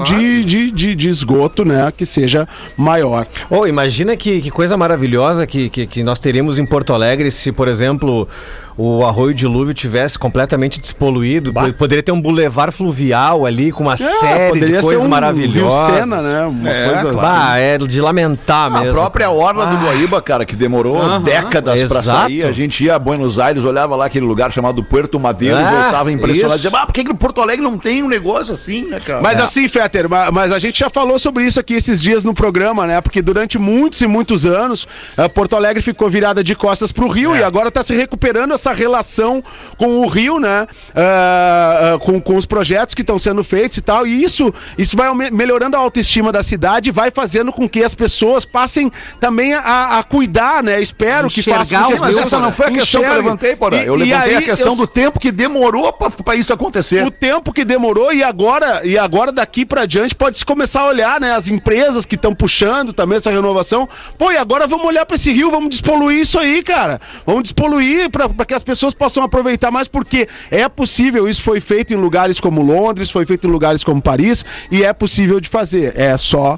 de, 0.04 0.44
de, 0.44 0.70
de, 0.70 0.94
de 0.94 1.08
esgoto, 1.08 1.64
né? 1.64 1.92
Que 1.96 2.04
seja 2.06 2.48
maior. 2.76 3.26
Ô, 3.50 3.66
imagina 3.66 4.16
que, 4.16 4.40
que 4.40 4.50
coisa 4.50 4.76
maravilhosa 4.76 5.46
que, 5.46 5.68
que, 5.68 5.86
que 5.86 6.02
nós 6.02 6.20
teríamos 6.20 6.58
em 6.58 6.66
Porto 6.66 6.92
Alegre 6.92 7.30
se, 7.30 7.52
por 7.52 7.68
exemplo, 7.68 8.28
o 8.76 9.04
Arroio 9.04 9.32
Dilúvio 9.34 9.72
tivesse 9.72 10.18
completamente 10.18 10.80
despoluído. 10.80 11.52
P- 11.52 11.72
Poderia 11.74 12.02
ter 12.02 12.10
um 12.12 12.20
bulevar 12.20 12.72
fluvial 12.72 13.46
ali 13.46 13.70
com 13.70 13.84
uma 13.84 13.96
série 13.96 14.58
de 14.60 14.80
coisas 14.80 15.04
um 15.04 15.08
maravilhosas. 15.08 15.86
Rio 15.90 16.00
Sena, 16.00 16.20
né? 16.22 16.44
Uma 16.46 16.70
É, 16.70 16.84
coisa 16.88 17.00
claro. 17.02 17.16
Bah, 17.16 17.58
é 17.58 17.78
de 17.78 18.00
lamentar 18.00 18.66
A 18.74 18.80
mesmo. 18.80 18.94
própria 18.94 19.30
orla 19.30 19.66
do 19.66 19.76
Guaíba, 19.84 20.20
cara, 20.20 20.44
que 20.44 20.56
demorou 20.56 21.00
Aham. 21.00 21.22
décadas 21.22 21.82
pra 21.84 22.00
Exato. 22.00 22.20
sair. 22.22 22.44
A 22.44 22.52
gente 22.52 22.82
ia 22.84 22.94
a 22.96 22.98
Buenos 22.98 23.38
Aires, 23.38 23.64
olhava 23.64 23.94
lá 23.94 24.06
aquele 24.06 24.26
lugar 24.26 24.50
chamado 24.52 24.82
Puerto 24.82 25.18
Madeiro 25.20 25.56
e 25.58 25.62
Ah, 25.62 25.70
voltava 25.82 26.10
impressionado. 26.12 26.54
isso. 26.56 26.64
Dizia, 26.64 26.80
ah, 26.82 26.86
por 26.86 26.92
que 26.92 27.04
que 27.04 27.14
Porto 27.14 27.40
Alegre 27.40 27.62
não 27.62 27.78
tem 27.78 28.02
um 28.02 28.08
negócio 28.08 28.54
assim, 28.54 28.86
né, 28.88 29.00
cara? 29.00 29.20
Mas 29.22 29.38
É. 29.38 29.42
assim, 29.42 29.68
Fetter, 29.68 30.08
ma- 30.08 30.30
mas 30.32 30.50
a 30.52 30.58
gente 30.58 30.78
já 30.80 30.90
falou 30.90 31.18
sobre 31.18 31.44
isso 31.44 31.60
aqui 31.60 31.74
esses 31.74 32.00
dias 32.02 32.24
no 32.24 32.34
programa, 32.34 32.86
né? 32.86 33.00
Porque 33.00 33.22
durante 33.22 33.58
muitos 33.58 34.00
e 34.00 34.06
muitos 34.06 34.46
anos, 34.46 34.86
eh, 35.16 35.28
Porto 35.28 35.54
Alegre 35.56 35.82
ficou 35.82 36.08
virada 36.10 36.42
de 36.42 36.54
costas 36.54 36.90
pro 36.90 37.08
Rio 37.08 37.36
e 37.36 37.42
agora 37.42 37.70
tá 37.70 37.82
se 37.82 37.94
recuperando 37.94 38.52
essa 38.54 38.63
relação 38.72 39.42
com 39.76 39.98
o 40.00 40.08
Rio, 40.08 40.38
né? 40.38 40.66
Ah, 40.94 41.94
ah, 41.94 41.98
com, 41.98 42.20
com 42.20 42.36
os 42.36 42.46
projetos 42.46 42.94
que 42.94 43.02
estão 43.02 43.18
sendo 43.18 43.42
feitos 43.44 43.78
e 43.78 43.82
tal. 43.82 44.06
E 44.06 44.22
isso, 44.22 44.52
isso 44.78 44.96
vai 44.96 45.12
melhorando 45.30 45.76
a 45.76 45.80
autoestima 45.80 46.32
da 46.32 46.42
cidade 46.42 46.88
e 46.88 46.92
vai 46.92 47.10
fazendo 47.10 47.52
com 47.52 47.68
que 47.68 47.82
as 47.82 47.94
pessoas 47.94 48.44
passem 48.44 48.90
também 49.20 49.54
a, 49.54 49.98
a 49.98 50.02
cuidar, 50.02 50.62
né? 50.62 50.80
Espero 50.80 51.28
que 51.28 51.40
Enxergar 51.40 51.58
façam 51.60 51.82
com 51.84 51.92
que 51.94 52.00
Mas 52.00 52.16
essa 52.16 52.38
não 52.38 52.52
foi 52.52 52.66
a 52.66 52.70
questão 52.70 53.00
que 53.02 53.06
eu 53.08 53.14
levantei, 53.14 53.56
porra. 53.56 53.76
E- 53.76 53.86
Eu 53.86 53.94
e 53.96 53.98
levantei 54.04 54.34
a 54.34 54.38
aí 54.38 54.44
questão 54.44 54.68
eu- 54.72 54.76
do 54.76 54.86
tempo 54.86 55.18
que 55.20 55.30
demorou 55.32 55.92
pra, 55.92 56.10
pra 56.10 56.34
isso 56.36 56.52
acontecer. 56.52 57.04
o 57.04 57.10
tempo 57.10 57.52
que 57.52 57.64
demorou 57.64 58.12
e 58.12 58.22
agora 58.22 58.82
e 58.84 58.96
agora 58.98 59.30
daqui 59.32 59.64
pra 59.64 59.86
diante 59.86 60.14
pode 60.14 60.38
se 60.38 60.44
começar 60.44 60.80
a 60.82 60.86
olhar, 60.86 61.20
né, 61.20 61.32
as 61.34 61.48
empresas 61.48 62.04
que 62.06 62.14
estão 62.14 62.34
puxando 62.34 62.92
também 62.92 63.18
essa 63.18 63.30
renovação. 63.30 63.88
Pô, 64.18 64.30
e 64.30 64.36
agora 64.36 64.66
vamos 64.66 64.86
olhar 64.86 65.04
pra 65.06 65.16
esse 65.16 65.32
rio, 65.32 65.50
vamos 65.50 65.70
despoluir 65.70 66.20
isso 66.20 66.38
aí, 66.38 66.62
cara. 66.62 67.00
Vamos 67.26 67.44
despoluir 67.44 68.10
pra 68.10 68.28
pra 68.28 68.44
que 68.54 68.56
as 68.56 68.62
pessoas 68.62 68.94
possam 68.94 69.22
aproveitar 69.24 69.70
mais 69.70 69.88
porque 69.88 70.28
é 70.50 70.68
possível, 70.68 71.28
isso 71.28 71.42
foi 71.42 71.60
feito 71.60 71.92
em 71.92 71.96
lugares 71.96 72.38
como 72.38 72.62
Londres, 72.62 73.10
foi 73.10 73.26
feito 73.26 73.46
em 73.46 73.50
lugares 73.50 73.82
como 73.82 74.00
Paris 74.00 74.44
e 74.70 74.84
é 74.84 74.92
possível 74.92 75.40
de 75.40 75.48
fazer. 75.48 75.92
É 75.96 76.16
só 76.16 76.56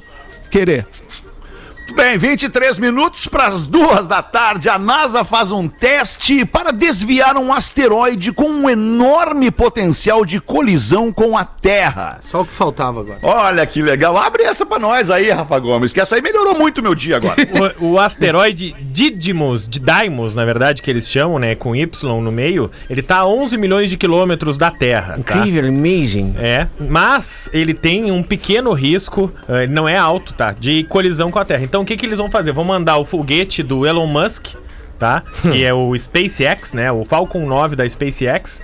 querer. 0.51 0.85
Muito 1.87 1.95
bem, 1.95 2.17
23 2.17 2.79
minutos 2.79 3.29
para 3.29 3.47
as 3.47 3.65
duas 3.65 4.05
da 4.05 4.21
tarde. 4.21 4.67
A 4.67 4.77
NASA 4.77 5.23
faz 5.23 5.53
um 5.53 5.69
teste 5.69 6.43
para 6.43 6.73
desviar 6.73 7.37
um 7.37 7.53
asteroide 7.53 8.33
com 8.33 8.49
um 8.49 8.69
enorme 8.69 9.49
potencial 9.49 10.25
de 10.25 10.41
colisão 10.41 11.13
com 11.13 11.37
a 11.37 11.45
Terra. 11.45 12.19
Só 12.21 12.41
o 12.41 12.45
que 12.45 12.51
faltava 12.51 12.99
agora. 12.99 13.19
Olha 13.23 13.65
que 13.65 13.81
legal. 13.81 14.17
Abre 14.17 14.43
essa 14.43 14.65
pra 14.65 14.77
nós 14.77 15.09
aí, 15.09 15.31
Rafa 15.31 15.57
Gomes, 15.59 15.93
que 15.93 16.01
essa 16.01 16.15
aí 16.15 16.21
melhorou 16.21 16.59
muito 16.59 16.79
o 16.79 16.83
meu 16.83 16.93
dia 16.93 17.15
agora. 17.15 17.37
O, 17.79 17.93
o 17.93 17.99
asteroide 17.99 18.75
Didymos, 18.81 19.65
de 19.65 19.79
Dimos, 19.79 20.35
na 20.35 20.43
verdade, 20.43 20.81
que 20.81 20.91
eles 20.91 21.07
chamam, 21.09 21.39
né, 21.39 21.55
com 21.55 21.73
Y 21.75 22.21
no 22.21 22.31
meio, 22.31 22.69
ele 22.89 23.01
tá 23.01 23.19
a 23.19 23.27
11 23.27 23.57
milhões 23.57 23.89
de 23.89 23.95
quilômetros 23.95 24.57
da 24.57 24.69
Terra, 24.69 25.19
tá? 25.25 25.37
Incrível, 25.37 25.69
amazing. 25.69 26.35
É, 26.37 26.67
mas 26.77 27.49
ele 27.53 27.73
tem 27.73 28.11
um 28.11 28.21
pequeno 28.21 28.73
risco, 28.73 29.31
eh, 29.47 29.63
ele 29.63 29.73
não 29.73 29.87
é 29.87 29.97
alto, 29.97 30.33
tá? 30.33 30.51
De 30.51 30.83
colisão 30.83 31.31
com 31.31 31.39
a 31.39 31.45
Terra. 31.45 31.63
Então 31.63 31.76
o 31.81 31.85
que, 31.85 31.97
que 31.97 32.05
eles 32.05 32.17
vão 32.17 32.29
fazer? 32.29 32.51
Vão 32.51 32.63
mandar 32.63 32.97
o 32.97 33.05
foguete 33.05 33.63
do 33.63 33.85
Elon 33.85 34.07
Musk, 34.07 34.47
tá? 34.97 35.23
que 35.41 35.63
é 35.63 35.73
o 35.73 35.97
SpaceX, 35.97 36.73
né? 36.73 36.91
O 36.91 37.03
Falcon 37.05 37.45
9 37.45 37.75
da 37.75 37.87
SpaceX. 37.89 38.61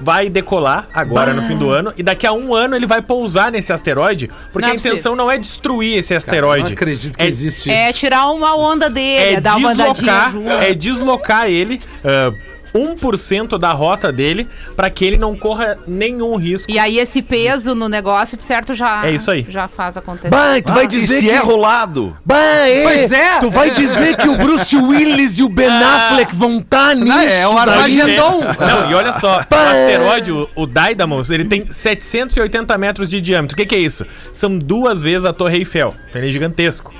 Vai 0.00 0.28
decolar 0.28 0.88
agora 0.92 1.32
no 1.32 1.42
fim 1.42 1.56
do 1.56 1.70
ano 1.70 1.92
e 1.96 2.02
daqui 2.02 2.26
a 2.26 2.32
um 2.32 2.52
ano 2.52 2.74
ele 2.74 2.86
vai 2.86 3.00
pousar 3.00 3.52
nesse 3.52 3.72
asteroide, 3.72 4.28
porque 4.52 4.66
Não 4.66 4.70
é 4.70 4.72
a 4.72 4.74
intenção 4.74 5.14
não 5.14 5.30
é 5.30 5.38
destruir 5.38 5.96
esse 5.98 6.12
asteroide. 6.12 6.64
Não 6.64 6.72
acredito 6.72 7.16
que 7.16 7.22
é, 7.22 7.28
existe 7.28 7.70
É 7.70 7.90
isso. 7.90 8.00
tirar 8.00 8.28
uma 8.30 8.56
onda 8.56 8.90
dele, 8.90 9.36
é 9.36 9.40
dar 9.40 9.56
uma 9.56 9.70
andadinha 9.70 10.30
deslocar, 10.30 10.62
é 10.64 10.74
deslocar 10.74 11.46
ele 11.46 11.80
ah, 12.04 12.32
1% 12.74 13.58
da 13.58 13.72
rota 13.72 14.12
dele 14.12 14.48
para 14.76 14.88
que 14.90 15.04
ele 15.04 15.16
não 15.16 15.36
corra 15.36 15.78
nenhum 15.86 16.36
risco. 16.36 16.70
E 16.70 16.78
aí 16.78 16.98
esse 16.98 17.22
peso 17.22 17.74
no 17.74 17.88
negócio, 17.88 18.36
de 18.36 18.42
certo, 18.42 18.74
já, 18.74 19.06
É 19.06 19.12
isso 19.12 19.30
aí. 19.30 19.46
já 19.48 19.68
faz 19.68 19.96
acontecer. 19.96 20.30
Bah, 20.30 20.60
tu 20.64 20.72
vai 20.72 20.84
e 20.84 20.88
dizer 20.88 21.20
se 21.20 21.26
que... 21.26 21.30
é 21.30 21.38
rolado? 21.38 22.16
Bah, 22.24 22.36
é. 22.36 22.82
Pois 22.82 23.12
é. 23.12 23.38
Tu 23.38 23.50
vai 23.50 23.70
dizer 23.70 24.16
que 24.16 24.28
o 24.28 24.36
Bruce 24.36 24.76
Willis 24.76 25.38
e 25.38 25.42
o 25.42 25.48
Ben 25.48 25.68
Affleck 25.68 26.34
vão 26.34 26.58
estar 26.58 26.94
nisso. 26.94 27.08
Não, 27.08 27.20
é 27.20 27.46
o 27.46 27.54
daí? 27.54 27.68
Armagedon. 27.68 28.40
Não, 28.58 28.90
e 28.90 28.94
olha 28.94 29.12
só, 29.12 29.40
o 29.40 29.46
Pá. 29.46 29.70
asteroide, 29.72 30.32
o, 30.32 30.48
o 30.54 30.66
Didymos, 30.66 31.30
ele 31.30 31.44
tem 31.44 31.66
780 31.70 32.76
metros 32.78 33.08
de 33.10 33.20
diâmetro. 33.20 33.54
O 33.54 33.56
que, 33.56 33.66
que 33.66 33.74
é 33.74 33.78
isso? 33.78 34.06
São 34.32 34.58
duas 34.58 35.02
vezes 35.02 35.24
a 35.24 35.32
Torre 35.32 35.58
Eiffel. 35.58 35.94
Então 36.08 36.20
ele 36.20 36.28
é 36.28 36.32
gigantesco. 36.32 36.92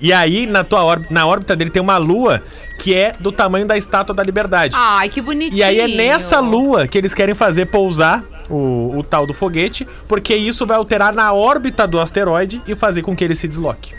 E 0.00 0.12
aí, 0.12 0.46
na, 0.46 0.64
tua 0.64 0.84
órbita, 0.84 1.12
na 1.12 1.26
órbita 1.26 1.56
dele, 1.56 1.70
tem 1.70 1.82
uma 1.82 1.96
lua 1.96 2.42
que 2.78 2.94
é 2.94 3.14
do 3.18 3.32
tamanho 3.32 3.66
da 3.66 3.76
Estátua 3.76 4.14
da 4.14 4.22
Liberdade. 4.22 4.74
Ai, 4.76 5.08
que 5.08 5.20
bonitinho. 5.20 5.58
E 5.58 5.62
aí 5.62 5.80
é 5.80 5.88
nessa 5.88 6.40
lua 6.40 6.86
que 6.86 6.96
eles 6.96 7.14
querem 7.14 7.34
fazer 7.34 7.66
pousar 7.66 8.22
o, 8.48 8.98
o 8.98 9.02
tal 9.02 9.26
do 9.26 9.34
foguete, 9.34 9.86
porque 10.06 10.34
isso 10.34 10.66
vai 10.66 10.76
alterar 10.76 11.12
na 11.12 11.32
órbita 11.32 11.86
do 11.86 11.98
asteroide 11.98 12.60
e 12.66 12.74
fazer 12.74 13.02
com 13.02 13.16
que 13.16 13.24
ele 13.24 13.34
se 13.34 13.48
desloque. 13.48 13.94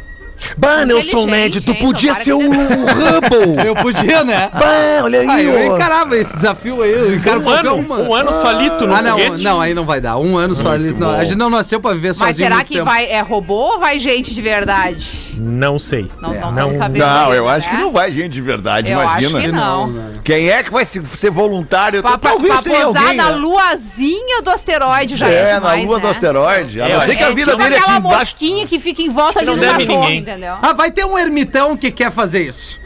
Bah, 0.58 0.86
Nelson 0.86 1.26
Ned, 1.26 1.62
tu 1.62 1.76
podia 1.76 2.14
ser 2.14 2.34
o, 2.34 2.40
Hubble. 2.40 3.58
Eu 3.66 3.76
podia, 3.76 4.24
né? 4.24 4.50
Bah, 4.54 5.04
olha 5.04 5.22
Ah, 5.30 5.34
aí, 5.36 5.46
eu 5.46 5.72
ó. 5.72 5.76
encarava 5.76 6.16
esse 6.18 6.34
desafio 6.36 6.82
aí, 6.82 6.92
eu 6.92 7.16
encaro 7.16 7.40
Um 7.40 7.44
qualquer 7.44 7.68
ano, 7.68 7.76
uma. 7.76 7.96
um 8.00 8.16
ano 8.16 8.34
solito 8.34 8.88
no 8.88 8.96
Ah, 8.96 9.02
não, 9.02 9.18
foguete. 9.18 9.44
não, 9.44 9.62
aí 9.62 9.74
não 9.74 9.86
vai 9.86 10.00
dar. 10.02 10.18
Um 10.18 10.38
ano 10.38 10.56
só 10.56 10.72
ali. 10.72 10.94
Não, 10.94 11.10
a 11.12 11.24
gente 11.26 11.38
não 11.38 11.50
nasceu 11.50 11.80
pra 11.80 11.94
viver 11.94 12.10
Mas 12.10 12.18
sozinho. 12.18 12.36
será 12.36 12.56
muito 12.56 12.68
que 12.68 12.74
tempo. 12.76 12.86
vai, 12.86 13.06
é 13.06 13.20
robô 13.22 13.54
ou 13.74 13.80
vai 13.80 14.00
gente 14.00 14.34
de 14.34 14.42
verdade? 14.42 15.08
Não 15.38 15.78
sei. 15.80 16.10
Não, 16.22 16.34
não, 16.34 16.52
Não- 16.52 16.70
não 16.70 16.78
sabemos. 16.78 17.08
Não, 17.08 17.24
ainda, 17.26 17.36
eu 17.36 17.48
acho 17.50 17.68
né? 17.70 17.76
que 17.76 17.82
não 17.82 17.92
vai 17.92 18.12
gente 18.12 18.30
de 18.34 18.42
verdade, 18.42 18.92
Eu 18.92 19.02
imagina. 19.02 19.38
acho 19.38 19.46
que 19.48 19.52
não. 19.52 20.10
Quem 20.24 20.50
é 20.50 20.64
que 20.64 20.72
vai 20.72 20.86
se- 20.86 21.06
ser 21.06 21.32
voluntário? 21.32 22.02
Pra, 22.02 22.18
pra, 22.18 22.32
Talvez 22.32 22.54
pra 22.56 22.64
tenha 22.64 22.86
posar 22.86 23.02
alguém, 23.04 23.18
na 23.18 23.30
né? 23.32 23.36
luazinha 23.38 24.42
do 24.42 24.50
asteroide 24.50 25.16
já 25.16 25.28
é, 25.28 25.34
É, 25.52 25.54
demais, 25.56 25.82
na 25.82 25.88
lua 25.88 25.96
né? 25.98 26.02
do 26.04 26.08
asteroide. 26.10 26.82
A 26.82 26.88
É, 26.90 26.94
não 26.94 27.02
ser 27.02 27.16
que 27.16 27.24
a 27.24 27.28
É, 27.30 27.34
vida 27.36 27.52
tipo 27.52 27.64
dele 27.64 27.76
aqui 27.76 27.84
aquela 27.84 27.98
embaixo. 28.00 28.20
mosquinha 28.20 28.66
que 28.68 28.80
fica 28.80 29.02
em 29.02 29.10
volta 29.10 29.40
ali 29.40 29.48
não 29.48 29.56
do 29.56 29.62
deve 29.62 29.86
cachorro, 29.86 30.00
ninguém. 30.10 30.29
Entendeu? 30.30 30.58
Ah, 30.62 30.74
vai 30.74 30.92
ter 30.92 31.06
um 31.06 31.18
ermitão 31.18 31.76
que 31.76 31.92
quer 31.92 32.12
fazer 32.12 32.48
isso. 32.48 32.80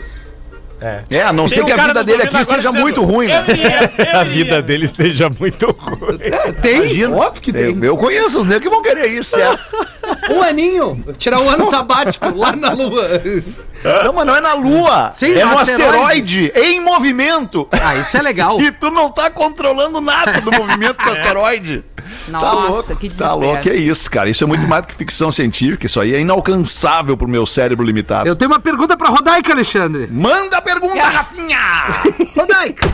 É, 1.12 1.22
a 1.22 1.32
não 1.34 1.46
Tem 1.46 1.56
ser 1.56 1.62
um 1.64 1.66
que 1.66 1.72
a 1.72 1.88
vida 1.88 2.04
dele 2.04 2.24
aqui 2.24 2.38
esteja 2.38 2.58
dizendo, 2.70 2.80
muito 2.82 3.04
ruim, 3.04 3.28
né? 3.28 3.44
"Eu 3.48 3.54
iria, 3.56 3.94
eu 3.98 4.04
A 4.20 4.22
iria." 4.24 4.26
vida 4.26 4.62
dele 4.62 4.86
esteja 4.86 5.30
muito 5.40 5.66
ruim. 5.72 6.20
Tem? 6.62 6.76
Imagina. 6.78 7.16
Óbvio 7.16 7.42
que 7.42 7.54
tem. 7.54 7.76
Eu, 7.78 7.84
eu 7.84 7.98
conheço 7.98 8.42
os 8.42 8.46
negros 8.48 8.64
que 8.64 8.70
vão 8.70 8.82
querer 8.82 9.08
isso, 9.08 9.32
certo? 9.32 9.88
Um 10.30 10.42
aninho. 10.42 11.04
Tirar 11.18 11.40
o 11.40 11.50
ano 11.50 11.66
sabático 11.70 12.36
lá 12.36 12.56
na 12.56 12.72
lua. 12.74 13.10
Não, 14.04 14.14
mas 14.14 14.26
não 14.26 14.36
é 14.36 14.40
na 14.42 14.54
Lua. 14.54 15.12
Sim, 15.14 15.34
é 15.34 15.44
no 15.46 15.58
asteroide. 15.60 16.48
asteroide, 16.48 16.54
em 16.56 16.80
movimento. 16.80 17.68
Ah, 17.72 17.96
isso 17.98 18.16
é 18.16 18.22
legal. 18.22 18.60
E 18.64 18.72
tu 18.72 18.90
não 18.90 19.10
tá 19.10 19.30
controlando 19.30 20.00
nada 20.00 20.40
do 20.40 20.52
movimento 20.52 21.04
do 21.04 21.12
asteroide. 21.12 21.84
Nossa, 22.28 22.46
tá 22.46 22.54
louco, 22.54 22.84
que 22.84 23.10
Tá 23.10 23.26
desespero. 23.26 23.36
louco, 23.40 23.70
é 23.70 23.76
isso, 23.76 24.10
cara. 24.12 24.30
Isso 24.30 24.44
é 24.44 24.48
muito 24.48 24.66
mais 24.68 24.84
do 24.84 24.88
que 24.88 24.96
ficção 24.96 25.32
científica. 25.32 25.86
Isso 25.86 26.00
aí 26.00 26.14
é 26.16 26.20
inalcançável 26.20 27.18
pro 27.18 27.28
meu 27.28 27.46
cérebro 27.46 27.86
limitado. 27.86 28.28
Eu 28.28 28.36
tenho 28.36 28.52
uma 28.52 28.60
pergunta 28.60 28.96
pra 28.96 29.10
Rodaica, 29.10 29.52
Alexandre. 29.52 30.08
Manda 30.12 30.58
a 30.58 30.62
pergunta, 30.80 31.04
Rafinha! 31.10 31.58
Rodaica. 32.36 32.90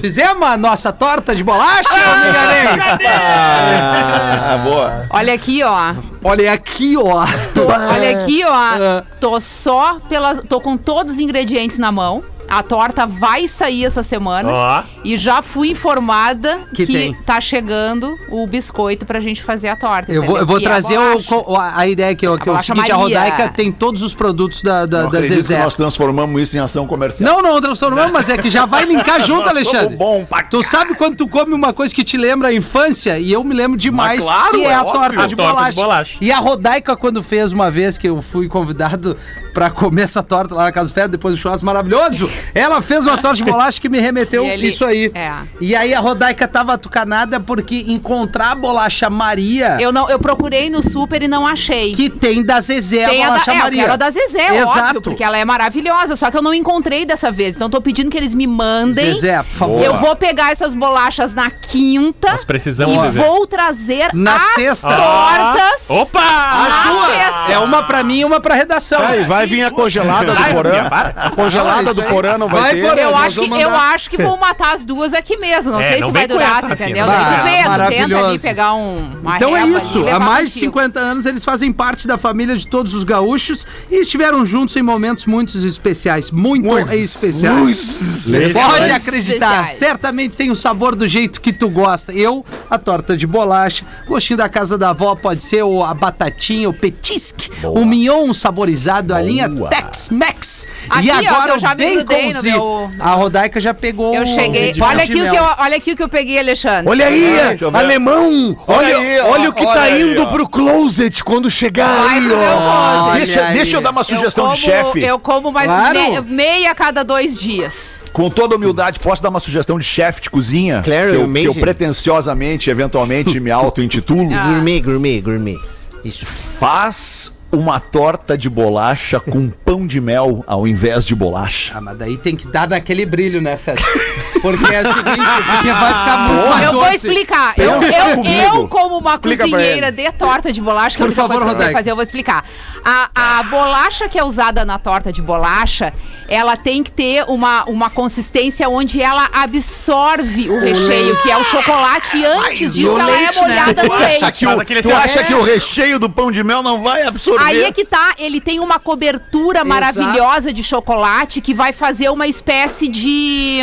Fizemos 0.00 0.46
a 0.48 0.56
nossa 0.56 0.92
torta 0.92 1.34
de 1.34 1.42
bolacha, 1.42 1.88
me 1.94 2.28
enganei? 2.28 3.08
Ah, 3.08 4.60
boa. 4.62 5.06
Olha 5.10 5.34
aqui, 5.34 5.62
ó. 5.62 5.94
Olha 6.22 6.52
aqui, 6.52 6.96
ó. 6.96 7.24
Tô- 7.54 7.66
olha 7.66 8.22
aqui, 8.22 8.42
Ah. 8.42 9.02
ó. 9.02 9.14
Tô 9.20 9.40
só 9.40 9.98
pelas. 10.08 10.42
Tô 10.48 10.60
com 10.60 10.76
todos 10.76 11.14
os 11.14 11.18
ingredientes 11.18 11.78
na 11.78 11.90
mão. 11.92 12.22
A 12.58 12.62
torta 12.62 13.06
vai 13.06 13.48
sair 13.48 13.84
essa 13.84 14.02
semana. 14.02 14.48
Ó. 14.50 14.82
E 15.04 15.16
já 15.16 15.42
fui 15.42 15.70
informada 15.70 16.60
Que 16.74 16.86
que, 16.86 16.92
tem. 16.92 17.14
tá 17.26 17.40
chegando 17.40 18.16
o 18.30 18.46
biscoito 18.46 19.04
pra 19.04 19.18
gente 19.20 19.42
fazer 19.42 19.68
a 19.68 19.76
torta. 19.76 20.12
Eu 20.12 20.22
vou, 20.22 20.36
entendeu? 20.36 20.42
eu 20.42 20.46
vou 20.46 20.58
E 20.60 20.64
a 20.64 20.68
trazer 20.68 20.98
o, 20.98 21.02
bolacha. 21.10 21.28
co- 21.28 21.52
o- 21.52 21.56
a, 21.58 21.86
ideia 21.88 22.14
que, 22.14 22.26
eu, 22.26 22.36
que 22.38 22.42
é 22.48 22.52
o 22.52 22.54
bolacha 22.54 22.72
seguinte, 22.74 22.92
a 22.92 22.98
Maria. 22.98 23.20
Rodaica 23.20 23.48
tem 23.52 23.72
todos 23.72 24.02
os 24.02 24.14
produtos 24.14 24.62
da, 24.62 24.86
da, 24.86 25.02
Não 25.02 25.10
da 25.10 25.18
acredito 25.18 25.36
que 25.38 25.42
Zezé. 25.42 25.62
nós 25.62 25.74
transformamos 25.74 26.40
isso 26.40 26.56
em 26.56 26.60
ação 26.60 26.86
comercial. 26.86 27.28
Não, 27.28 27.42
não 27.42 27.60
transformamos, 27.60 28.12
mas 28.12 28.28
é 28.28 28.36
que 28.38 28.48
já 28.48 28.66
vai 28.66 28.84
linkar 28.84 29.20
junto, 29.22 29.48
Alexandre. 29.48 29.96
Bom 29.96 30.24
pra 30.24 30.42
Tu 30.44 30.62
sabe 30.62 30.94
quando 30.94 31.16
tu 31.16 31.26
come 31.28 31.52
uma 31.54 31.72
coisa 31.72 31.92
que 31.94 32.04
te 32.04 32.16
lembra 32.16 32.48
a 32.48 32.54
infância? 32.54 33.18
E 33.18 33.32
eu 33.32 33.42
me 33.42 33.54
lembro 33.54 33.76
demais 33.76 34.20
Mas 34.24 34.24
claro, 34.26 34.52
que 34.58 34.64
é, 34.64 34.68
é 34.68 34.74
a 34.74 34.82
óbvio. 34.82 34.92
torta, 35.00 35.22
A 35.22 35.26
de, 35.26 35.36
torta 35.36 35.50
de 35.52 35.54
bolacha. 35.54 35.72
bolacha. 35.80 36.16
E 36.20 36.30
a 36.30 36.38
Rodaica, 36.38 36.96
quando 36.96 37.22
fez 37.22 37.52
uma 37.52 37.70
vez 37.70 37.98
que 37.98 38.08
eu 38.08 38.22
fui 38.22 38.48
convidado 38.48 39.16
pra 39.52 39.70
comer 39.70 40.02
essa 40.02 40.22
torta 40.22 40.54
lá 40.54 40.64
na 40.64 40.72
Casa 40.72 40.92
Fera, 40.92 41.08
depois 41.08 41.34
do 41.34 41.38
churrasco 41.40 41.64
maravilhoso, 41.64 42.30
ela 42.54 42.82
fez 42.82 43.06
uma 43.06 43.16
torta 43.18 43.36
de 43.36 43.44
bolacha 43.44 43.80
que 43.80 43.88
me 43.88 44.00
remeteu 44.00 44.44
ele- 44.44 44.68
isso 44.68 44.84
aí. 44.84 45.10
é. 45.14 45.30
E 45.60 45.74
aí 45.76 45.94
a 45.94 46.00
Rodaica 46.00 46.46
tava 46.48 46.76
tucanada 46.76 47.38
porque 47.40 47.84
encontrar 47.88 48.52
a 48.52 48.54
bolacha 48.54 49.08
Maria, 49.08 49.76
Eu, 49.80 49.92
não, 49.92 50.08
eu 50.10 50.18
procurei 50.18 50.68
no 50.70 50.82
super 50.88 51.22
e 51.22 51.28
não 51.28 51.46
achei. 51.46 51.94
que 51.94 52.10
tem 52.10 52.42
da 52.44 52.60
Zezé 52.60 53.06
Tem 53.08 53.22
a 53.22 53.26
a 53.26 53.30
da, 53.30 53.32
bolacha 53.34 53.50
é, 53.52 53.54
eu 53.54 53.58
Maria. 53.62 53.80
quero 53.82 53.92
a 53.92 53.96
da 53.96 54.10
Zezé, 54.10 54.56
Exato. 54.56 54.78
óbvio, 54.80 55.02
porque 55.02 55.22
ela 55.24 55.38
é 55.38 55.44
maravilhosa. 55.44 56.16
Só 56.16 56.30
que 56.30 56.36
eu 56.36 56.42
não 56.42 56.52
encontrei 56.54 57.04
dessa 57.04 57.30
vez. 57.30 57.56
Então 57.56 57.68
tô 57.70 57.80
pedindo 57.80 58.10
que 58.10 58.16
eles 58.16 58.34
me 58.34 58.46
mandem. 58.46 59.14
Zezé, 59.14 59.42
por 59.42 59.52
favor. 59.54 59.80
Eu 59.82 59.98
vou 59.98 60.14
pegar 60.16 60.52
essas 60.52 60.74
bolachas 60.74 61.34
na 61.34 61.50
quinta. 61.50 62.32
Nós 62.32 62.44
precisamos 62.44 62.94
E 62.94 62.98
fazer. 62.98 63.20
vou 63.20 63.46
trazer 63.46 64.08
Na 64.12 64.36
as 64.36 64.42
sexta. 64.54 64.88
tortas. 64.88 65.84
Opa! 65.88 66.20
As 66.20 66.90
duas. 66.92 67.06
sexta. 67.06 67.52
É 67.52 67.58
uma 67.58 67.82
pra 67.82 68.02
mim 68.02 68.20
e 68.20 68.24
uma 68.24 68.40
pra 68.40 68.54
redação. 68.54 69.00
Aí, 69.04 69.24
vai 69.24 69.46
vir 69.46 69.62
a 69.62 69.70
congelada 69.70 70.34
do 70.34 70.44
Porã. 70.54 70.88
A 71.16 71.30
congelada 71.30 71.94
do 71.94 72.02
Porã 72.24 72.38
não 72.38 72.48
vai, 72.48 72.60
Vai, 72.62 72.74
ter. 72.74 72.82
Porã. 72.88 73.02
Eu 73.02 73.10
nós 73.10 73.26
acho, 73.26 73.40
que, 73.40 73.60
eu 73.60 73.74
acho 73.74 74.10
que 74.10 74.22
vou 74.22 74.38
matar 74.38 74.74
as 74.74 74.84
duas 74.84 75.12
aqui 75.12 75.36
mesmo. 75.36 75.72
Não 75.72 75.80
É, 75.80 75.92
sei 75.92 76.00
não 76.00 76.08
se 76.08 76.12
vai 76.12 76.26
durar, 76.26 76.64
essa, 76.64 76.72
entendeu? 76.72 77.04
Ah, 77.08 77.44
tu 77.86 77.90
tenta 77.90 78.26
ali 78.26 78.38
pegar 78.38 78.74
um, 78.74 79.10
uma 79.20 79.36
Então 79.36 79.56
é 79.56 79.66
isso, 79.66 80.06
há 80.08 80.18
mais 80.18 80.48
de 80.48 80.54
contigo. 80.54 80.72
50 80.72 81.00
anos 81.00 81.26
eles 81.26 81.44
fazem 81.44 81.72
parte 81.72 82.06
da 82.06 82.16
família 82.16 82.56
de 82.56 82.66
todos 82.66 82.94
os 82.94 83.04
gaúchos 83.04 83.66
e 83.90 83.96
estiveram 84.00 84.44
juntos 84.44 84.74
em 84.76 84.82
momentos 84.82 85.26
muito 85.26 85.56
especiais, 85.66 86.30
muito 86.30 86.66
especiais. 86.78 88.04
Pode 88.52 88.90
acreditar, 88.90 89.50
Especiais. 89.64 89.72
certamente 89.78 90.36
tem 90.36 90.50
o 90.50 90.56
sabor 90.56 90.94
do 90.94 91.06
jeito 91.06 91.40
que 91.40 91.52
tu 91.52 91.68
gosta. 91.68 92.12
Eu, 92.12 92.44
a 92.70 92.78
torta 92.78 93.16
de 93.16 93.26
bolacha, 93.26 93.84
gostinho 94.06 94.36
da 94.38 94.48
casa 94.48 94.76
da 94.78 94.90
avó 94.90 95.14
pode 95.14 95.42
ser 95.44 95.62
o, 95.62 95.82
a 95.82 95.94
batatinha, 95.94 96.68
o 96.68 96.72
petisque, 96.74 97.50
o 97.64 97.84
mignon 97.84 98.32
saborizado, 98.34 99.14
a 99.14 99.20
linha 99.20 99.48
Tex-Mex. 99.48 100.66
E 101.02 101.10
agora 101.10 101.52
eu 101.52 101.56
o 101.56 101.58
já 101.58 101.74
me 102.22 102.32
grudei 102.32 102.52
no 102.52 102.88
meu- 102.88 102.90
A 103.00 103.14
Rodaica 103.14 103.60
já 103.60 103.74
pegou 103.74 104.14
Eu 104.14 104.22
o 104.22 104.26
cheguei. 104.26 104.72
Olha 104.80 105.02
aqui, 105.04 105.12
o 105.14 105.30
que 105.30 105.36
eu, 105.36 105.44
olha 105.58 105.76
aqui 105.76 105.92
o 105.92 105.96
que 105.96 106.02
eu 106.02 106.08
peguei, 106.08 106.38
Alexandre. 106.38 106.88
Olha 106.90 107.06
aí, 107.06 107.34
alemão! 107.72 108.56
Olha, 108.66 108.96
aí, 108.98 109.20
ó, 109.20 109.30
olha 109.30 109.50
o 109.50 109.52
que 109.52 109.64
olha 109.64 109.74
tá 109.74 109.82
aí, 109.82 110.02
indo 110.02 110.22
ó. 110.22 110.26
pro 110.26 110.48
closet 110.48 111.22
quando 111.24 111.50
chegar 111.50 112.04
Vai 112.04 112.18
aí, 112.18 112.32
ó. 112.32 113.04
Olha 113.10 113.16
Deixa, 113.18 113.44
aí. 113.46 113.54
deixa 113.54 113.76
eu 113.76 113.80
dar 113.80 113.90
uma 113.90 114.04
sugestão 114.04 114.50
eu 114.50 114.54
de 114.54 114.60
como, 114.62 114.72
chefe. 114.74 115.00
Eu 115.04 115.18
como 115.18 115.52
mais 115.52 115.66
Claro. 115.66 115.98
me- 115.98 116.20
meia 116.22 116.70
a 116.70 116.74
cada 116.74 117.02
dois 117.02 117.38
dias. 117.38 118.02
Com 118.12 118.30
toda 118.30 118.54
humildade, 118.56 119.00
posso 119.00 119.20
dar 119.22 119.28
uma 119.28 119.40
sugestão 119.40 119.76
de 119.78 119.84
chefe 119.84 120.20
de 120.22 120.30
cozinha? 120.30 120.82
Claro, 120.84 121.10
que, 121.10 121.16
eu, 121.16 121.32
que 121.32 121.44
eu 121.46 121.54
pretenciosamente, 121.54 122.70
eventualmente, 122.70 123.40
me 123.40 123.50
auto-intitulo. 123.52 124.32
Ah. 124.32 124.46
Gourmet, 124.52 124.80
gourmet, 124.80 125.20
gourmet. 125.20 125.58
Isso. 126.04 126.24
Faz 126.24 127.32
uma 127.54 127.80
torta 127.80 128.36
de 128.36 128.48
bolacha 128.48 129.18
com 129.20 129.48
pão 129.48 129.86
de 129.86 130.00
mel 130.00 130.44
ao 130.46 130.66
invés 130.66 131.06
de 131.06 131.14
bolacha. 131.14 131.72
Ah, 131.76 131.80
mas 131.80 131.96
daí 131.98 132.16
tem 132.16 132.36
que 132.36 132.46
dar 132.48 132.68
naquele 132.68 133.06
brilho, 133.06 133.40
né, 133.40 133.56
Fed? 133.56 133.82
Porque 134.44 134.74
é 134.74 134.82
o 134.82 134.92
seguinte, 134.92 135.06
porque 135.46 135.72
vai 135.72 135.94
ficar 135.94 136.18
muito 136.28 136.48
mais 136.50 136.66
eu 136.66 136.72
vou 136.72 136.84
doce. 136.84 136.96
explicar. 136.96 137.54
Eu, 137.56 137.82
eu, 137.82 138.24
eu, 138.58 138.68
como 138.68 138.98
uma 138.98 139.14
Explica 139.14 139.48
pra 139.48 139.58
cozinheira 139.58 139.86
ele. 139.88 139.96
de 139.96 140.12
torta 140.12 140.52
de 140.52 140.60
bolacha, 140.60 140.96
que 140.96 141.02
Por 141.02 141.04
a 141.04 141.06
única 141.06 141.22
favor, 141.22 141.34
eu 141.36 141.40
sei 141.42 141.52
Rodaica. 141.52 141.72
fazer, 141.78 141.90
eu 141.92 141.96
vou 141.96 142.04
explicar. 142.04 142.44
A, 142.84 143.38
a 143.38 143.42
bolacha 143.44 144.06
que 144.08 144.18
é 144.18 144.22
usada 144.24 144.64
na 144.66 144.78
torta 144.78 145.10
de 145.10 145.22
bolacha, 145.22 145.94
ela 146.28 146.56
tem 146.58 146.82
que 146.82 146.90
ter 146.90 147.24
uma, 147.28 147.64
uma 147.64 147.88
consistência 147.88 148.68
onde 148.68 149.00
ela 149.00 149.28
absorve 149.32 150.50
o 150.50 150.60
recheio, 150.60 151.16
que 151.22 151.30
é 151.30 151.36
o 151.38 151.44
chocolate, 151.44 152.16
e 152.18 152.24
antes 152.26 152.74
disso 152.74 152.90
ela 152.98 153.06
leite, 153.06 153.38
é 153.38 153.40
molhada 153.40 153.82
né? 153.82 153.88
no 153.88 153.94
Acha 153.94 154.06
leite. 154.26 154.32
que 154.32 154.46
o, 154.46 154.82
tu 154.82 154.94
acha 154.94 155.24
que 155.24 155.34
o 155.34 155.42
recheio 155.42 155.98
do 155.98 156.10
pão 156.10 156.30
de 156.30 156.44
mel 156.44 156.62
não 156.62 156.82
vai 156.82 157.06
absorver? 157.06 157.42
Aí 157.44 157.64
é 157.64 157.72
que 157.72 157.84
tá, 157.86 158.12
ele 158.18 158.40
tem 158.40 158.60
uma 158.60 158.78
cobertura 158.78 159.64
maravilhosa 159.64 160.52
de 160.52 160.62
chocolate 160.62 161.40
que 161.40 161.54
vai 161.54 161.72
fazer 161.72 162.10
uma 162.10 162.26
espécie 162.26 162.88
de. 162.88 163.60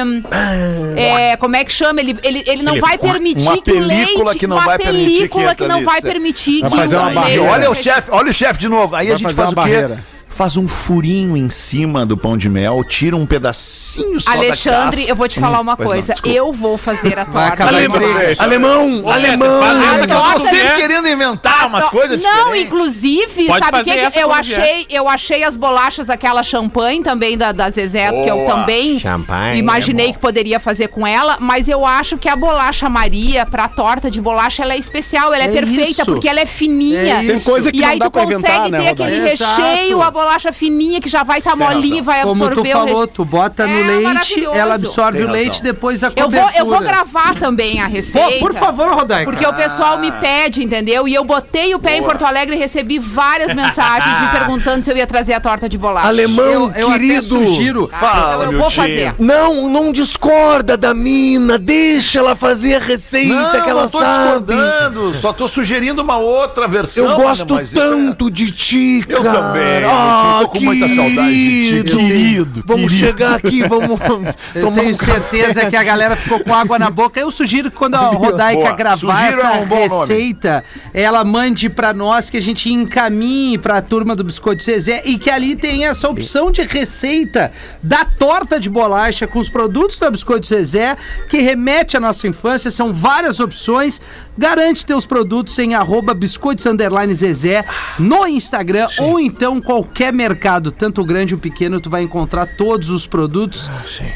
É, 0.97 1.37
como 1.37 1.55
é 1.55 1.63
que 1.63 1.71
chama? 1.71 1.99
Ele, 2.01 2.17
ele, 2.23 2.43
ele 2.47 2.63
não 2.63 2.73
Ele- 2.73 2.81
vai 2.81 2.97
permitir 2.97 3.41
uma 3.43 3.53
que 3.53 3.59
o 3.59 3.73
película 3.73 4.25
leite. 4.25 4.39
que 4.39 4.47
não 4.47 4.57
uma 4.57 4.65
vai 4.65 4.77
permitir 4.77 5.03
que 5.05 5.11
película 5.17 5.43
que 5.43 5.51
entre 5.63 5.67
não 5.67 5.75
ali, 5.77 5.85
vai 5.85 6.01
permitir 6.01 6.61
Vai 6.61 6.69
que 6.69 6.77
fazer 6.77 6.95
o 6.95 6.99
uma 6.99 7.05
leite- 7.09 7.17
Aí, 7.19 7.23
barreira. 7.37 7.51
olha 7.51 7.71
o 7.71 7.75
chefe, 7.75 8.11
olha 8.11 8.29
o 8.29 8.33
chefe 8.33 8.59
de 8.59 8.67
novo. 8.69 8.95
Aí 8.95 9.07
a 9.07 9.09
Vai 9.11 9.17
gente 9.17 9.23
fazer 9.27 9.35
faz 9.35 9.49
uma 9.49 9.61
o 9.61 9.65
quê? 9.65 9.71
barreira. 9.71 10.03
Faz 10.31 10.55
um 10.57 10.67
furinho 10.67 11.35
em 11.37 11.49
cima 11.49 12.05
do 12.05 12.17
pão 12.17 12.37
de 12.37 12.49
mel, 12.49 12.83
tira 12.83 13.15
um 13.15 13.25
pedacinho 13.25 14.19
só 14.19 14.31
Alexandre, 14.31 14.75
da 14.79 14.85
casca. 14.85 15.09
eu 15.09 15.15
vou 15.15 15.27
te 15.27 15.39
falar 15.39 15.59
uma 15.59 15.75
pois 15.75 15.87
não, 15.89 15.95
coisa. 15.95 16.13
desculpa. 16.13 16.37
eu 16.37 16.53
vou 16.53 16.77
fazer 16.77 17.19
a 17.19 17.25
torta. 17.25 17.65
de 17.65 17.87
briga. 17.87 17.89
bolacha. 17.99 18.35
Alemão, 18.43 19.03
alemão. 19.09 19.61
faz 19.61 19.77
essa 19.83 20.01
Eu 20.01 20.33
tô 20.33 20.39
sempre 20.39 20.75
querendo 20.77 21.07
inventar 21.07 21.67
umas 21.67 21.87
coisas 21.89 22.21
Não, 22.21 22.31
diferentes. 22.45 22.63
inclusive, 22.65 23.45
Pode 23.47 23.65
sabe 23.65 23.81
o 23.81 23.83
que, 23.83 24.19
eu 24.19 24.31
achei? 24.31 24.87
Eu 24.89 25.07
achei 25.09 25.43
as 25.43 25.55
bolachas, 25.55 26.09
aquela 26.09 26.41
champanhe 26.43 27.03
também 27.03 27.37
da, 27.37 27.51
da 27.51 27.69
Zezé, 27.69 28.09
que 28.23 28.29
eu 28.29 28.37
Boa. 28.37 28.51
também 28.55 28.99
Champanhe, 28.99 29.59
imaginei 29.59 30.07
é 30.09 30.13
que 30.13 30.19
poderia 30.19 30.59
fazer 30.59 30.87
com 30.87 31.05
ela, 31.05 31.37
mas 31.39 31.67
eu 31.67 31.85
acho 31.85 32.17
que 32.17 32.29
a 32.29 32.35
bolacha 32.35 32.89
Maria, 32.89 33.45
pra 33.45 33.67
torta 33.67 34.09
de 34.09 34.19
bolacha, 34.21 34.63
ela 34.63 34.73
é 34.73 34.77
especial, 34.77 35.33
ela 35.33 35.43
é, 35.43 35.47
É 35.47 35.51
perfeita, 35.51 36.01
isso. 36.01 36.05
porque 36.05 36.27
ela 36.27 36.39
é 36.39 36.45
fininha. 36.45 37.21
É 37.21 37.27
Tem 37.27 37.39
coisa 37.41 37.69
que 37.71 37.77
e 37.77 37.81
não 37.81 37.89
aí 37.89 37.99
dá 37.99 38.05
tu 38.05 38.11
pra 38.11 38.23
consegue 38.23 38.39
inventar, 38.41 38.69
né, 38.71 38.79
ter 38.79 38.87
aquele 38.89 39.11
Rodaica? 39.19 39.33
Exato. 39.33 39.61
recheio, 39.61 40.01
a 40.01 40.09
bolacha 40.09 40.20
fininha 40.53 40.99
que 41.01 41.09
já 41.09 41.23
vai 41.23 41.39
estar 41.39 41.55
molinha 41.55 41.97
e 41.99 42.01
vai 42.01 42.21
Como 42.23 42.43
absorver 42.45 42.55
tu 42.71 42.77
o 42.77 42.83
re- 42.83 42.89
falou, 42.91 43.07
tu 43.07 43.25
bota 43.25 43.65
no 43.67 43.73
É 43.73 43.83
leite, 43.83 44.45
ela 44.53 44.75
absorve 44.75 45.17
Tem 45.19 45.27
o 45.27 45.31
leite, 45.31 45.47
razão. 45.49 45.63
depois 45.63 46.03
a 46.03 46.07
Eu 46.07 46.11
cobertura. 46.25 46.41
vou, 46.41 46.59
eu 46.59 46.65
vou 46.65 46.79
gravar 46.79 47.35
também 47.35 47.79
a 47.81 47.87
receita. 47.87 48.31
Pô, 48.33 48.39
por 48.39 48.53
favor, 48.53 48.93
Rodaica. 48.93 49.31
Porque 49.31 49.45
o 49.45 49.53
pessoal 49.53 49.97
me 49.99 50.11
pede, 50.13 50.63
entendeu? 50.63 51.07
E 51.07 51.13
eu 51.13 51.23
botei 51.23 51.73
o 51.75 51.79
pé 51.79 51.97
em 51.97 52.03
Porto 52.03 52.25
Alegre 52.25 52.55
e 52.55 52.59
recebi 52.59 52.99
várias 52.99 53.53
mensagens 53.53 54.21
me 54.21 54.27
perguntando 54.39 54.83
se 54.83 54.91
eu 54.91 54.97
ia 54.97 55.07
trazer 55.07 55.33
a 55.33 55.39
torta 55.39 55.67
de 55.69 55.77
bolacha. 55.77 56.07
Alemão, 56.07 56.45
eu, 56.45 56.71
eu 56.75 56.87
até 56.89 56.99
querido. 56.99 57.21
sugiro. 57.45 57.87
Tá, 57.87 58.33
então 58.35 58.51
eu 58.51 58.57
vou 58.59 58.69
fazer. 58.69 59.13
Não, 59.19 59.69
não 59.69 59.91
discorda 59.91 60.75
da 60.77 60.93
mina. 60.93 61.57
Deixa 61.57 62.19
ela 62.19 62.35
fazer 62.35 62.75
a 62.75 62.79
receita 62.79 63.33
Não, 63.33 63.61
que 63.63 63.69
ela 63.69 63.81
não 63.83 63.89
tô 63.89 63.99
sabe. 63.99 64.23
discordando, 64.55 65.13
só 65.15 65.33
tô 65.33 65.47
sugerindo 65.47 66.01
uma 66.01 66.17
outra 66.17 66.67
versão. 66.67 67.05
Eu 67.09 67.15
gosto 67.15 67.59
isso 67.61 67.77
é- 67.77 67.79
tanto 67.81 68.29
de 68.29 68.51
ti, 68.51 69.03
Eu 69.07 69.23
cara. 69.23 69.41
também, 69.41 69.83
Ah, 69.85 70.10
eu 70.11 70.47
tô 70.47 70.49
com 70.49 70.59
muita 70.61 70.89
saudade 70.89 71.33
de 71.33 71.83
ti, 71.83 71.95
querido, 71.95 72.63
Vamos 72.65 72.91
querido. 72.91 73.07
chegar 73.07 73.35
aqui, 73.35 73.63
vamos 73.67 73.99
Eu 74.55 74.61
tomar 74.61 74.81
tenho 74.81 74.91
um 74.91 74.93
certeza 74.95 75.69
que 75.69 75.75
a 75.75 75.83
galera 75.83 76.15
ficou 76.15 76.39
com 76.39 76.53
água 76.53 76.77
na 76.77 76.89
boca. 76.89 77.19
Eu 77.19 77.31
sugiro 77.31 77.69
que 77.71 77.77
quando 77.77 77.95
a 77.95 78.07
Rodaica 78.07 78.61
Boa. 78.61 78.75
gravar 78.75 78.97
Sugiro 78.97 79.39
essa 79.41 79.47
é 79.47 79.61
um 79.61 79.65
bom 79.65 79.87
nome. 79.87 80.01
receita, 80.01 80.63
ela 80.93 81.23
mande 81.23 81.69
pra 81.69 81.93
nós 81.93 82.29
que 82.29 82.37
a 82.37 82.41
gente 82.41 82.71
encaminhe 82.71 83.57
pra 83.57 83.81
turma 83.81 84.15
do 84.15 84.23
Biscoito 84.23 84.63
Zezé 84.63 85.01
e 85.05 85.17
que 85.17 85.29
ali 85.29 85.55
tem 85.55 85.85
essa 85.85 86.09
opção 86.09 86.51
de 86.51 86.61
receita 86.63 87.51
da 87.81 88.03
torta 88.05 88.59
de 88.59 88.69
bolacha 88.69 89.27
com 89.27 89.39
os 89.39 89.49
produtos 89.49 89.99
da 89.99 90.09
Biscoito 90.09 90.47
Zezé, 90.47 90.97
que 91.29 91.39
remete 91.39 91.95
à 91.97 91.99
nossa 91.99 92.27
infância. 92.27 92.69
São 92.71 92.93
várias 92.93 93.39
opções. 93.39 94.01
Garante 94.37 94.85
teus 94.85 95.05
produtos 95.05 95.59
em 95.59 95.75
arroba 95.75 96.13
biscoitos 96.13 96.65
underline 96.65 97.13
Zezé 97.13 97.65
no 97.99 98.25
Instagram 98.25 98.87
ou 98.97 99.19
então 99.19 99.59
qualquer 99.61 100.00
mercado, 100.09 100.71
tanto 100.71 101.03
grande 101.03 101.33
ou 101.35 101.39
pequeno, 101.41 101.81
tu 101.81 101.89
vai 101.89 102.01
encontrar 102.01 102.45
todos 102.45 102.89
os 102.89 103.05
produtos. 103.05 103.69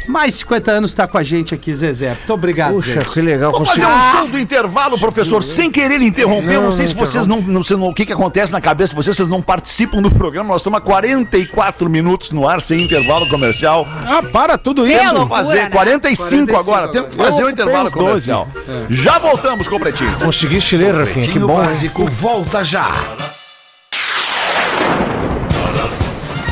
Mais 0.07 0.31
de 0.31 0.37
50 0.39 0.71
anos 0.71 0.93
tá 0.93 1.05
com 1.05 1.17
a 1.17 1.23
gente 1.23 1.53
aqui, 1.53 1.73
Zezé. 1.75 2.11
Muito 2.13 2.31
obrigado, 2.33 2.75
Puxa, 2.75 2.93
gente. 2.93 3.09
que 3.09 3.19
legal. 3.21 3.51
Vamos 3.51 3.67
fazer 3.67 3.85
um 3.85 4.11
show 4.13 4.27
do 4.29 4.39
intervalo, 4.39 4.97
professor, 4.97 5.43
sem 5.43 5.69
querer 5.69 6.01
interromper. 6.01 6.53
Eu 6.53 6.61
não 6.61 6.71
sei 6.71 6.87
se 6.87 6.95
vocês 6.95 7.27
não, 7.27 7.41
não 7.41 7.61
sei 7.61 7.75
não- 7.75 7.89
o 7.89 7.93
que, 7.93 8.05
que 8.05 8.13
acontece 8.13 8.53
na 8.53 8.61
cabeça 8.61 8.91
de 8.91 8.95
vocês, 8.95 9.17
vocês 9.17 9.27
não 9.27 9.41
participam 9.41 10.01
do 10.01 10.09
programa. 10.09 10.47
Nós 10.47 10.61
estamos 10.61 10.77
há 10.77 10.81
44 10.81 11.89
minutos 11.89 12.31
no 12.31 12.47
ar 12.47 12.61
sem 12.61 12.81
intervalo 12.83 13.27
comercial. 13.27 13.85
Ah, 14.07 14.23
para 14.23 14.57
tudo 14.57 14.85
É 14.85 15.03
isso. 15.03 15.13
Vamos 15.13 15.27
fazer 15.37 15.63
né? 15.63 15.69
45, 15.69 16.55
agora. 16.55 16.87
Temos 16.87 17.09
que 17.09 17.17
fazer 17.17 17.41
o 17.43 17.45
Eu 17.47 17.49
intervalo 17.49 17.87
ocupei 17.89 18.03
os 18.13 18.25
12. 18.25 18.31
comercial. 18.31 18.47
Já 18.89 19.19
voltamos 19.19 19.67
com 19.67 19.75
o 19.75 19.79
Pretinho. 19.79 20.11
Conseguiste 20.19 20.77
ler, 20.77 20.93
Rafinha? 20.95 21.27
Que 21.27 21.39
bom. 21.39 21.57
Básico 21.57 22.05
volta 22.05 22.63
já. 22.63 22.87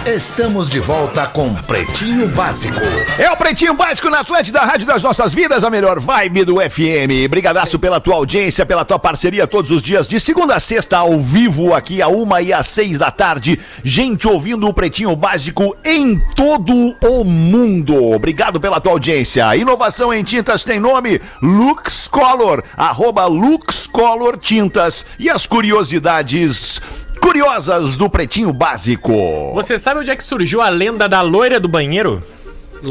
Estamos 0.06 0.70
de 0.70 0.82
volta 0.82 1.26
com 1.26 1.56
Pretinho 1.64 2.28
Básico. 2.28 2.76
É 3.18 3.32
o 3.32 3.38
Pretinho 3.38 3.74
Básico 3.74 4.10
na 4.10 4.20
Atlântida, 4.20 4.60
Rádio 4.60 4.86
das 4.86 5.02
Nossas 5.02 5.34
Vidas, 5.34 5.64
a 5.64 5.70
melhor 5.70 5.98
vibe 5.98 6.44
do 6.44 6.56
FM. 6.58 7.30
Brigadaço 7.30 7.80
pela 7.80 8.02
tua 8.02 8.16
audiência, 8.16 8.66
pela 8.66 8.84
tua 8.84 9.00
parceria 9.00 9.48
todos 9.48 9.72
os 9.72 9.82
dias, 9.82 10.06
de 10.06 10.20
segunda 10.20 10.56
a 10.56 10.60
sexta, 10.60 10.98
ao 10.98 11.22
vivo, 11.22 11.74
aqui 11.74 12.02
a 12.02 12.10
uma 12.10 12.42
e 12.42 12.52
às 12.52 12.68
seis 12.68 12.98
da 13.00 13.12
tarde. 13.12 13.58
Gente 13.82 14.28
ouvindo 14.28 14.68
o 14.68 14.74
Pretinho 14.74 15.16
Básico 15.16 15.74
em 15.86 16.20
todo 16.36 16.74
o 17.02 17.24
mundo. 17.24 18.12
Obrigado 18.12 18.60
pela 18.60 18.82
tua 18.82 18.92
audiência. 18.92 19.56
Inovação 19.56 20.14
em 20.14 20.22
tintas 20.22 20.66
tem 20.66 20.82
nome 20.82 21.22
Lux 21.42 22.10
Color, 22.10 22.62
arroba 22.76 23.26
Lux 23.26 23.88
Color 23.88 24.38
Tintas. 24.38 25.06
E 25.18 25.30
as 25.30 25.48
curiosidades 25.48 26.82
curiosas 27.24 27.96
do 27.96 28.10
Pretinho 28.10 28.52
Básico. 28.52 29.54
Você 29.54 29.80
sabe 29.80 30.02
onde 30.02 30.12
é 30.12 30.16
que 30.16 30.24
surgiu 30.24 30.62
a 30.62 30.68
lenda 30.68 31.08
da 31.08 31.22
loira 31.22 31.58
do 31.58 31.70
banheiro? 31.70 32.22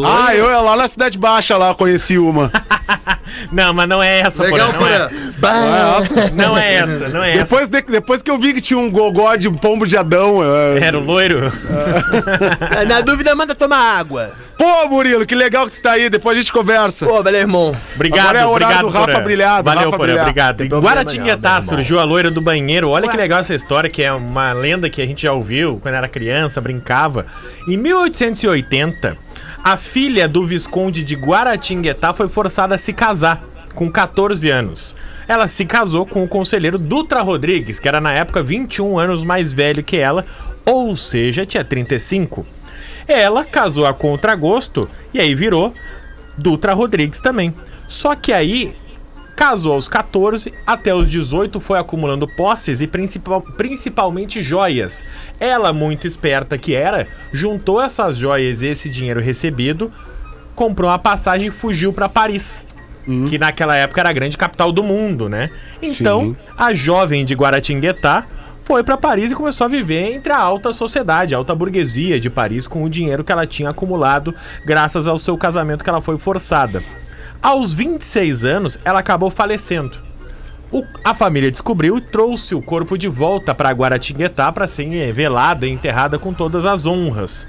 Ah, 0.02 0.34
eu 0.34 0.46
lá 0.62 0.74
na 0.74 0.88
Cidade 0.88 1.18
Baixa 1.18 1.58
lá 1.58 1.74
conheci 1.74 2.16
uma. 2.18 2.50
Não, 3.50 3.72
mas 3.72 3.88
não 3.88 4.02
é 4.02 4.20
essa, 4.20 4.42
Legal, 4.42 4.72
Porã, 4.74 5.08
não, 5.40 6.16
é. 6.18 6.30
Não 6.32 6.58
é 6.58 6.74
essa, 6.74 7.08
não 7.08 7.22
é 7.24 7.30
essa. 7.38 7.44
Depois, 7.44 7.68
de- 7.68 7.82
depois 7.82 8.22
que 8.22 8.30
eu 8.30 8.38
vi 8.38 8.52
que 8.52 8.60
tinha 8.60 8.78
um 8.78 8.90
gogó 8.90 9.34
de 9.36 9.50
pombo 9.50 9.86
de 9.86 9.96
Adão. 9.96 10.40
é- 10.44 10.84
Era 10.86 10.98
o 10.98 11.02
loiro? 11.02 11.50
Na 12.88 13.00
dúvida, 13.00 13.34
manda 13.34 13.54
tomar 13.54 13.98
água. 13.98 14.32
Pô, 14.56 14.86
Murilo, 14.88 15.26
que 15.26 15.34
legal 15.34 15.66
que 15.66 15.72
tu 15.76 15.82
tá 15.82 15.92
aí. 15.92 16.08
Depois 16.08 16.36
a 16.36 16.40
gente 16.40 16.52
conversa. 16.52 17.06
Pô, 17.06 17.22
valeu, 17.22 17.40
irmão. 17.40 17.76
Obrigado, 17.94 18.20
Agora 18.36 18.38
é 18.40 18.46
obrigado, 18.46 18.80
do 18.82 18.88
Rafa 18.90 19.20
brilhado, 19.20 19.64
Valeu, 19.64 19.90
Rafa 19.90 19.98
brilhado. 20.02 20.20
obrigado. 20.28 20.60
Em 20.64 20.68
Guaratinguetá 20.68 21.48
irmão. 21.56 21.62
surgiu 21.62 21.98
a 21.98 22.04
loira 22.04 22.30
do 22.30 22.40
banheiro. 22.40 22.90
Olha 22.90 23.08
que 23.08 23.16
legal 23.16 23.40
essa 23.40 23.54
história, 23.54 23.90
que 23.90 24.02
é 24.02 24.12
uma 24.12 24.52
lenda 24.52 24.88
que 24.88 25.00
a 25.02 25.06
gente 25.06 25.22
já 25.22 25.32
ouviu 25.32 25.78
quando 25.82 25.94
era 25.94 26.06
criança, 26.08 26.60
brincava. 26.60 27.26
Em 27.66 27.76
1880, 27.76 29.16
a 29.62 29.76
filha 29.76 30.28
do 30.28 30.44
Visconde 30.44 31.04
de 31.04 31.14
Guaratinguetá 31.14 32.12
foi 32.12 32.28
forçada 32.28 32.74
a 32.74 32.78
se 32.78 32.92
casar, 32.92 33.42
com 33.74 33.90
14 33.90 34.50
anos. 34.50 34.94
Ela 35.28 35.46
se 35.46 35.64
casou 35.64 36.04
com 36.04 36.24
o 36.24 36.28
conselheiro 36.28 36.78
Dutra 36.78 37.22
Rodrigues, 37.22 37.78
que 37.78 37.88
era 37.88 38.00
na 38.00 38.12
época 38.12 38.42
21 38.42 38.98
anos 38.98 39.24
mais 39.24 39.52
velho 39.52 39.82
que 39.82 39.96
ela, 39.96 40.26
ou 40.64 40.96
seja, 40.96 41.46
tinha 41.46 41.64
35. 41.64 42.46
Ela 43.06 43.44
casou 43.44 43.86
a 43.86 43.94
contragosto 43.94 44.88
e 45.14 45.20
aí 45.20 45.34
virou 45.34 45.72
Dutra 46.36 46.74
Rodrigues 46.74 47.20
também. 47.20 47.54
Só 47.86 48.14
que 48.14 48.32
aí 48.32 48.76
casou 49.36 49.72
aos 49.74 49.88
14, 49.88 50.52
até 50.66 50.94
os 50.94 51.10
18 51.10 51.58
foi 51.60 51.78
acumulando 51.78 52.28
posses 52.28 52.80
e 52.80 52.86
principal- 52.86 53.40
principalmente 53.40 54.42
joias. 54.42 55.04
Ela, 55.40 55.72
muito 55.72 56.06
esperta 56.06 56.56
que 56.58 56.74
era, 56.74 57.08
juntou 57.32 57.80
essas 57.82 58.16
joias 58.18 58.62
e 58.62 58.66
esse 58.68 58.88
dinheiro 58.88 59.20
recebido, 59.20 59.92
comprou 60.54 60.90
uma 60.90 60.98
passagem 60.98 61.48
e 61.48 61.50
fugiu 61.50 61.92
para 61.92 62.08
Paris. 62.08 62.66
Que 63.28 63.36
naquela 63.36 63.74
época 63.74 64.00
era 64.00 64.10
a 64.10 64.12
grande 64.12 64.36
capital 64.38 64.70
do 64.70 64.84
mundo, 64.84 65.28
né? 65.28 65.50
Então, 65.82 66.20
Sim. 66.20 66.36
a 66.56 66.72
jovem 66.72 67.24
de 67.24 67.34
Guaratinguetá 67.34 68.24
foi 68.60 68.84
para 68.84 68.96
Paris 68.96 69.32
e 69.32 69.34
começou 69.34 69.64
a 69.64 69.68
viver 69.68 70.12
entre 70.14 70.32
a 70.32 70.38
alta 70.38 70.72
sociedade, 70.72 71.34
a 71.34 71.38
alta 71.38 71.52
burguesia 71.52 72.20
de 72.20 72.30
Paris, 72.30 72.68
com 72.68 72.84
o 72.84 72.88
dinheiro 72.88 73.24
que 73.24 73.32
ela 73.32 73.44
tinha 73.44 73.70
acumulado 73.70 74.32
graças 74.64 75.08
ao 75.08 75.18
seu 75.18 75.36
casamento 75.36 75.82
que 75.82 75.90
ela 75.90 76.00
foi 76.00 76.16
forçada. 76.16 76.80
Aos 77.42 77.72
26 77.72 78.44
anos, 78.44 78.78
ela 78.84 79.00
acabou 79.00 79.30
falecendo. 79.30 79.96
O- 80.70 80.84
a 81.04 81.12
família 81.12 81.50
descobriu 81.50 81.98
e 81.98 82.00
trouxe 82.00 82.54
o 82.54 82.62
corpo 82.62 82.96
de 82.96 83.08
volta 83.08 83.54
para 83.54 83.70
Guaratinguetá 83.72 84.50
para 84.52 84.66
ser 84.66 85.12
velada 85.12 85.66
e 85.66 85.70
enterrada 85.70 86.18
com 86.18 86.32
todas 86.32 86.64
as 86.64 86.86
honras. 86.86 87.46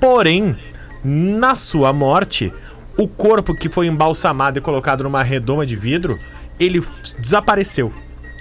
Porém, 0.00 0.56
na 1.04 1.54
sua 1.54 1.92
morte, 1.92 2.52
o 2.96 3.06
corpo 3.06 3.54
que 3.54 3.68
foi 3.68 3.86
embalsamado 3.86 4.58
e 4.58 4.62
colocado 4.62 5.04
numa 5.04 5.22
redoma 5.22 5.64
de 5.64 5.76
vidro, 5.76 6.18
ele 6.58 6.82
desapareceu. 7.18 7.92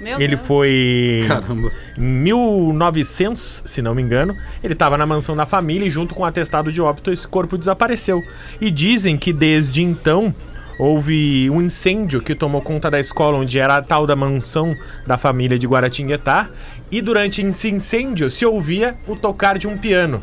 Meu 0.01 0.19
ele 0.19 0.35
Deus. 0.35 0.47
foi 0.47 1.25
Caramba. 1.27 1.71
em 1.97 2.01
1900, 2.01 3.63
se 3.65 3.81
não 3.81 3.93
me 3.93 4.01
engano, 4.01 4.35
ele 4.63 4.73
estava 4.73 4.97
na 4.97 5.05
mansão 5.05 5.35
da 5.35 5.45
família 5.45 5.85
e 5.87 5.91
junto 5.91 6.13
com 6.15 6.23
o 6.23 6.25
atestado 6.25 6.71
de 6.71 6.81
óbito 6.81 7.11
esse 7.11 7.27
corpo 7.27 7.57
desapareceu. 7.57 8.21
E 8.59 8.71
dizem 8.71 9.15
que 9.17 9.31
desde 9.31 9.81
então 9.83 10.33
houve 10.77 11.49
um 11.49 11.61
incêndio 11.61 12.21
que 12.21 12.35
tomou 12.35 12.61
conta 12.61 12.89
da 12.89 12.99
escola 12.99 13.37
onde 13.37 13.59
era 13.59 13.77
a 13.77 13.81
tal 13.81 14.05
da 14.05 14.15
mansão 14.15 14.75
da 15.05 15.17
família 15.17 15.57
de 15.57 15.67
Guaratinguetá. 15.67 16.49
E 16.91 17.01
durante 17.01 17.41
esse 17.41 17.69
incêndio 17.69 18.29
se 18.29 18.45
ouvia 18.45 18.95
o 19.07 19.15
tocar 19.15 19.57
de 19.57 19.67
um 19.67 19.77
piano, 19.77 20.21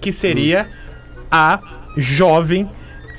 que 0.00 0.12
seria 0.12 0.68
a 1.30 1.60
jovem 1.96 2.68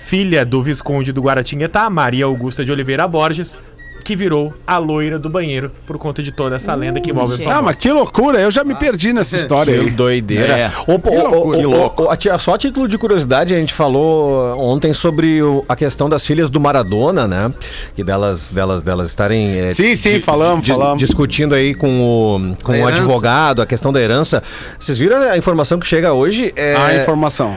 filha 0.05 0.45
do 0.45 0.61
Visconde 0.61 1.11
do 1.11 1.21
Guaratinguetá, 1.21 1.89
Maria 1.89 2.25
Augusta 2.25 2.63
de 2.63 2.71
Oliveira 2.71 3.07
Borges, 3.07 3.57
que 4.03 4.15
virou 4.15 4.53
a 4.67 4.77
loira 4.77 5.17
do 5.17 5.29
banheiro 5.29 5.71
por 5.87 5.97
conta 5.97 6.21
de 6.21 6.31
toda 6.31 6.55
essa 6.57 6.73
lenda 6.75 6.99
que 6.99 7.09
envolve 7.11 7.35
a 7.35 7.37
sua 7.37 7.53
Ah, 7.55 7.61
mas 7.61 7.75
que 7.77 7.91
loucura. 7.91 8.39
Eu 8.39 8.51
já 8.51 8.63
me 8.63 8.75
perdi 8.75 9.13
nessa 9.13 9.35
história 9.37 9.73
Que 9.73 9.79
aí. 9.79 9.89
doideira. 9.89 10.57
É. 10.57 10.71
Ô, 10.87 10.99
pô, 10.99 11.09
Que 11.11 11.17
ô, 11.17 11.27
loucura. 11.29 11.57
ô, 11.57 11.59
Que 11.61 11.65
ô, 11.65 11.69
louco. 11.69 12.03
ô, 12.03 12.09
a 12.11 12.15
tia- 12.17 12.37
só 12.37 12.55
a 12.55 12.57
título 12.57 12.87
de 12.87 12.97
curiosidade, 12.97 13.53
a 13.53 13.57
gente 13.57 13.73
falou 13.73 14.57
ontem 14.59 14.93
sobre 14.93 15.41
o- 15.41 15.63
a 15.67 15.75
questão 15.75 16.09
das 16.09 16.25
filhas 16.25 16.49
do 16.49 16.59
Maradona, 16.59 17.27
né? 17.27 17.51
Que 17.95 18.03
delas, 18.03 18.51
delas, 18.51 18.83
delas 18.83 19.09
estarem. 19.09 19.57
é, 19.57 19.73
Sim, 19.73 19.95
sim, 19.95 20.19
falamos, 20.19 20.67
falamos. 20.67 20.99
Discutindo 20.99 21.55
aí 21.55 21.73
com 21.73 22.01
o, 22.01 22.55
com 22.63 22.71
A 22.71 22.75
o 22.75 22.77
herança. 22.77 22.93
advogado, 23.01 23.61
a 23.61 23.65
questão 23.65 23.91
da 23.91 24.01
herança. 24.01 24.43
Vocês 24.79 24.97
viram 24.97 25.17
a 25.17 25.37
informação 25.37 25.79
que 25.79 25.87
chega 25.87 26.13
hoje? 26.13 26.51
É, 26.55 26.75
A 26.75 27.01
informação. 27.01 27.55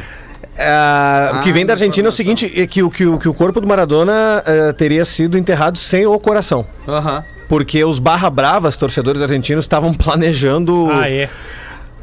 É, 0.59 1.31
o 1.35 1.41
que 1.43 1.53
vem 1.53 1.65
da 1.67 1.73
Argentina 1.75 2.09
é 2.09 2.11
o 2.11 2.13
seguinte: 2.13 2.53
é 2.57 2.67
que, 2.67 2.83
o- 2.83 2.91
que, 2.91 3.07
o- 3.07 3.19
que 3.19 3.29
o 3.29 3.35
corpo 3.35 3.61
do 3.61 3.67
Maradona 3.67 4.43
é, 4.47 4.73
teria 4.73 5.05
sido 5.05 5.37
enterrado 5.39 5.77
sem 5.79 6.07
o 6.07 6.19
coração. 6.19 6.67
Aham. 6.89 7.25
Porque 7.49 7.85
os 7.85 7.99
barra 8.01 8.29
bravas, 8.29 8.77
torcedores 8.77 9.23
argentinos, 9.23 9.65
estavam 9.65 9.95
planejando 9.95 10.89
Ah, 10.93 11.09
é. 11.09 11.29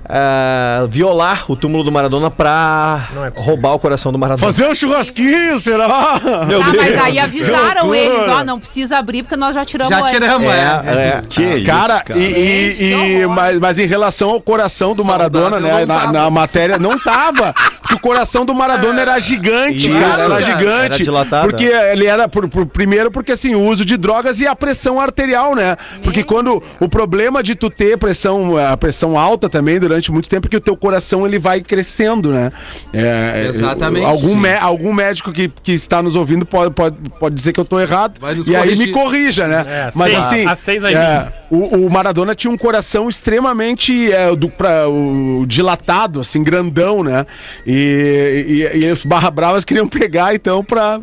ah, 0.07 0.85
violar 0.89 1.45
o 1.51 1.55
túmulo 1.55 1.83
do 1.83 1.91
Maradona 1.91 2.29
pra 2.31 3.07
Não 3.13 3.25
é 3.25 3.29
possível. 3.31 3.53
roubar 3.53 3.73
o 3.73 3.79
coração 3.79 4.11
do 4.11 4.17
Maradona. 4.19 4.51
Fazer 4.51 4.67
um 4.69 4.75
churrasquinho, 4.75 5.59
será? 5.59 6.19
Meu 6.47 6.61
Ah, 6.61 6.73
mas 6.75 7.01
aí 7.01 7.19
avisaram 7.19 7.93
eles, 7.95 8.17
ó, 8.29 8.43
não 8.43 8.59
precisa 8.59 8.97
abrir 8.97 9.23
porque 9.23 9.35
nós 9.35 9.53
já 9.55 9.65
tiramos 9.65 9.93
Já 9.93 10.01
antes. 10.01 10.11
tiramos, 10.13 10.47
é. 10.47 10.57
É, 10.85 10.91
é. 11.17 11.23
Que 11.29 11.43
isso, 11.43 11.65
Cara, 11.65 12.03
e, 12.15 12.19
e- 12.19 12.83
e- 12.89 13.23
horror. 13.25 13.35
mas, 13.35 13.59
mas 13.59 13.79
em 13.79 13.85
relação 13.87 14.29
ao 14.29 14.41
coração 14.41 14.95
do 14.95 15.03
Maradona, 15.05 15.59
Saudável 15.59 15.77
né? 15.79 15.85
não 15.85 15.95
Na, 15.95 15.99
tava. 16.01 16.11
na 16.13 16.29
matéria 16.29 16.77
não 16.79 16.99
tava. 16.99 17.53
Porque 17.93 17.95
o 17.95 17.99
coração 17.99 18.45
do 18.45 18.53
Maradona 18.55 19.01
era 19.01 19.19
gigante, 19.19 19.87
Isso, 19.89 19.99
cara. 19.99 20.23
Era 20.23 20.29
cara. 20.29 20.41
gigante. 20.41 20.85
Era 20.85 20.97
dilatado. 20.97 21.47
Porque 21.49 21.65
ele 21.65 22.05
era, 22.05 22.27
por, 22.27 22.47
por- 22.49 22.65
primeiro, 22.65 23.11
porque 23.11 23.31
assim, 23.31 23.55
o 23.55 23.61
uso 23.65 23.83
de 23.85 23.97
drogas 23.97 24.39
e 24.41 24.47
a 24.47 24.55
pressão 24.55 24.99
arterial, 24.99 25.55
né? 25.55 25.75
Porque 26.03 26.23
quando 26.23 26.61
o 26.79 26.87
problema 26.89 27.41
de 27.43 27.55
tu 27.55 27.69
ter 27.69 27.97
pressão, 27.97 28.57
a 28.57 28.75
pressão 28.77 29.17
alta 29.17 29.49
também 29.49 29.79
durante 29.79 30.11
muito 30.11 30.29
tempo, 30.29 30.47
é 30.47 30.49
que 30.49 30.57
o 30.57 30.61
teu 30.61 30.75
coração 30.77 31.25
ele 31.25 31.37
vai 31.39 31.61
crescendo, 31.61 32.31
né? 32.31 32.51
É, 32.93 33.45
Exatamente, 33.47 34.05
Algum, 34.05 34.35
mé- 34.35 34.57
algum 34.59 34.93
médico 34.93 35.31
que, 35.31 35.49
que 35.61 35.71
está 35.73 36.01
nos 36.01 36.15
ouvindo 36.15 36.45
pode, 36.45 36.73
pode, 36.73 36.95
pode 37.19 37.35
dizer 37.35 37.53
que 37.53 37.59
eu 37.59 37.65
tô 37.65 37.79
errado. 37.79 38.19
Vai 38.19 38.35
nos 38.35 38.47
E 38.47 38.55
aí 38.55 38.75
me 38.75 38.87
corrija, 38.91 39.47
né? 39.47 39.65
É, 39.67 39.89
Mas 39.95 40.11
seis- 40.13 40.25
assim. 40.25 40.45
a 40.47 40.55
seis 40.55 40.85
aí. 40.85 40.93
é, 40.95 41.31
o, 41.49 41.85
o 41.85 41.89
Maradona 41.89 42.33
tinha 42.35 42.51
um 42.51 42.57
coração 42.57 43.07
extremamente 43.09 44.11
é, 44.11 44.35
do, 44.35 44.49
pra, 44.49 44.87
o, 44.87 45.45
dilatado, 45.47 46.21
assim, 46.21 46.43
grandão, 46.43 47.03
né? 47.03 47.25
E, 47.65 47.82
e, 47.83 48.85
e 48.85 48.91
os 48.91 49.03
Barra 49.05 49.29
Bravas 49.31 49.63
queriam 49.65 49.87
pegar, 49.87 50.33
então, 50.35 50.63
pra, 50.63 50.99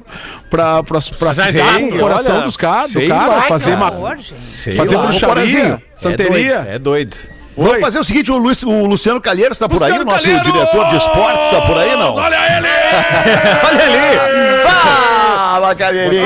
pra, 0.50 0.82
pra, 0.82 1.00
pra 1.00 1.00
o 1.00 1.98
coração 1.98 2.34
olha, 2.36 2.44
dos 2.44 2.56
caras, 2.56 2.92
do 2.92 3.06
cara, 3.08 3.26
lá, 3.26 3.42
fazer, 3.42 3.76
cara. 3.76 3.76
ma- 3.78 3.90
Horror, 3.98 4.16
gente. 4.16 4.34
Sei 4.34 4.76
fazer 4.76 4.96
lá. 4.96 5.02
bruxaria, 5.02 5.28
Porazinho, 5.28 5.82
santeria. 5.94 6.54
É 6.54 6.56
doido. 6.56 6.68
É 6.68 6.78
doido. 6.78 7.16
Vamos 7.56 7.80
fazer 7.80 7.98
o 7.98 8.04
seguinte, 8.04 8.30
o, 8.32 8.38
Lu- 8.38 8.52
o 8.66 8.86
Luciano 8.86 9.20
Calheiros 9.20 9.58
tá 9.58 9.68
por 9.68 9.82
aí, 9.82 9.92
o 9.92 10.04
nosso 10.04 10.22
Calheiros! 10.22 10.50
diretor 10.50 10.88
de 10.88 10.96
esportes 10.96 11.48
tá 11.48 11.60
por 11.62 11.76
aí, 11.76 11.94
não? 11.96 12.14
Olha 12.14 12.36
ele! 12.56 12.68
Olha 13.66 13.84
ali! 13.84 15.19
Fala, 15.60 15.74
Calheirinho! 15.74 16.24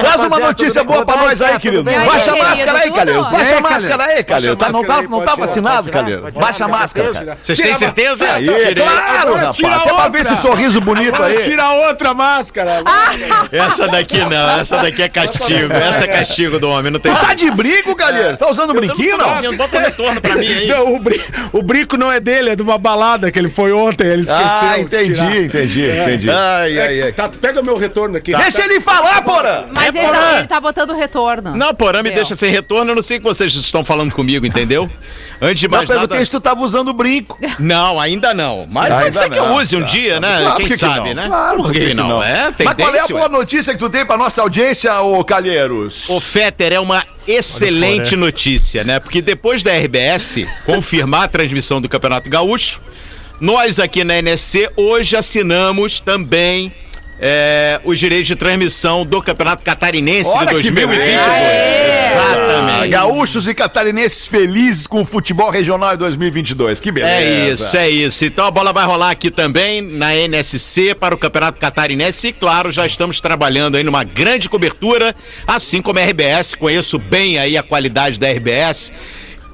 Traz 0.00 0.20
uma 0.20 0.38
notícia 0.38 0.84
boa 0.84 1.04
pra 1.06 1.16
nós 1.16 1.40
aí, 1.40 1.58
querido. 1.58 1.82
Baixa 1.84 2.32
a 2.32 2.36
máscara 2.36 2.78
aí, 2.78 2.90
tudo? 2.90 3.30
Baixa 3.30 3.56
a 3.56 3.60
máscara 3.60 4.04
aí, 4.04 4.22
Calheiros. 4.24 4.58
Tá, 4.58 4.68
não 4.70 4.84
tá, 4.84 5.02
não 5.02 5.24
tá 5.24 5.34
vacinado, 5.34 5.90
Calheiros. 5.90 6.34
Baixa 6.34 6.64
a 6.66 6.68
máscara, 6.68 7.12
cara. 7.12 7.38
Vocês 7.42 7.58
têm 7.58 7.74
certeza? 7.76 8.30
Aí, 8.32 8.46
Querido? 8.46 8.82
claro, 8.82 9.34
rapaz. 9.34 9.56
tira 9.56 9.68
Até 9.76 9.84
pra 9.84 9.92
outra. 9.94 10.10
ver 10.10 10.20
esse 10.20 10.36
sorriso 10.36 10.80
bonito 10.80 11.22
aí. 11.22 11.38
tira 11.38 11.70
outra 11.70 12.12
máscara. 12.12 12.82
Essa 13.50 13.88
daqui 13.88 14.18
não, 14.18 14.60
essa 14.60 14.76
daqui 14.78 15.02
é 15.02 15.08
castigo. 15.08 15.72
Essa 15.72 16.04
é 16.04 16.08
castigo 16.08 16.58
do 16.58 16.68
homem, 16.68 16.92
não 16.92 17.00
tem. 17.00 17.12
Tá 17.14 17.32
de 17.34 17.50
brinco, 17.50 17.94
Calheiros? 17.96 18.38
Tá 18.38 18.50
usando 18.50 18.74
brinquinho, 18.74 19.16
não? 19.16 19.56
Bota 19.56 19.76
o 19.76 19.80
retorno 19.80 20.20
pra 20.20 20.34
mim 20.36 20.46
aí. 20.46 20.66
Não, 20.68 20.94
o, 20.94 20.98
brin- 20.98 21.20
o 21.52 21.62
brinco 21.62 21.96
não 21.96 22.12
é 22.12 22.20
dele, 22.20 22.50
é 22.50 22.56
de 22.56 22.62
uma 22.62 22.76
balada 22.76 23.30
que 23.30 23.38
ele 23.38 23.48
foi 23.48 23.72
ontem, 23.72 24.06
ele 24.06 24.22
esqueceu. 24.22 24.44
Ah, 24.46 24.74
de 24.76 24.80
entendi, 24.82 25.14
tirar. 25.14 25.36
entendi, 25.36 25.88
entendi. 25.90 26.30
Ai, 26.30 26.78
ai, 26.78 27.02
ai. 27.02 27.12
Tá, 27.12 27.28
pega 27.40 27.60
o 27.60 27.64
meu 27.64 27.76
retorno 27.76 27.85
aqui. 28.16 28.32
Deixa 28.34 28.64
ele 28.64 28.80
falar, 28.80 29.22
porra! 29.22 29.68
Mas 29.72 29.94
É 29.94 29.98
ele, 29.98 30.06
porã. 30.06 30.18
tá, 30.18 30.38
ele 30.38 30.46
tá 30.46 30.60
botando 30.60 30.94
retorno. 30.94 31.56
Não, 31.56 31.74
porã 31.74 32.02
me 32.02 32.08
Meu. 32.10 32.16
deixa 32.16 32.34
sem 32.36 32.50
retorno, 32.50 32.90
eu 32.90 32.94
não 32.94 33.02
sei 33.02 33.16
o 33.18 33.20
que 33.20 33.26
vocês 33.26 33.54
estão 33.54 33.84
falando 33.84 34.12
comigo, 34.12 34.44
entendeu? 34.46 34.90
Antes 35.40 35.60
de 35.60 35.68
Não, 35.68 35.76
mais 35.78 35.88
perguntei 35.88 36.16
nada... 36.16 36.24
se 36.24 36.30
tu 36.30 36.40
tava 36.40 36.62
usando 36.62 36.92
brinco. 36.94 37.38
Não, 37.58 38.00
ainda 38.00 38.32
não. 38.32 38.66
Mas 38.70 38.84
Ainda 38.90 39.02
pode 39.02 39.16
ser 39.16 39.30
que 39.30 39.38
eu 39.38 39.46
não. 39.48 39.56
use 39.56 39.76
um 39.76 39.82
dia, 39.82 40.18
né? 40.18 40.40
Claro, 40.40 40.56
Quem 40.56 40.66
que 40.68 40.76
sabe, 40.78 41.08
não? 41.14 41.22
né? 41.22 41.28
Claro, 41.28 41.62
por 41.62 41.72
que, 41.72 41.94
não? 41.94 42.22
É, 42.22 42.54
Mas 42.64 42.74
qual 42.74 42.94
é 42.94 43.00
a 43.00 43.06
boa 43.06 43.28
notícia 43.28 43.72
que 43.74 43.78
tu 43.78 43.90
tem 43.90 44.04
pra 44.06 44.16
nossa 44.16 44.40
audiência, 44.40 44.98
ô 45.02 45.22
Calheiros? 45.24 46.08
O 46.08 46.20
Fetter 46.20 46.72
é 46.72 46.80
uma 46.80 47.04
excelente 47.28 48.16
notícia, 48.16 48.82
né? 48.84 48.98
Porque 48.98 49.20
depois 49.20 49.62
da 49.62 49.72
RBS 49.76 50.46
confirmar 50.64 51.24
a 51.24 51.28
transmissão 51.28 51.80
do 51.80 51.88
Campeonato 51.88 52.30
Gaúcho, 52.30 52.80
nós 53.40 53.78
aqui 53.78 54.04
na 54.04 54.16
NSC 54.22 54.70
hoje 54.76 55.16
assinamos 55.16 56.00
também 56.00 56.72
é, 57.18 57.80
os 57.84 57.98
direitos 57.98 58.26
de 58.26 58.36
transmissão 58.36 59.04
do 59.04 59.22
Campeonato 59.22 59.64
Catarinense 59.64 60.30
Olha 60.30 60.46
de 60.46 60.62
que 60.62 60.70
2022. 60.70 61.16
Ah, 61.18 62.06
Exatamente. 62.10 62.88
gaúchos 62.88 63.48
e 63.48 63.54
catarinenses 63.54 64.26
felizes 64.26 64.86
com 64.86 65.00
o 65.00 65.04
futebol 65.04 65.50
regional 65.50 65.94
em 65.94 65.98
2022. 65.98 66.80
Que 66.80 66.92
beleza. 66.92 67.14
É 67.14 67.50
isso, 67.50 67.76
é 67.76 67.88
isso. 67.88 68.24
Então 68.24 68.46
a 68.46 68.50
bola 68.50 68.72
vai 68.72 68.84
rolar 68.84 69.10
aqui 69.10 69.30
também 69.30 69.80
na 69.80 70.14
NSC 70.14 70.94
para 70.94 71.14
o 71.14 71.18
Campeonato 71.18 71.58
Catarinense 71.58 72.28
e, 72.28 72.32
claro, 72.32 72.70
já 72.70 72.86
estamos 72.86 73.20
trabalhando 73.20 73.76
aí 73.76 73.84
numa 73.84 74.04
grande 74.04 74.48
cobertura, 74.48 75.14
assim 75.46 75.80
como 75.80 75.98
a 75.98 76.02
RBS. 76.02 76.54
Conheço 76.54 76.98
bem 76.98 77.38
aí 77.38 77.56
a 77.56 77.62
qualidade 77.62 78.18
da 78.18 78.30
RBS. 78.30 78.92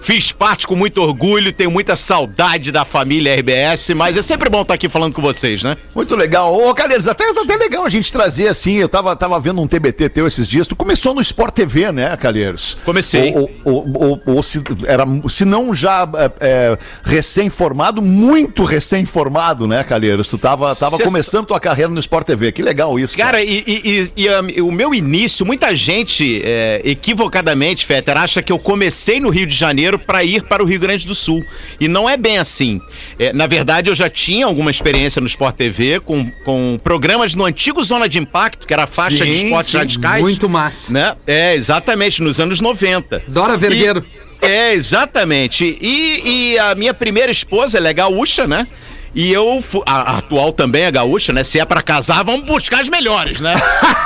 Fiz 0.03 0.33
parte 0.33 0.67
com 0.67 0.75
muito 0.75 1.01
orgulho, 1.01 1.53
tenho 1.53 1.71
muita 1.71 1.95
saudade 1.95 2.73
da 2.73 2.85
família 2.85 3.35
RBS, 3.37 3.91
mas 3.95 4.17
é 4.17 4.23
sempre 4.23 4.51
bom 4.51 4.63
estar 4.63 4.75
aqui 4.75 4.89
falando 4.89 5.15
com 5.15 5.23
vocês, 5.23 5.63
né? 5.63 5.77
Muito 5.95 6.17
legal. 6.17 6.53
Ô, 6.53 6.75
Calheiros, 6.75 7.07
até, 7.07 7.25
até 7.31 7.57
legal 7.57 7.85
a 7.85 7.89
gente 7.89 8.11
trazer 8.13 8.49
assim. 8.49 8.75
Eu 8.79 8.89
tava, 8.89 9.15
tava 9.15 9.39
vendo 9.39 9.61
um 9.61 9.67
TBT 9.69 10.09
teu 10.09 10.27
esses 10.27 10.49
dias. 10.49 10.67
Tu 10.67 10.75
começou 10.75 11.15
no 11.15 11.21
Sport 11.21 11.55
TV, 11.55 11.93
né, 11.93 12.17
Calheiros? 12.17 12.77
Comecei. 12.85 13.33
Ou, 13.35 13.51
ou, 13.65 13.93
ou- 13.95 14.23
ou 14.27 14.43
se, 14.43 14.61
era, 14.87 15.05
se 15.29 15.45
não 15.45 15.73
já 15.75 16.09
é, 16.17 16.33
é, 16.41 16.79
recém-formado, 17.05 18.03
muito 18.03 18.65
recém-formado, 18.65 19.67
né, 19.69 19.85
Calheiros? 19.85 20.29
Tu 20.29 20.37
tava, 20.37 20.75
tava 20.75 20.97
Cê 20.97 21.05
começando 21.05 21.47
tua 21.47 21.61
carreira 21.61 21.91
no 21.93 22.01
Sport 22.01 22.27
TV. 22.27 22.51
Que 22.51 22.63
legal 22.63 22.99
isso. 22.99 23.17
Cara, 23.17 23.43
e, 23.43 23.63
e- 23.67 24.11
e- 24.17 24.25
e, 24.25 24.63
um, 24.63 24.69
o 24.69 24.73
meu 24.73 24.93
início, 24.93 25.47
muita 25.47 25.75
gente, 25.77 26.43
é, 26.45 26.81
equivocadamente, 26.85 27.87
Fetter, 27.87 28.17
acha 28.19 28.43
que 28.43 28.51
eu 28.53 28.59
comecei 28.59 29.21
no 29.21 29.31
Rio 29.31 29.47
de 29.47 29.55
Janeiro 29.55 29.92
para 29.99 30.23
ir 30.25 30.43
para 30.45 30.63
o 30.63 30.67
Rio 30.67 30.81
Grande 30.81 31.07
do 31.07 31.15
Sul. 31.15 31.45
E 31.81 31.89
não 31.89 32.09
é 32.09 32.17
bem 32.17 32.39
assim. 32.39 32.81
É, 33.19 33.33
na 33.33 33.47
verdade, 33.47 33.91
eu 33.91 33.95
já 33.95 34.09
tinha 34.09 34.47
alguma 34.47 34.71
experiência 34.71 35.21
no 35.21 35.27
Sport 35.27 35.57
TV 35.57 36.01
com, 36.01 36.31
com 36.45 36.79
programas 36.83 37.35
no 37.35 37.45
antigo 37.45 37.83
Zona 37.83 38.09
de 38.09 38.19
Impacto, 38.19 38.67
que 38.67 38.73
era 38.73 38.85
a 38.85 38.87
faixa 38.87 39.25
de 39.25 39.37
Sim, 39.37 39.47
esportes 39.47 39.71
sim, 39.71 39.79
radicais. 39.79 40.23
Muito 40.23 40.49
massa. 40.49 40.93
Né? 40.93 41.15
É, 41.27 41.55
exatamente, 41.55 42.23
nos 42.23 42.39
anos 42.41 42.61
90. 42.61 43.23
Dora 43.29 43.57
Vergueiro. 43.57 44.05
E- 44.19 44.47
é, 44.47 44.75
exatamente. 44.75 45.79
E, 45.81 46.53
e 46.55 46.59
a 46.59 46.75
minha 46.75 46.93
primeira 46.93 47.31
esposa, 47.31 47.79
ela 47.79 47.89
é 47.89 47.95
gaúcha, 47.95 48.47
né? 48.47 48.67
E 49.15 49.31
eu, 49.33 49.63
a, 49.87 50.13
a 50.15 50.19
atual 50.19 50.53
também 50.53 50.85
é 50.85 50.91
gaúcha, 50.91 51.33
né? 51.35 51.45
Se 51.45 51.61
é 51.61 51.65
pra 51.67 51.83
casar, 51.83 52.25
vamos 52.25 52.47
buscar 52.47 52.81
as 52.81 52.89
melhores, 52.89 53.41
né? 53.41 53.55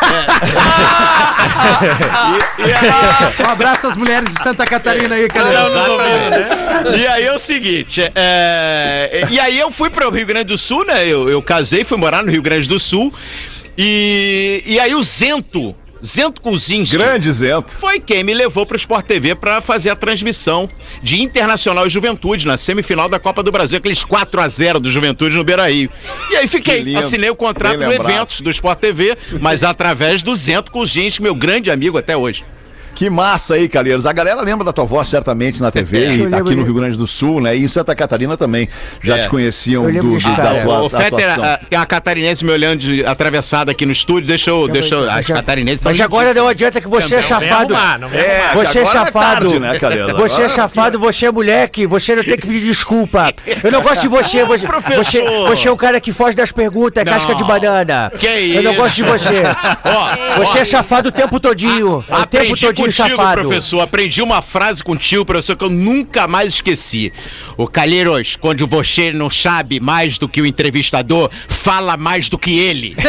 É. 0.07 0.27
E- 2.59 2.69
e 2.69 2.73
aí- 2.73 3.47
Um 3.47 3.51
abraço 3.51 3.87
às 3.89 3.97
mulheres 3.97 4.33
de 4.33 4.43
Santa 4.43 4.65
Catarina 4.65 5.15
aí, 5.15 5.29
cara. 5.29 5.67
Exatamente. 5.67 6.99
E 7.01 7.07
aí 7.07 7.25
é 7.25 7.33
o 7.33 7.39
seguinte, 7.39 8.11
é, 8.15 9.27
e 9.31 9.39
aí 9.41 9.59
eu 9.59 9.71
fui 9.71 9.91
para 9.91 10.09
o 10.09 10.11
Rio 10.11 10.27
Grande 10.27 10.47
do 10.47 10.59
Sul, 10.59 10.85
né? 10.85 11.07
Eu, 11.07 11.29
eu 11.29 11.43
casei, 11.43 11.85
fui 11.85 11.97
morar 11.99 12.23
no 12.23 12.31
Rio 12.31 12.43
Grande 12.43 12.69
do 12.69 12.79
Sul. 12.79 13.13
E, 13.77 14.63
e 14.65 14.81
aí 14.81 14.95
o 14.95 15.03
Zento, 15.03 15.75
Zento 16.05 16.41
Kuzinski, 16.41 16.97
Grande 16.97 17.31
Zento. 17.33 17.73
foi 17.73 17.99
quem 17.99 18.23
me 18.23 18.35
levou 18.35 18.67
para 18.67 18.75
o 18.75 18.79
Sport 18.79 19.07
TV 19.07 19.35
para 19.35 19.61
fazer 19.61 19.91
a 19.91 19.97
transmissão 19.97 20.69
de 21.03 21.23
Internacional 21.23 21.87
e 21.87 21.91
Juventude 21.91 22.47
na 22.47 22.59
semifinal 22.59 23.09
da 23.09 23.19
Copa 23.19 23.43
do 23.43 23.51
Brasil, 23.51 23.79
aqueles 23.79 24.05
4 24.05 24.41
a 24.41 24.49
0 24.49 24.81
do 24.81 24.91
Juventude 24.91 25.37
no 25.37 25.45
Beira-Rio. 25.45 25.91
E 26.31 26.37
aí 26.37 26.49
fiquei, 26.49 26.97
assinei 26.97 27.31
o 27.31 27.37
contrato 27.37 27.81
lembrado. 27.81 28.11
Eventos 28.11 28.41
do 28.41 28.51
Sport 28.51 28.79
TV, 28.79 29.17
mas 29.41 29.63
através 29.63 30.23
do 30.23 30.35
Zento 30.35 30.71
Kuzinski, 30.71 31.23
meu 31.23 31.35
grande 31.35 31.71
amigo 31.71 31.99
até 31.99 32.17
hoje. 32.17 32.45
Que 32.97 33.11
massa 33.11 33.55
aí, 33.55 33.69
Calheiros. 33.69 34.07
A 34.07 34.13
galera 34.13 34.41
lembra 34.41 34.65
da 34.65 34.73
tua 34.73 34.87
voz 34.87 35.07
certamente 35.07 35.61
na 35.61 35.71
TV, 35.71 36.17
e 36.17 36.35
aqui 36.35 36.55
no 36.55 36.63
Rio 36.65 36.73
Grande 36.73 36.97
do 36.97 37.07
Sul, 37.07 37.43
né? 37.43 37.55
E 37.55 37.63
em 37.63 37.69
Santa 37.69 37.95
Catarina 37.95 38.39
também. 38.39 38.71
Já 39.03 39.19
É. 39.19 39.23
te 39.25 39.29
conheciam 39.29 39.85
do, 39.93 40.03
do- 40.03 40.19
da 40.19 40.63
tua 40.63 40.83
O 40.85 40.89
da 40.89 40.99
Fetter, 40.99 41.39
a- 41.45 41.59
tem 41.69 41.79
a 41.79 41.85
catarinense 41.85 42.43
me 42.43 42.51
olhando 42.53 42.79
de, 42.81 43.05
atravessada 43.05 43.71
aqui 43.71 43.85
no 43.85 43.93
estúdio. 43.93 44.27
Deixa 44.27 44.49
eu. 44.49 44.67
Deixa 44.67 44.95
eu 44.95 45.11
as 45.11 45.27
catarinenses. 45.27 45.85
Mas 45.85 46.01
agora 46.01 46.33
não 46.33 46.49
adianta 46.49 46.81
que 46.81 46.89
você 46.89 47.17
é 47.17 47.23
chafado. 47.23 47.75
É. 48.15 48.55
Você 48.55 48.79
é 48.79 48.83
é 48.83 48.87
chafado. 48.87 49.41
tarde, 49.51 49.59
né, 49.61 49.79
Calheiros? 49.79 50.13
Você 50.17 50.41
é 50.41 50.45
Agora- 50.47 50.49
chafado, 50.57 50.99
você 50.99 51.27
é 51.27 51.31
moleque, 51.31 51.87
você 51.87 52.17
não 52.17 52.25
tem 52.25 52.39
que 52.39 52.47
pedir 52.47 52.67
desculpa. 52.67 53.31
Eu 53.63 53.71
não 53.71 53.83
gosto 53.83 54.01
de 54.01 54.09
você. 54.09 54.43
Você, 54.47 54.67
Professor. 54.67 55.05
você, 55.05 55.23
você 55.49 55.69
é 55.69 55.73
um 55.73 55.77
cara 55.77 56.01
que 56.01 56.13
foge 56.15 56.35
das 56.35 56.51
perguntas, 56.51 57.03
é 57.03 57.05
Não. 57.05 57.13
casca 57.13 57.35
de 57.35 57.45
banana. 57.45 58.11
Que 58.17 58.27
Eu 58.27 58.63
não 58.63 58.73
isso? 58.73 58.81
gosto 58.81 58.97
de 58.97 59.03
você. 59.03 59.43
Você 60.39 60.59
é 60.61 60.65
chafado 60.65 61.11
o 61.11 61.13
tempo 61.13 61.39
todinho. 61.39 62.03
o 62.09 62.27
tempo 62.27 62.59
todinho 62.59 62.86
contigo, 62.87 63.09
chafado. 63.09 63.41
professor. 63.43 63.81
Aprendi 63.81 64.23
uma 64.23 64.43
frase 64.43 64.83
contigo, 64.83 65.25
professor, 65.25 65.57
que 65.57 65.65
eu 65.65 65.71
nunca 65.71 66.27
mais 66.27 66.55
esqueci. 66.55 67.13
O 67.57 67.67
Calheiros, 67.67 68.37
quando 68.37 68.67
você 68.67 69.11
não 69.11 69.31
sabe 69.31 69.81
mais 69.81 70.19
do 70.19 70.29
que 70.29 70.41
o 70.43 70.47
entrevistador, 70.47 71.31
fala 71.49 71.97
mais 71.97 72.29
do 72.29 72.37
que 72.39 72.59
ele. 72.59 72.95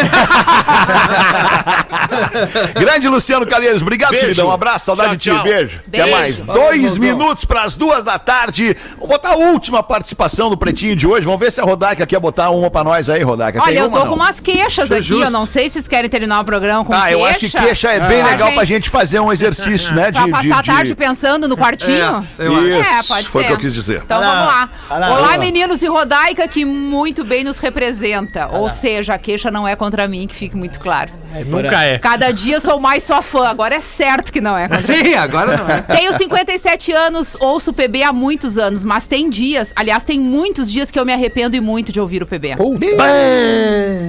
Grande 2.80 3.08
Luciano 3.08 3.46
Calheiros, 3.46 3.82
obrigado, 3.82 4.12
Beijo. 4.12 4.26
queridão. 4.28 4.48
Um 4.48 4.52
abraço, 4.52 4.86
saudade 4.86 5.18
Tchau, 5.18 5.36
de 5.38 5.42
ti. 5.44 5.46
tchau. 5.50 5.58
Beijo. 5.58 5.80
Até 5.88 5.98
Beijo. 6.04 6.12
mais. 6.12 6.42
Dois 6.42 6.98
minutos 6.98 7.46
para 7.46 7.64
as 7.64 7.76
duas 7.76 8.04
da 8.04 8.18
tarde. 8.18 8.76
Vamos 8.96 9.10
botar 9.10 9.30
a 9.32 9.36
última 9.36 9.84
participação 9.84 10.50
do 10.50 10.58
Pretinho 10.58 10.96
de 10.96 11.06
hoje. 11.08 11.26
Vamos 11.26 11.40
ver 11.40 11.52
se 11.52 11.60
a 11.60 11.64
Rodaica 11.64 12.06
quer 12.06 12.20
botar 12.20 12.50
uma 12.50 12.70
para 12.70 12.84
nós 12.84 13.10
aí, 13.10 13.22
Rodaica. 13.24 13.60
Olha, 13.62 13.68
Tem 13.68 13.78
eu 13.78 13.88
uma, 13.88 13.98
tô 13.98 14.04
não? 14.06 14.12
com 14.12 14.16
umas 14.16 14.40
queixas 14.40 14.92
aqui. 14.92 15.12
Eu 15.20 15.32
não 15.32 15.46
sei 15.46 15.66
se 15.66 15.74
vocês 15.74 15.88
querem 15.88 16.10
terminar 16.10 16.40
o 16.42 16.46
programa 16.46 16.84
com 16.86 16.94
Ah, 16.94 17.02
queixa. 17.04 17.12
eu 17.12 17.26
acho 17.26 17.40
que 17.40 17.50
queixa 17.50 17.90
é 17.90 18.00
bem 18.08 18.22
Ah, 18.22 18.26
legal 18.28 18.48
gente. 18.48 18.56
pra 18.56 18.66
gente 18.66 18.90
fazer 18.90 19.20
um 19.20 19.32
exercício 19.32 19.94
né? 19.94 20.12
Pra 20.12 20.28
passar 20.28 20.60
a 20.60 20.64
tarde 20.64 20.96
pensando 20.96 21.48
no 21.48 21.58
quartinho? 21.58 22.26
É, 22.40 22.46
eu 22.48 22.58
É, 22.82 23.00
Isso, 23.00 23.08
pode 23.08 23.28
foi 23.28 23.44
o 23.44 23.48
que 23.48 23.54
eu 23.54 23.58
quis 23.58 23.74
dizer. 23.74 24.02
Então 24.06 24.20
lá, 24.20 24.37
vamos 24.38 24.54
lá. 24.54 24.70
Olá, 24.90 25.38
meninos 25.38 25.82
e 25.82 25.88
Rodaica, 25.88 26.48
que 26.48 26.64
muito 26.66 27.24
bem 27.24 27.44
nos 27.44 27.58
representa. 27.60 28.48
Ou 28.52 28.70
seja, 28.70 29.16
a 29.16 29.18
queixa 29.18 29.52
não 29.52 29.68
é 29.68 29.76
contra 29.76 30.08
mim, 30.08 30.28
que 30.28 30.36
fique 30.36 30.56
muito 30.56 30.80
claro. 30.80 31.12
Nunca 31.46 31.84
é. 31.84 32.00
Cada 32.00 32.32
dia 32.32 32.60
sou 32.60 32.80
mais 32.80 33.04
sua 33.04 33.22
fã, 33.22 33.48
agora 33.48 33.76
é 33.76 33.82
certo 33.82 34.32
que 34.32 34.42
não 34.42 34.58
é 34.58 34.68
contra 34.68 34.96
mim. 34.96 35.04
Sim, 35.04 35.14
agora 35.14 35.58
não 35.58 35.70
é. 35.70 35.82
Tenho 35.82 36.18
57 36.18 36.92
anos, 36.92 37.36
ouço 37.40 37.72
o 37.72 37.74
PB 37.74 38.04
há 38.04 38.14
muitos 38.14 38.58
anos, 38.58 38.84
mas 38.86 39.08
tem 39.08 39.30
dias, 39.30 39.74
aliás, 39.76 40.04
tem 40.04 40.20
muitos 40.20 40.72
dias 40.72 40.90
que 40.90 41.00
eu 41.00 41.06
me 41.06 41.14
arrependo 41.14 41.56
e 41.56 41.62
muito 41.62 41.92
de 41.92 42.00
ouvir 42.00 42.24
o 42.24 42.26
PB. 42.26 42.56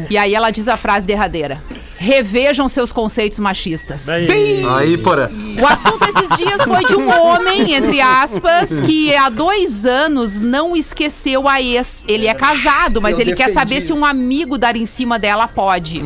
E 0.09 0.17
aí 0.17 0.35
ela 0.35 0.51
diz 0.51 0.69
a 0.69 0.77
frase 0.77 1.07
derradeira. 1.07 1.63
Revejam 2.01 2.69
seus 2.69 2.93
conceitos 2.93 3.41
machistas. 3.41 4.09
Aí, 4.09 4.97
porra. 5.03 5.29
O 5.61 5.67
assunto 5.67 6.05
esses 6.05 6.37
dias 6.37 6.63
foi 6.63 6.85
de 6.85 6.95
um 6.95 7.11
homem, 7.11 7.75
entre 7.75 8.01
aspas, 8.01 8.71
que 8.87 9.15
há 9.17 9.29
dois 9.29 9.85
anos 9.85 10.41
não 10.41 10.77
esqueceu 10.77 11.49
a 11.49 11.61
ex. 11.61 12.05
Ele 12.07 12.29
é 12.29 12.35
casado, 12.35 13.03
mas 13.03 13.15
Eu 13.15 13.23
ele 13.23 13.35
quer 13.35 13.53
saber 13.53 13.83
se 13.83 13.91
isso. 13.91 13.97
um 13.97 14.05
amigo 14.05 14.57
dar 14.57 14.77
em 14.77 14.87
cima 14.87 15.19
dela 15.19 15.49
pode. 15.49 16.01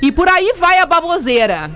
E 0.00 0.12
por 0.12 0.28
aí 0.28 0.54
vai 0.56 0.78
a 0.78 0.86
baboseira. 0.86 1.70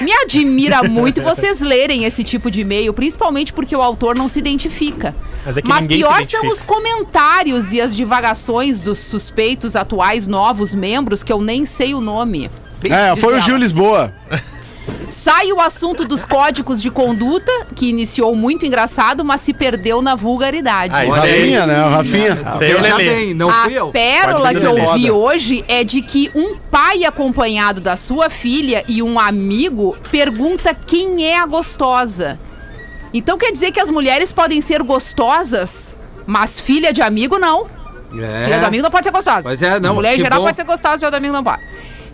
Me 0.00 0.12
admira 0.12 0.82
muito 0.82 1.22
vocês 1.22 1.60
lerem 1.60 2.04
esse 2.04 2.24
tipo 2.24 2.50
de 2.50 2.62
e-mail, 2.62 2.92
principalmente 2.92 3.52
porque 3.52 3.76
o 3.76 3.80
autor 3.80 4.16
não 4.16 4.28
se 4.28 4.40
identifica. 4.40 5.14
Mas 5.46 5.56
é 5.56 5.62
que 5.62 5.68
Mas 5.68 5.84
se 5.84 5.88
pior 5.88 6.24
são 6.24 6.46
os 6.48 6.60
comentários 6.62 7.72
e 7.72 7.80
as 7.80 7.94
divagações 7.94 8.80
dos 8.80 8.98
suspeitos 8.98 9.76
atuais 9.76 10.26
novos 10.26 10.74
membros 10.74 11.22
que 11.22 11.32
eu 11.32 11.40
nem 11.40 11.64
sei 11.64 11.94
o 11.94 12.00
nome. 12.00 12.50
É, 12.92 13.16
foi 13.16 13.36
o. 13.36 13.40
Gil 13.40 13.56
Lisboa. 13.56 14.12
Sai 15.08 15.52
o 15.52 15.60
assunto 15.60 16.04
dos 16.04 16.24
códigos 16.24 16.82
de 16.82 16.90
conduta, 16.90 17.50
que 17.74 17.88
iniciou 17.88 18.34
muito 18.34 18.66
engraçado, 18.66 19.24
mas 19.24 19.40
se 19.40 19.54
perdeu 19.54 20.02
na 20.02 20.14
vulgaridade. 20.14 20.94
Ah, 20.94 20.98
aí. 20.98 21.08
Rafinha, 21.08 21.66
né? 21.66 21.86
O 21.86 21.88
Rafinha. 21.88 22.44
Isso 22.48 22.62
aí 22.62 22.74
lelê. 22.74 23.08
bem, 23.08 23.34
não 23.34 23.48
a 23.48 23.64
fui 23.64 23.72
eu. 23.74 23.88
pérola 23.90 24.52
Pode 24.52 24.60
que 24.60 24.66
eu 24.66 24.94
vi 24.94 25.10
hoje 25.10 25.64
é 25.68 25.84
de 25.84 26.02
que 26.02 26.30
um 26.34 26.56
pai 26.70 27.04
acompanhado 27.04 27.80
da 27.80 27.96
sua 27.96 28.28
filha 28.28 28.84
e 28.86 29.02
um 29.02 29.18
amigo 29.18 29.96
pergunta 30.10 30.74
quem 30.74 31.24
é 31.26 31.38
a 31.38 31.46
gostosa. 31.46 32.38
Então 33.12 33.38
quer 33.38 33.52
dizer 33.52 33.70
que 33.70 33.80
as 33.80 33.90
mulheres 33.90 34.32
podem 34.32 34.60
ser 34.60 34.82
gostosas, 34.82 35.94
mas 36.26 36.58
filha 36.58 36.92
de 36.92 37.00
amigo 37.00 37.38
não. 37.38 37.66
Filha 38.10 38.60
do 38.60 38.66
amigo 38.66 38.82
não 38.82 38.90
pode 38.90 39.06
ser 39.06 39.12
gostosa. 39.12 39.42
Pois 39.42 39.62
é, 39.62 39.80
não, 39.80 39.94
Mulher 39.94 40.16
em 40.16 40.20
geral 40.20 40.40
bom. 40.40 40.44
pode 40.46 40.56
ser 40.56 40.64
gostosa, 40.64 40.98
filha 40.98 41.10
do 41.10 41.16
amigo 41.16 41.32
não 41.32 41.42
pode. 41.42 41.62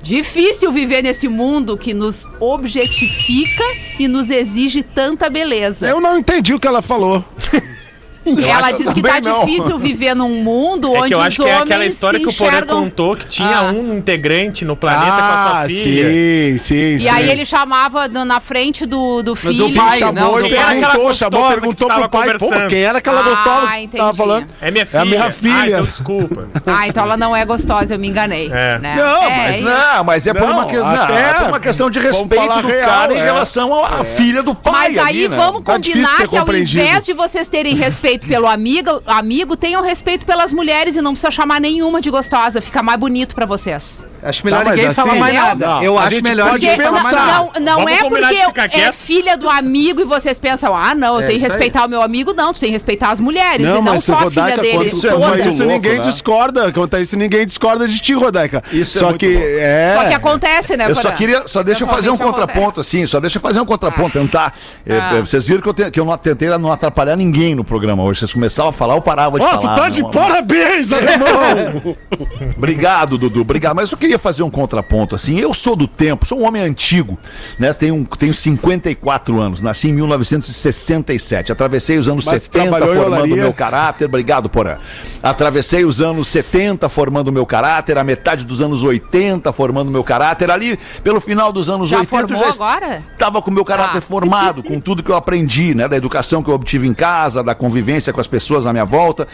Difícil 0.02 0.72
viver 0.72 1.02
nesse 1.02 1.28
mundo 1.28 1.76
que 1.76 1.92
nos 1.92 2.26
objetifica 2.40 3.64
e 3.98 4.08
nos 4.08 4.30
exige 4.30 4.82
tanta 4.82 5.28
beleza. 5.28 5.88
Eu 5.88 6.00
não 6.00 6.18
entendi 6.18 6.54
o 6.54 6.60
que 6.60 6.66
ela 6.66 6.82
falou. 6.82 7.24
Ela 8.26 8.70
diz 8.72 8.92
que 8.92 9.02
tá 9.02 9.20
não. 9.20 9.44
difícil 9.46 9.78
viver 9.78 10.14
num 10.14 10.42
mundo 10.42 10.94
É 10.94 11.00
onde 11.00 11.12
eu 11.14 11.18
os 11.18 11.24
acho 11.26 11.36
que 11.36 11.42
é 11.42 11.52
homens 11.54 11.62
aquela 11.62 11.86
história 11.86 12.20
que 12.20 12.28
o 12.28 12.32
Porã 12.32 12.48
enxergam... 12.50 12.82
contou 12.82 13.16
que 13.16 13.26
tinha 13.26 13.58
Ah. 13.58 13.72
um 13.72 13.96
integrante 13.96 14.64
no 14.64 14.76
planeta 14.76 15.10
com 15.10 15.12
a 15.22 15.50
Ah, 15.50 15.58
sua 15.60 15.68
filha. 15.68 16.04
sim, 16.10 16.58
sim, 16.58 16.98
sim. 16.98 17.04
E 17.04 17.08
aí 17.08 17.30
ele 17.30 17.44
chamava 17.46 18.08
no- 18.08 18.24
na 18.24 18.38
frente 18.40 18.84
do, 18.84 19.22
do 19.22 19.34
filho. 19.34 19.68
do 19.68 19.74
pai, 19.74 19.98
chamou 20.00 20.14
não, 20.14 20.38
e 20.46 20.48
do 20.50 20.54
era 20.54 20.64
pai. 20.64 20.76
aquela 20.76 20.90
perguntou, 20.92 21.14
chamou, 21.14 21.40
gostosa 21.40 21.60
perguntou 21.60 21.88
pro 21.88 22.08
pai, 22.08 22.38
pô, 22.38 22.68
quem 22.68 22.80
era 22.82 22.98
aquela 22.98 23.20
Ah, 23.20 23.22
gostosa 23.22 23.66
que 23.72 23.78
entendi. 23.82 23.96
tava 23.96 24.14
falando? 24.14 24.46
É 24.60 24.70
minha 24.70 24.82
É 24.82 24.86
filha. 24.86 25.00
a 25.00 25.04
minha 25.06 25.30
filha. 25.32 25.54
Ah, 25.56 25.68
então 25.68 25.84
desculpa. 25.86 26.48
Ah, 26.66 26.86
então 26.88 27.02
ela 27.04 27.16
não 27.16 27.34
é 27.34 27.44
gostosa, 27.44 27.94
eu 27.94 27.98
me 27.98 28.08
enganei. 28.08 28.50
É. 28.52 28.78
né? 28.78 28.94
Não, 28.96 29.22
É, 29.24 29.36
mas 29.52 29.62
não, 29.62 30.04
mas 30.04 30.26
é 30.26 30.34
por 30.34 30.42
uma, 30.48 30.66
que, 30.66 30.76
não, 30.76 30.86
até- 30.86 31.42
é 31.44 31.48
uma 31.48 31.58
questão 31.60 31.90
de 31.90 31.98
respeito 31.98 32.62
do 32.62 32.68
cara 32.80 33.14
em 33.14 33.18
é. 33.18 33.24
relação 33.24 33.84
à 33.84 34.04
filha 34.04 34.42
do 34.42 34.54
pai. 34.54 34.92
Mas 34.94 34.98
aí 35.06 35.28
né? 35.28 35.36
vamos 35.36 35.62
Tá 35.62 35.72
combinar 35.74 36.28
que 36.28 36.36
ao 36.36 36.46
invés 36.54 37.04
de 37.06 37.12
vocês 37.12 37.48
terem 37.48 37.74
respeito 37.74 38.09
pelo 38.18 38.46
amigo, 38.46 39.02
amigo, 39.06 39.56
tenham 39.56 39.82
respeito 39.82 40.24
pelas 40.26 40.52
mulheres 40.52 40.96
e 40.96 41.02
não 41.02 41.12
precisa 41.12 41.30
chamar 41.30 41.60
nenhuma 41.60 42.00
de 42.00 42.10
gostosa. 42.10 42.60
Fica 42.60 42.82
mais 42.82 42.98
bonito 42.98 43.34
pra 43.34 43.46
vocês. 43.46 44.04
Acho 44.22 44.44
melhor 44.44 44.64
Tá, 44.64 44.70
ninguém 44.70 44.86
assim- 44.86 44.94
falar 44.94 45.14
mais 45.14 45.34
nada. 45.34 45.66
Não, 45.66 45.82
eu 45.82 45.98
acho 45.98 46.22
melhor 46.22 46.52
ninguém 46.54 46.76
falar 46.76 46.90
mais 46.90 47.04
pensar. 47.04 47.26
nada. 47.26 47.38
não, 47.38 47.60
não 47.60 47.74
Vamos 47.84 47.92
é 47.92 48.08
porque 48.08 48.34
eu, 48.34 48.50
é 48.64 48.68
quieto? 48.68 48.94
filha 48.94 49.36
do 49.36 49.48
amigo 49.48 50.00
e 50.00 50.04
vocês 50.04 50.38
pensam, 50.38 50.74
ah, 50.76 50.94
não, 50.94 51.14
eu 51.14 51.20
É 51.22 51.26
tenho 51.26 51.38
que 51.40 51.46
isso 51.46 51.46
aí. 51.46 51.52
respeitar 51.52 51.86
o 51.86 51.88
meu 51.88 52.02
amigo. 52.02 52.32
Não, 52.34 52.52
tu 52.52 52.60
tem 52.60 52.68
que 52.68 52.74
respeitar 52.74 53.10
as 53.10 53.20
mulheres 53.20 53.64
e 53.66 53.68
não 53.68 53.80
mas 53.82 54.04
só 54.04 54.14
a 54.14 54.30
filha 54.30 54.56
dele. 54.58 54.86
isso 54.86 55.06
é 55.06 55.10
quanto 55.10 55.24
a 55.24 55.28
muito 55.28 55.48
isso 55.48 55.58
louco, 55.64 55.72
ninguém 55.72 55.98
né? 55.98 56.04
discorda. 56.10 56.72
Quanto 56.72 56.96
a 56.96 57.00
isso 57.00 57.16
ninguém 57.16 57.46
discorda 57.46 57.88
de 57.88 57.98
ti, 57.98 58.12
Rodaica. 58.14 58.62
Isso 58.72 58.98
é 58.98 59.00
Só 59.00 59.06
muito 59.08 59.20
que 59.20 59.32
louco. 59.32 59.48
é. 59.48 59.96
Só 60.02 60.08
que 60.08 60.14
acontece, 60.14 60.76
né, 60.76 60.86
Eu 60.90 60.96
só 60.96 61.10
queria, 61.12 61.46
só 61.48 61.62
deixa 61.62 61.84
eu 61.84 61.88
fazer 61.88 62.10
um 62.10 62.16
contraponto, 62.16 62.80
assim, 62.80 63.06
só 63.06 63.20
deixa 63.20 63.38
eu 63.38 63.42
fazer 63.42 63.60
um 63.60 63.64
contraponto, 63.64 64.18
tentar. 64.18 64.54
É, 64.86 64.98
Ah. 64.98 65.14
é, 65.16 65.20
vocês 65.20 65.44
viram 65.44 65.62
que 65.62 65.68
eu, 65.68 65.90
que 65.90 66.00
não 66.00 66.16
tentei 66.18 66.48
não 66.58 66.70
atrapalhar 66.70 67.16
ninguém 67.16 67.54
no 67.54 67.64
programa 67.64 68.02
hoje. 68.02 68.20
Vocês 68.20 68.32
começavam 68.32 68.70
a 68.70 68.72
falar, 68.72 68.94
eu 68.96 69.02
parava 69.02 69.38
de 69.38 69.44
Ó, 69.44 69.48
falar. 69.60 69.74
tu 69.76 69.80
tá 69.80 69.88
de 69.88 70.02
não, 70.02 70.10
parabéns, 70.10 70.92
alemão! 70.92 71.96
Obrigado, 72.56 73.16
Dudu, 73.18 73.40
obrigado. 73.40 73.74
Mas 73.76 73.90
eu 73.90 73.98
queria 73.98 74.09
fazer 74.18 74.42
um 74.42 74.50
contraponto, 74.50 75.14
assim. 75.14 75.38
Eu 75.38 75.52
sou 75.54 75.74
do 75.76 75.86
tempo, 75.86 76.26
sou 76.26 76.40
um 76.40 76.46
homem 76.46 76.62
antigo, 76.62 77.18
né? 77.58 77.72
Tenho, 77.72 78.06
tenho 78.18 78.34
54 78.34 79.40
anos, 79.40 79.62
nasci 79.62 79.88
em 79.88 79.92
1967. 79.92 81.52
Atravessei 81.52 81.98
os 81.98 82.08
anos 82.08 82.26
Mas 82.26 82.42
70 82.42 82.68
trabalhou 82.68 82.94
em 82.94 82.98
formando 82.98 83.36
meu 83.36 83.52
caráter. 83.52 84.04
Obrigado, 84.06 84.48
Porã. 84.48 84.76
Atravessei 85.22 85.84
os 85.84 86.00
anos 86.00 86.28
70 86.28 86.88
formando 86.88 87.30
meu 87.32 87.46
caráter, 87.46 87.98
a 87.98 88.04
metade 88.04 88.44
dos 88.44 88.60
anos 88.60 88.82
80 88.82 89.52
formando 89.52 89.90
meu 89.90 90.04
caráter. 90.04 90.50
Ali, 90.50 90.78
pelo 91.02 91.20
final 91.20 91.52
dos 91.52 91.68
anos 91.68 91.88
Já 91.88 91.98
80, 92.00 92.16
eu 92.16 92.28
formou 92.28 92.44
já 92.44 92.54
agora? 92.54 93.04
estava 93.12 93.42
com 93.42 93.50
o 93.50 93.54
meu 93.54 93.64
caráter 93.64 93.98
Ah. 93.98 94.00
formado, 94.00 94.62
com 94.62 94.80
tudo 94.80 95.02
que 95.02 95.10
eu 95.10 95.16
aprendi, 95.16 95.74
né? 95.74 95.88
Da 95.88 95.96
educação 95.96 96.42
que 96.42 96.50
eu 96.50 96.54
obtive 96.54 96.86
em 96.86 96.94
casa, 96.94 97.42
da 97.42 97.54
convivência 97.54 98.12
com 98.12 98.20
as 98.20 98.28
pessoas 98.28 98.66
à 98.66 98.72
minha 98.72 98.84
volta. 98.84 99.26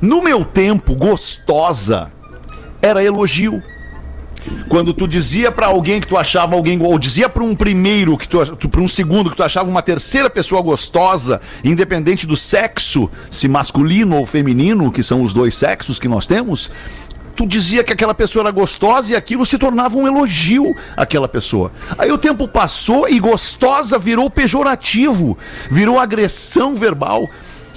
No 0.00 0.22
meu 0.22 0.44
tempo, 0.44 0.94
gostosa 0.94 2.10
era 2.82 3.02
elogio. 3.02 3.62
Quando 4.68 4.92
tu 4.92 5.06
dizia 5.06 5.50
pra 5.52 5.66
alguém 5.66 6.00
que 6.00 6.06
tu 6.06 6.16
achava 6.16 6.54
alguém, 6.54 6.80
ou 6.82 6.98
dizia 6.98 7.28
pra 7.28 7.42
um 7.42 7.54
primeiro, 7.54 8.16
que 8.16 8.28
tu, 8.28 8.44
tu, 8.56 8.68
pra 8.68 8.80
um 8.80 8.88
segundo, 8.88 9.30
que 9.30 9.36
tu 9.36 9.42
achava 9.42 9.68
uma 9.68 9.82
terceira 9.82 10.28
pessoa 10.28 10.60
gostosa, 10.60 11.40
independente 11.62 12.26
do 12.26 12.36
sexo, 12.36 13.10
se 13.30 13.48
masculino 13.48 14.16
ou 14.16 14.26
feminino, 14.26 14.90
que 14.90 15.02
são 15.02 15.22
os 15.22 15.32
dois 15.32 15.54
sexos 15.54 15.98
que 15.98 16.08
nós 16.08 16.26
temos, 16.26 16.70
tu 17.34 17.46
dizia 17.46 17.82
que 17.82 17.92
aquela 17.92 18.14
pessoa 18.14 18.44
era 18.44 18.50
gostosa 18.50 19.12
e 19.12 19.16
aquilo 19.16 19.44
se 19.44 19.58
tornava 19.58 19.96
um 19.96 20.06
elogio 20.06 20.74
àquela 20.96 21.28
pessoa. 21.28 21.72
Aí 21.98 22.10
o 22.10 22.18
tempo 22.18 22.46
passou 22.48 23.08
e 23.08 23.18
gostosa 23.18 23.98
virou 23.98 24.30
pejorativo, 24.30 25.36
virou 25.70 25.98
agressão 25.98 26.74
verbal. 26.74 27.28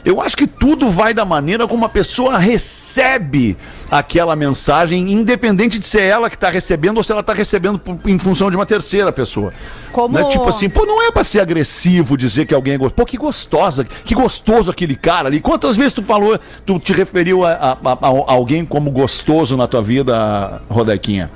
Eu 0.08 0.22
acho 0.22 0.38
que 0.38 0.48
tudo 0.48 0.90
vai 0.90 1.14
da 1.14 1.26
maneira 1.26 1.68
como 1.68 1.84
a 1.84 1.90
pessoa 1.90 2.38
recebe 2.38 3.58
aquela 3.92 4.38
mensagem, 4.38 5.12
independente 5.12 5.78
de 5.78 5.86
ser 5.86 6.04
ela 6.04 6.30
que 6.30 6.36
está 6.38 6.50
recebendo 6.50 6.96
ou 6.96 7.04
se 7.04 7.12
ela 7.12 7.20
está 7.20 7.34
recebendo 7.34 7.82
em 8.06 8.18
função 8.18 8.50
de 8.50 8.56
uma 8.56 8.66
terceira 8.66 9.12
pessoa. 9.12 9.52
Como- 9.92 10.18
Né? 10.18 10.24
Tipo 10.30 10.48
assim, 10.48 10.70
pô, 10.70 10.86
não 10.86 11.06
é 11.06 11.12
pra 11.12 11.26
ser 11.26 11.42
agressivo 11.42 12.16
dizer 12.16 12.46
que 12.46 12.54
alguém 12.56 12.76
é 12.76 12.78
gostoso. 12.78 12.96
Pô, 12.96 13.06
que 13.06 13.18
gostosa, 13.18 13.84
que 13.84 14.16
gostoso 14.16 14.72
aquele 14.72 14.96
cara 14.96 15.28
ali. 15.28 15.42
Quantas 15.42 15.76
vezes 15.76 15.92
tu 15.92 16.02
falou, 16.02 16.40
tu 16.66 16.80
te 16.80 16.94
referiu 16.94 17.44
a, 17.46 17.52
a- 17.52 17.72
a- 17.84 17.98
a 18.02 18.32
alguém 18.32 18.64
como 18.64 18.90
gostoso 18.90 19.58
na 19.58 19.68
tua 19.68 19.82
vida, 19.82 20.62
Rodequinha? 20.70 21.30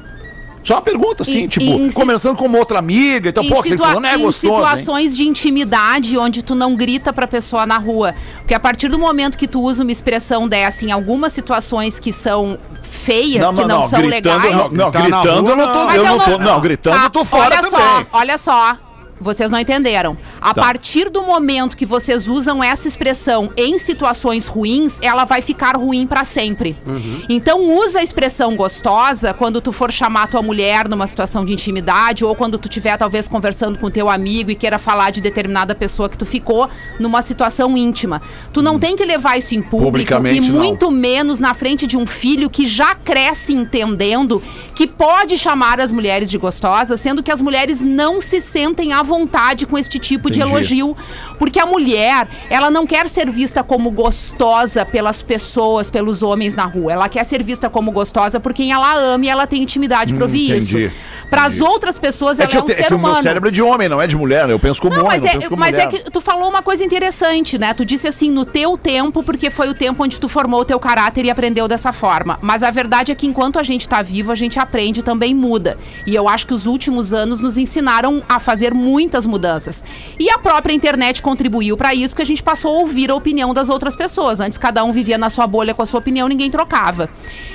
Só 0.63 0.75
uma 0.75 0.81
pergunta, 0.81 1.23
assim, 1.23 1.41
Em- 1.43 1.47
tipo, 1.47 1.65
em 1.65 1.89
si- 1.89 1.95
começando 1.95 2.37
como 2.37 2.57
outra 2.57 2.77
amiga, 2.79 3.29
então, 3.29 3.43
em, 3.43 3.49
pô, 3.49 3.63
situa- 3.63 3.87
fulano 3.89 4.05
é 4.05 4.15
em 4.15 4.21
gostoso, 4.21 4.53
hein? 4.53 4.59
situações 4.61 5.17
de 5.17 5.27
intimidade 5.27 6.17
onde 6.17 6.43
tu 6.43 6.53
não 6.53 6.75
grita 6.75 7.11
pra 7.11 7.27
pessoa 7.27 7.65
na 7.65 7.77
rua. 7.77 8.13
Porque 8.37 8.53
a 8.53 8.59
partir 8.59 8.87
do 8.87 8.99
momento 8.99 9.37
que 9.37 9.47
tu 9.47 9.59
usa 9.61 9.81
uma 9.83 9.91
expressão 9.91 10.47
dessa 10.47 10.85
em 10.85 10.91
algumas 10.91 11.33
situações 11.33 11.99
que 11.99 12.13
são 12.13 12.59
feias, 12.83 13.43
que 13.47 13.65
não, 13.65 13.89
são 13.89 13.99
gritando, 14.01 14.09
legais. 14.09 14.55
Não, 14.55 14.69
não, 14.69 14.91
Tá 14.91 15.01
gritando 15.01 15.27
eu 15.27 15.41
rua, 15.41 15.55
não 15.55 15.73
tô, 15.73 15.85
Mas 15.85 15.95
eu 15.95 16.03
não 16.05 16.17
tô, 16.19 16.37
não, 16.37 16.61
gritando 16.61 16.97
Tá, 16.97 17.03
eu 17.05 17.09
tô 17.09 17.25
fora 17.25 17.43
olha 17.45 17.55
também. 17.61 17.71
Só, 17.79 18.05
olha 18.13 18.37
só. 18.37 18.77
Vocês 19.21 19.51
não 19.51 19.59
entenderam. 19.59 20.17
A 20.41 20.53
Tá. 20.53 20.61
partir 20.61 21.09
do 21.09 21.21
momento 21.21 21.77
que 21.77 21.85
vocês 21.85 22.27
usam 22.27 22.63
essa 22.63 22.87
expressão 22.87 23.49
em 23.55 23.77
situações 23.77 24.47
ruins, 24.47 24.97
ela 25.01 25.23
vai 25.23 25.41
ficar 25.41 25.77
ruim 25.77 26.07
pra 26.07 26.23
sempre. 26.23 26.75
Uhum. 26.85 27.21
Então 27.29 27.61
usa 27.77 27.99
a 27.99 28.03
expressão 28.03 28.55
gostosa 28.55 29.33
quando 29.33 29.61
tu 29.61 29.71
for 29.71 29.91
chamar 29.91 30.27
tua 30.27 30.41
mulher 30.41 30.89
numa 30.89 31.05
situação 31.05 31.45
de 31.45 31.53
intimidade 31.53 32.25
ou 32.25 32.35
quando 32.35 32.57
tu 32.57 32.67
tiver 32.67 32.97
talvez 32.97 33.27
conversando 33.27 33.77
com 33.77 33.89
teu 33.89 34.09
amigo 34.09 34.49
e 34.49 34.55
queira 34.55 34.79
falar 34.79 35.11
de 35.11 35.21
determinada 35.21 35.75
pessoa 35.75 36.09
que 36.09 36.17
tu 36.17 36.25
ficou 36.25 36.67
numa 36.99 37.21
situação 37.21 37.77
íntima. 37.77 38.21
Tu 38.51 38.61
não 38.61 38.79
tem 38.79 38.95
que 38.95 39.05
levar 39.05 39.37
isso 39.37 39.53
em 39.53 39.61
público 39.61 40.13
e 40.13 40.39
não. 40.39 40.59
muito 40.59 40.89
menos 40.89 41.39
na 41.39 41.53
frente 41.53 41.85
de 41.85 41.97
um 41.97 42.07
filho 42.07 42.49
que 42.49 42.65
já 42.67 42.95
cresce 42.95 43.53
entendendo 43.53 44.41
que 44.75 44.87
pode 44.87 45.37
chamar 45.37 45.79
as 45.79 45.91
mulheres 45.91 46.29
de 46.29 46.37
gostosas, 46.37 46.99
sendo 46.99 47.21
que 47.21 47.31
as 47.31 47.39
mulheres 47.41 47.79
não 47.81 48.19
se 48.19 48.41
sentem 48.41 48.93
à 48.93 49.03
vontade 49.15 49.65
com 49.65 49.77
este 49.77 49.99
tipo 49.99 50.31
de 50.31 50.39
elogio. 50.39 50.95
Porque 51.37 51.59
a 51.59 51.65
mulher, 51.65 52.27
ela 52.49 52.71
não 52.71 52.87
quer 52.87 53.09
ser 53.09 53.29
vista 53.29 53.61
como 53.63 53.91
gostosa 53.91 54.85
pelas 54.85 55.21
pessoas, 55.21 55.89
pelos 55.89 56.23
homens 56.23 56.55
na 56.55 56.63
rua. 56.65 56.93
Ela 56.93 57.09
quer 57.09 57.25
ser 57.25 57.43
vista 57.43 57.69
como 57.69 57.91
gostosa 57.91 58.39
por 58.39 58.53
quem 58.53 58.71
ela 58.71 58.93
ama 58.95 59.25
e 59.25 59.29
ela 59.29 59.45
tem 59.45 59.61
intimidade 59.61 60.13
pra 60.13 60.23
ouvir 60.25 60.51
entendi, 60.51 60.85
isso. 60.85 60.95
Para 61.29 61.45
as 61.45 61.59
outras 61.61 61.97
pessoas, 61.97 62.39
É 62.39 62.43
ela 62.43 62.51
que, 62.51 62.55
é 62.57 62.59
eu 62.59 62.63
um 62.63 62.65
te- 62.65 62.71
é 62.73 62.75
ser 62.77 62.83
que 62.87 62.93
o 62.93 62.99
meu 62.99 63.09
humano. 63.09 63.23
cérebro 63.23 63.49
é 63.49 63.51
de 63.51 63.61
homem, 63.61 63.87
não 63.89 64.01
é 64.01 64.07
de 64.07 64.15
mulher, 64.15 64.47
né? 64.47 64.53
Eu 64.53 64.59
penso 64.59 64.81
como 64.81 64.95
Não, 64.95 65.05
homem, 65.05 65.19
mas, 65.21 65.35
é, 65.43 65.47
como 65.47 65.57
mas 65.59 65.71
mulher. 65.71 65.87
é 65.87 65.89
que 65.91 66.11
tu 66.11 66.19
falou 66.21 66.49
uma 66.49 66.61
coisa 66.61 66.83
interessante, 66.83 67.57
né? 67.57 67.73
Tu 67.73 67.83
disse 67.85 68.07
assim, 68.07 68.29
no 68.31 68.45
teu 68.45 68.77
tempo, 68.77 69.23
porque 69.23 69.49
foi 69.49 69.69
o 69.69 69.73
tempo 69.73 70.03
onde 70.03 70.19
tu 70.19 70.27
formou 70.29 70.61
o 70.61 70.65
teu 70.65 70.79
caráter 70.79 71.23
e 71.25 71.29
aprendeu 71.31 71.67
dessa 71.67 71.91
forma. 71.93 72.37
Mas 72.41 72.63
a 72.63 72.71
verdade 72.71 73.11
é 73.11 73.15
que 73.15 73.25
enquanto 73.27 73.57
a 73.59 73.63
gente 73.63 73.87
tá 73.87 74.01
vivo, 74.01 74.31
a 74.31 74.35
gente 74.35 74.59
aprende 74.59 74.99
e 74.99 75.03
também 75.03 75.33
muda. 75.33 75.77
E 76.05 76.13
eu 76.15 76.27
acho 76.27 76.45
que 76.47 76.53
os 76.53 76.65
últimos 76.65 77.13
anos 77.13 77.39
nos 77.39 77.57
ensinaram 77.57 78.21
a 78.27 78.39
fazer 78.39 78.73
muitas 79.01 79.25
mudanças. 79.25 79.83
E 80.19 80.29
a 80.29 80.37
própria 80.37 80.73
internet 80.73 81.21
contribuiu 81.21 81.75
pra 81.75 81.93
isso, 81.93 82.09
porque 82.09 82.21
a 82.21 82.25
gente 82.25 82.43
passou 82.43 82.75
a 82.75 82.79
ouvir 82.81 83.09
a 83.09 83.15
opinião 83.15 83.53
das 83.53 83.67
outras 83.67 83.95
pessoas. 83.95 84.39
Antes 84.39 84.57
cada 84.57 84.83
um 84.83 84.91
vivia 84.91 85.17
na 85.17 85.29
sua 85.29 85.47
bolha 85.47 85.73
com 85.73 85.81
a 85.81 85.85
sua 85.85 85.99
opinião, 85.99 86.27
ninguém 86.27 86.51
trocava. 86.51 87.09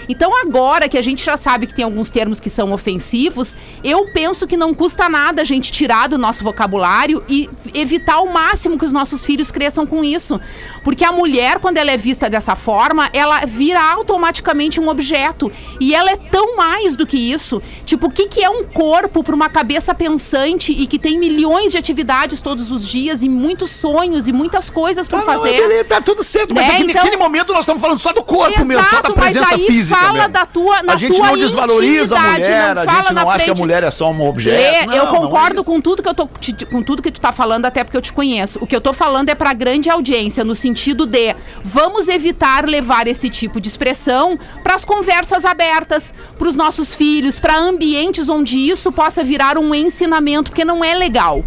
Então 0.08 0.30
agora 0.40 0.88
que 0.88 0.96
a 0.98 1.02
gente 1.02 1.24
já 1.24 1.36
sabe 1.36 1.66
que 1.66 1.74
tem 1.74 1.84
alguns 1.84 2.10
termos 2.10 2.38
que 2.40 2.48
são 2.50 2.72
ofensivos, 2.72 3.56
eu 3.82 4.06
penso 4.12 4.46
que 4.46 4.56
não 4.56 4.72
custa 4.74 5.08
nada 5.08 5.42
a 5.42 5.44
gente 5.44 5.72
tirar 5.72 6.08
do 6.08 6.16
nosso 6.18 6.44
vocabulário 6.44 7.22
e 7.28 7.48
evitar 7.74 8.14
ao 8.14 8.26
máximo 8.26 8.78
que 8.78 8.84
os 8.84 8.92
nossos 8.92 9.24
filhos 9.24 9.50
cresçam 9.50 9.86
com 9.86 10.04
isso. 10.04 10.40
Porque 10.84 11.04
a 11.04 11.12
mulher, 11.12 11.58
quando 11.58 11.78
ela 11.78 11.90
é 11.90 11.96
vista 11.96 12.30
dessa 12.30 12.54
forma, 12.54 13.10
ela 13.12 13.44
vira 13.46 13.80
automaticamente 13.82 14.80
um 14.80 14.88
objeto. 14.88 15.50
E 15.80 15.94
ela 15.94 16.10
é 16.10 16.16
tão 16.16 16.56
mais 16.56 16.96
do 16.96 17.06
que 17.06 17.16
isso. 17.16 17.60
Tipo, 17.84 18.06
o 18.06 18.10
que, 18.10 18.28
que 18.28 18.42
é 18.42 18.48
um 18.50 18.64
corpo 18.64 19.22
para 19.24 19.34
uma 19.34 19.48
cabeça 19.48 19.94
pensante 19.94 20.72
e 20.72 20.86
que 20.86 20.98
tem 20.98 21.18
milhões 21.18 21.72
de 21.72 21.78
atividades 21.78 22.40
todos 22.40 22.70
os 22.70 22.86
dias 22.86 23.22
e 23.22 23.28
muitos 23.28 23.70
sonhos 23.70 24.28
e 24.28 24.32
muitas 24.32 24.70
coisas 24.70 25.06
para 25.08 25.18
Ah, 25.18 25.24
não, 25.24 25.26
fazer? 25.26 25.56
beleza, 25.60 25.84
tá 25.84 26.00
tudo 26.00 26.22
certo, 26.22 26.54
mas 26.54 26.66
Né, 26.66 26.72
é 26.72 26.76
que 26.76 26.82
então- 26.84 26.94
naquele 27.02 27.16
momento 27.16 27.52
nós 27.52 27.60
estamos 27.60 27.80
falando 27.82 27.98
só 27.98 28.12
do 28.12 28.22
corpo 28.22 28.64
mesmo, 28.64 28.82
só 28.84 29.00
da 29.02 29.08
Exato, 29.08 29.12
presença 29.14 29.58
física 29.58 29.95
fala 30.00 30.12
mesmo. 30.12 30.28
da 30.28 30.46
tua- 30.46 30.82
na 30.82 30.92
a 30.92 30.96
gente 30.96 31.16
tua 31.16 31.26
não 31.26 31.36
desvaloriza 31.36 32.16
a 32.16 32.20
mulher, 32.20 32.74
não 32.74 32.82
a 32.82 32.86
gente 33.02 33.12
não 33.14 33.28
acha 33.28 33.38
que 33.38 33.42
a 33.42 33.44
frente. 33.46 33.58
mulher 33.58 33.82
é 33.82 33.90
só 33.90 34.10
um 34.10 34.26
objeto. 34.28 34.56
Lê, 34.56 34.86
Não, 34.86 34.94
eu 34.94 35.02
é 35.04 35.06
concordo 35.06 35.56
isso. 35.56 35.64
com 35.64 35.80
tudo 35.80 36.02
que 36.02 36.08
eu 36.08 36.14
tô 36.14 36.26
te- 36.40 36.66
com 36.66 36.82
tudo 36.82 37.02
que 37.02 37.10
tu 37.10 37.20
tá 37.20 37.32
falando, 37.32 37.66
até 37.66 37.82
porque 37.84 37.96
eu 37.96 38.02
te 38.02 38.12
conheço. 38.12 38.58
O 38.62 38.66
que 38.66 38.74
eu 38.74 38.80
tô 38.80 38.92
falando 38.92 39.28
é 39.28 39.34
pra 39.34 39.52
grande 39.52 39.88
audiência, 39.90 40.44
no 40.44 40.54
sentido 40.54 41.06
de 41.06 41.34
vamos 41.64 42.08
evitar 42.08 42.66
levar 42.66 43.06
esse 43.06 43.28
tipo 43.28 43.60
de 43.60 43.68
expressão 43.68 44.38
pras 44.62 44.84
conversas 44.84 45.44
abertas, 45.44 46.12
pros 46.38 46.54
nossos 46.54 46.94
filhos, 46.94 47.38
pra 47.38 47.56
ambientes 47.58 48.28
onde 48.28 48.58
isso 48.58 48.90
possa 48.92 49.22
virar 49.24 49.58
um 49.58 49.74
ensinamento, 49.74 50.50
porque 50.50 50.64
não 50.64 50.82
é 50.84 50.94
legal. 50.94 51.42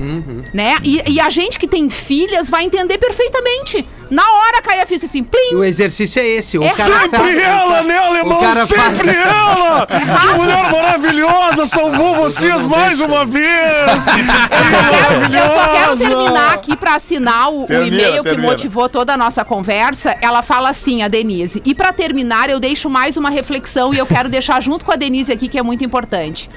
Né? 0.54 0.78
E, 0.84 1.02
e 1.14 1.20
a 1.20 1.30
gente 1.30 1.58
que 1.60 1.68
tem 1.68 1.90
filhas 1.90 2.50
vai 2.50 2.64
entender 2.64 2.98
perfeitamente. 2.98 3.88
Na 4.10 4.24
hora 4.24 4.62
cai 4.62 4.82
a 4.82 4.86
ficha 4.86 5.06
assim, 5.06 5.24
plim! 5.24 5.56
O 5.56 5.64
exercício 5.64 6.20
é 6.22 6.26
esse. 6.28 6.58
O 6.58 6.64
É 6.64 6.70
cara 6.74 7.00
sempre 7.02 7.18
faz- 7.18 7.42
ela, 7.42 7.84
né, 7.84 7.98
alemão? 8.00 8.38
O 8.38 8.42
cara 8.42 8.66
faz- 8.66 8.98
Sempre 8.98 9.16
ela! 9.16 9.88
Que 9.90 10.34
mulher 10.38 10.72
maravilhosa! 10.72 11.66
Salvou 11.66 12.16
vocês 12.16 12.66
mais 12.66 13.00
uma 13.00 13.26
vez! 13.26 13.46
Eu 13.90 14.00
só, 14.00 14.90
quero, 14.90 15.34
eu 15.34 15.56
só 15.56 15.68
quero 15.74 15.98
terminar 15.98 16.54
aqui 16.54 16.76
pra 16.76 16.96
assinar 16.96 17.52
o, 17.52 17.64
o 17.64 17.68
Termina, 17.68 17.96
e-mail 17.98 18.24
que 18.24 18.30
termina. 18.30 18.48
motivou 18.52 18.90
toda 18.90 19.14
a 19.14 19.18
nossa 19.18 19.44
conversa. 19.46 20.16
Ela 20.22 20.42
fala 20.42 20.70
assim, 20.70 21.02
a 21.04 21.08
Denise. 21.08 21.62
E 21.66 21.74
pra 21.76 21.94
terminar, 21.94 22.50
eu 22.50 22.60
deixo 22.60 22.90
mais 22.90 23.16
uma 23.18 23.30
reflexão 23.30 23.94
e 23.94 23.98
eu 23.98 24.06
quero 24.06 24.30
deixar 24.30 24.62
junto 24.62 24.86
com 24.86 24.92
a 24.92 24.96
Denise 24.96 25.32
aqui, 25.32 25.48
que 25.48 25.58
é 25.58 25.64
muito 25.64 25.84
importante. 25.84 26.50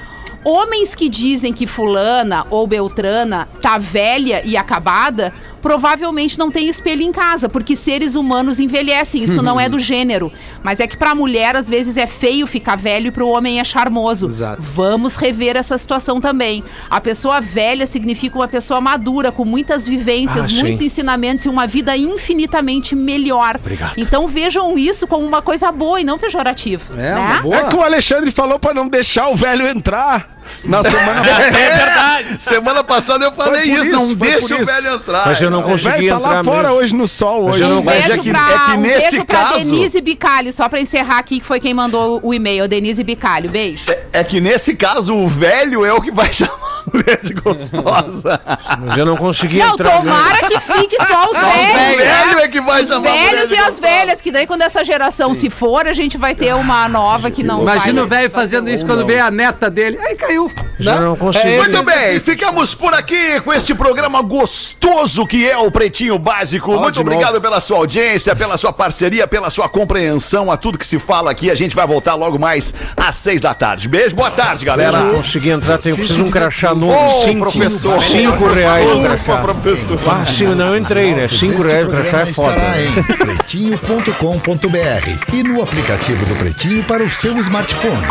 Homens 0.45 0.93
que 0.95 1.07
dizem 1.07 1.53
que 1.53 1.65
fulana 1.65 2.45
ou 2.49 2.67
beltrana 2.67 3.47
tá 3.61 3.77
velha 3.77 4.41
e 4.43 4.57
acabada, 4.57 5.33
provavelmente 5.63 6.37
não 6.37 6.51
tem 6.51 6.67
espelho 6.67 7.01
em 7.01 7.11
casa, 7.11 7.47
porque 7.47 7.75
seres 7.75 8.15
humanos 8.15 8.59
envelhecem. 8.59 9.23
Isso 9.23 9.41
não 9.41 9.57
é 9.57 9.69
do 9.69 9.79
gênero. 9.79 10.31
Mas 10.61 10.81
é 10.81 10.85
que 10.85 10.97
pra 10.97 11.15
mulher, 11.15 11.55
às 11.55 11.69
vezes, 11.69 11.95
é 11.95 12.05
feio 12.05 12.45
ficar 12.45 12.75
velho 12.75 13.07
e 13.07 13.11
pro 13.11 13.27
homem 13.29 13.61
é 13.61 13.63
charmoso. 13.63 14.25
Exato. 14.25 14.61
Vamos 14.61 15.15
rever 15.15 15.55
essa 15.55 15.77
situação 15.77 16.19
também. 16.19 16.63
A 16.89 16.99
pessoa 16.99 17.39
velha 17.39 17.87
significa 17.87 18.37
uma 18.37 18.47
pessoa 18.47 18.81
madura, 18.81 19.31
com 19.31 19.45
muitas 19.45 19.87
vivências, 19.87 20.47
Ah, 20.47 20.53
muitos 20.53 20.81
ensinamentos 20.81 21.45
e 21.45 21.49
uma 21.49 21.65
vida 21.65 21.95
infinitamente 21.95 22.93
melhor. 22.93 23.59
Então 23.95 24.27
vejam 24.27 24.77
isso 24.77 25.07
como 25.07 25.25
uma 25.25 25.41
coisa 25.41 25.71
boa 25.71 26.01
e 26.01 26.03
não 26.03 26.19
pejorativa. 26.19 26.93
É, 26.93 27.13
né? 27.13 27.15
uma 27.15 27.41
boa. 27.41 27.55
É 27.55 27.63
que 27.69 27.75
o 27.75 27.81
Alexandre 27.81 28.31
falou 28.31 28.59
pra 28.59 28.73
não 28.73 28.89
deixar 28.89 29.29
o 29.29 29.35
velho 29.35 29.65
entrar 29.65 30.42
na 30.65 30.83
semana 30.83 31.21
passada. 31.23 31.57
É 31.57 31.77
verdade. 31.77 32.37
Semana 32.43 32.83
passada 32.83 33.25
eu 33.25 33.31
falei 33.33 33.63
isso, 33.63 33.83
isso, 33.83 33.91
não 33.91 34.13
deixa 34.13 34.55
o 34.55 34.65
velho 34.65 34.93
entrar. 34.95 35.25
Mas 35.27 35.41
eu 35.41 35.49
não 35.51 35.61
consegui 35.63 35.89
velho 35.89 36.09
tá 36.09 36.17
lá 36.17 36.29
entrar 36.29 36.43
fora 36.43 36.67
mesmo. 36.69 36.75
hoje 36.83 36.95
no 36.95 37.07
sol 37.07 37.45
Mas 37.45 37.55
hoje. 37.55 37.63
eu 37.63 37.69
não- 37.69 37.79
Um 37.79 37.83
Mas 37.83 37.95
beijo 38.05 38.11
é 38.11 38.23
que- 38.23 38.29
pra, 38.31 38.39
é 38.51 38.59
que 38.65 38.71
um 38.71 38.81
nesse 38.81 39.11
beijo 39.11 39.25
pra 39.25 39.37
caso- 39.39 39.53
Denise 39.59 40.01
Bicalho, 40.01 40.53
só 40.53 40.69
pra 40.69 40.79
encerrar 40.79 41.17
aqui, 41.19 41.39
que 41.39 41.45
foi 41.45 41.59
quem 41.59 41.73
mandou 41.73 42.19
o 42.23 42.33
e-mail, 42.33 42.67
Denise 42.67 43.03
Bicalho. 43.03 43.49
Beijo. 43.49 43.85
É 44.11 44.23
que 44.23 44.39
nesse 44.39 44.75
caso 44.75 45.13
o 45.15 45.27
velho 45.27 45.85
é 45.85 45.93
o 45.93 46.01
que 46.01 46.11
vai 46.11 46.31
chamar 46.33 46.72
mulher 46.91 47.19
de 47.23 47.33
gostosa. 47.33 48.39
Mas 48.79 48.97
eu 48.97 49.05
não 49.05 49.15
consegui 49.17 49.57
Não, 49.59 49.73
entrar. 49.73 49.97
tomara 49.97 50.39
que 50.47 50.59
fique 50.59 50.95
só 50.95 51.25
os 51.25 51.31
o 51.37 51.39
velhos. 51.39 51.97
velho 51.97 52.39
é 52.39 52.47
que 52.47 52.61
vai 52.61 52.81
Os 52.83 52.87
chamar 52.87 53.11
velhos 53.11 53.51
e 53.51 53.57
as 53.57 53.79
velhas, 53.79 54.21
que 54.21 54.31
daí 54.31 54.47
quando 54.47 54.61
essa 54.61 54.83
geração 54.83 55.35
se 55.35 55.49
for, 55.49 55.87
a 55.87 55.93
gente 55.93 56.17
vai 56.17 56.35
ter 56.35 56.53
uma 56.55 56.87
nova 56.89 57.29
que 57.31 57.43
não 57.43 57.61
Imagina 57.61 58.01
vai 58.01 58.03
o 58.03 58.07
velho 58.07 58.31
fazendo 58.31 58.69
isso 58.69 58.85
quando 58.85 59.05
vê 59.05 59.19
a 59.19 59.29
neta 59.31 59.69
dele. 59.69 59.97
Aí 59.99 60.15
caiu. 60.15 60.51
Já 60.79 60.95
né? 60.95 61.01
não 61.01 61.15
consegui. 61.15 61.53
É 61.53 61.57
Muito 61.57 61.83
bem, 61.83 62.19
ficamos 62.19 62.73
por 62.75 62.93
aqui 62.93 63.39
com 63.41 63.53
este 63.53 63.73
programa 63.75 64.21
gostoso 64.21 65.25
que 65.25 65.49
é 65.49 65.57
o 65.57 65.71
Pretinho 65.71 66.17
Básico. 66.17 66.71
Muito 66.71 66.93
de 66.95 66.99
novo. 67.03 67.11
obrigado 67.11 67.41
pela 67.41 67.59
sua 67.59 67.77
audiência, 67.77 68.35
pela 68.35 68.57
sua 68.57 68.73
parceria, 68.73 69.27
pela 69.27 69.49
sua 69.49 69.69
compreensão 69.69 70.51
a 70.51 70.57
tudo 70.57 70.77
que 70.77 70.85
se 70.87 70.99
fala 70.99 71.31
aqui. 71.31 71.49
A 71.51 71.55
gente 71.55 71.75
vai 71.75 71.85
voltar 71.87 72.15
logo 72.15 72.39
mais 72.39 72.73
às 72.97 73.15
seis 73.15 73.41
da 73.41 73.53
tarde. 73.53 73.87
Beijo, 73.87 74.15
boa 74.15 74.31
tarde, 74.31 74.65
galera. 74.65 74.97
Eu 74.97 75.03
não 75.05 75.15
consegui 75.15 75.49
entrar, 75.49 75.77
tenho, 75.77 75.95
preciso 75.95 76.23
de 76.23 76.29
um 76.29 76.31
crachá 76.31 76.72
novo. 76.75 76.93
Ô, 76.93 77.23
cinco, 77.23 77.51
professor. 77.51 78.03
cinco 78.03 78.47
reais 78.47 78.91
o 78.91 79.01
crachá. 79.01 79.37
professor. 79.37 79.99
Ah, 80.07 80.25
sim, 80.25 80.45
não 80.55 80.73
eu 80.73 80.77
entrei, 80.77 81.13
né? 81.13 81.27
Cinco 81.27 81.61
reais 81.61 81.87
o 81.87 81.91
crachá 81.91 82.21
é 82.21 82.33
foda. 82.33 82.57
em 82.79 83.03
pretinho.com.br 83.03 85.33
e 85.33 85.43
no 85.43 85.61
aplicativo 85.61 86.25
do 86.25 86.35
Pretinho 86.35 86.83
para 86.83 87.03
o 87.03 87.11
seu 87.11 87.37
smartphone. 87.39 88.07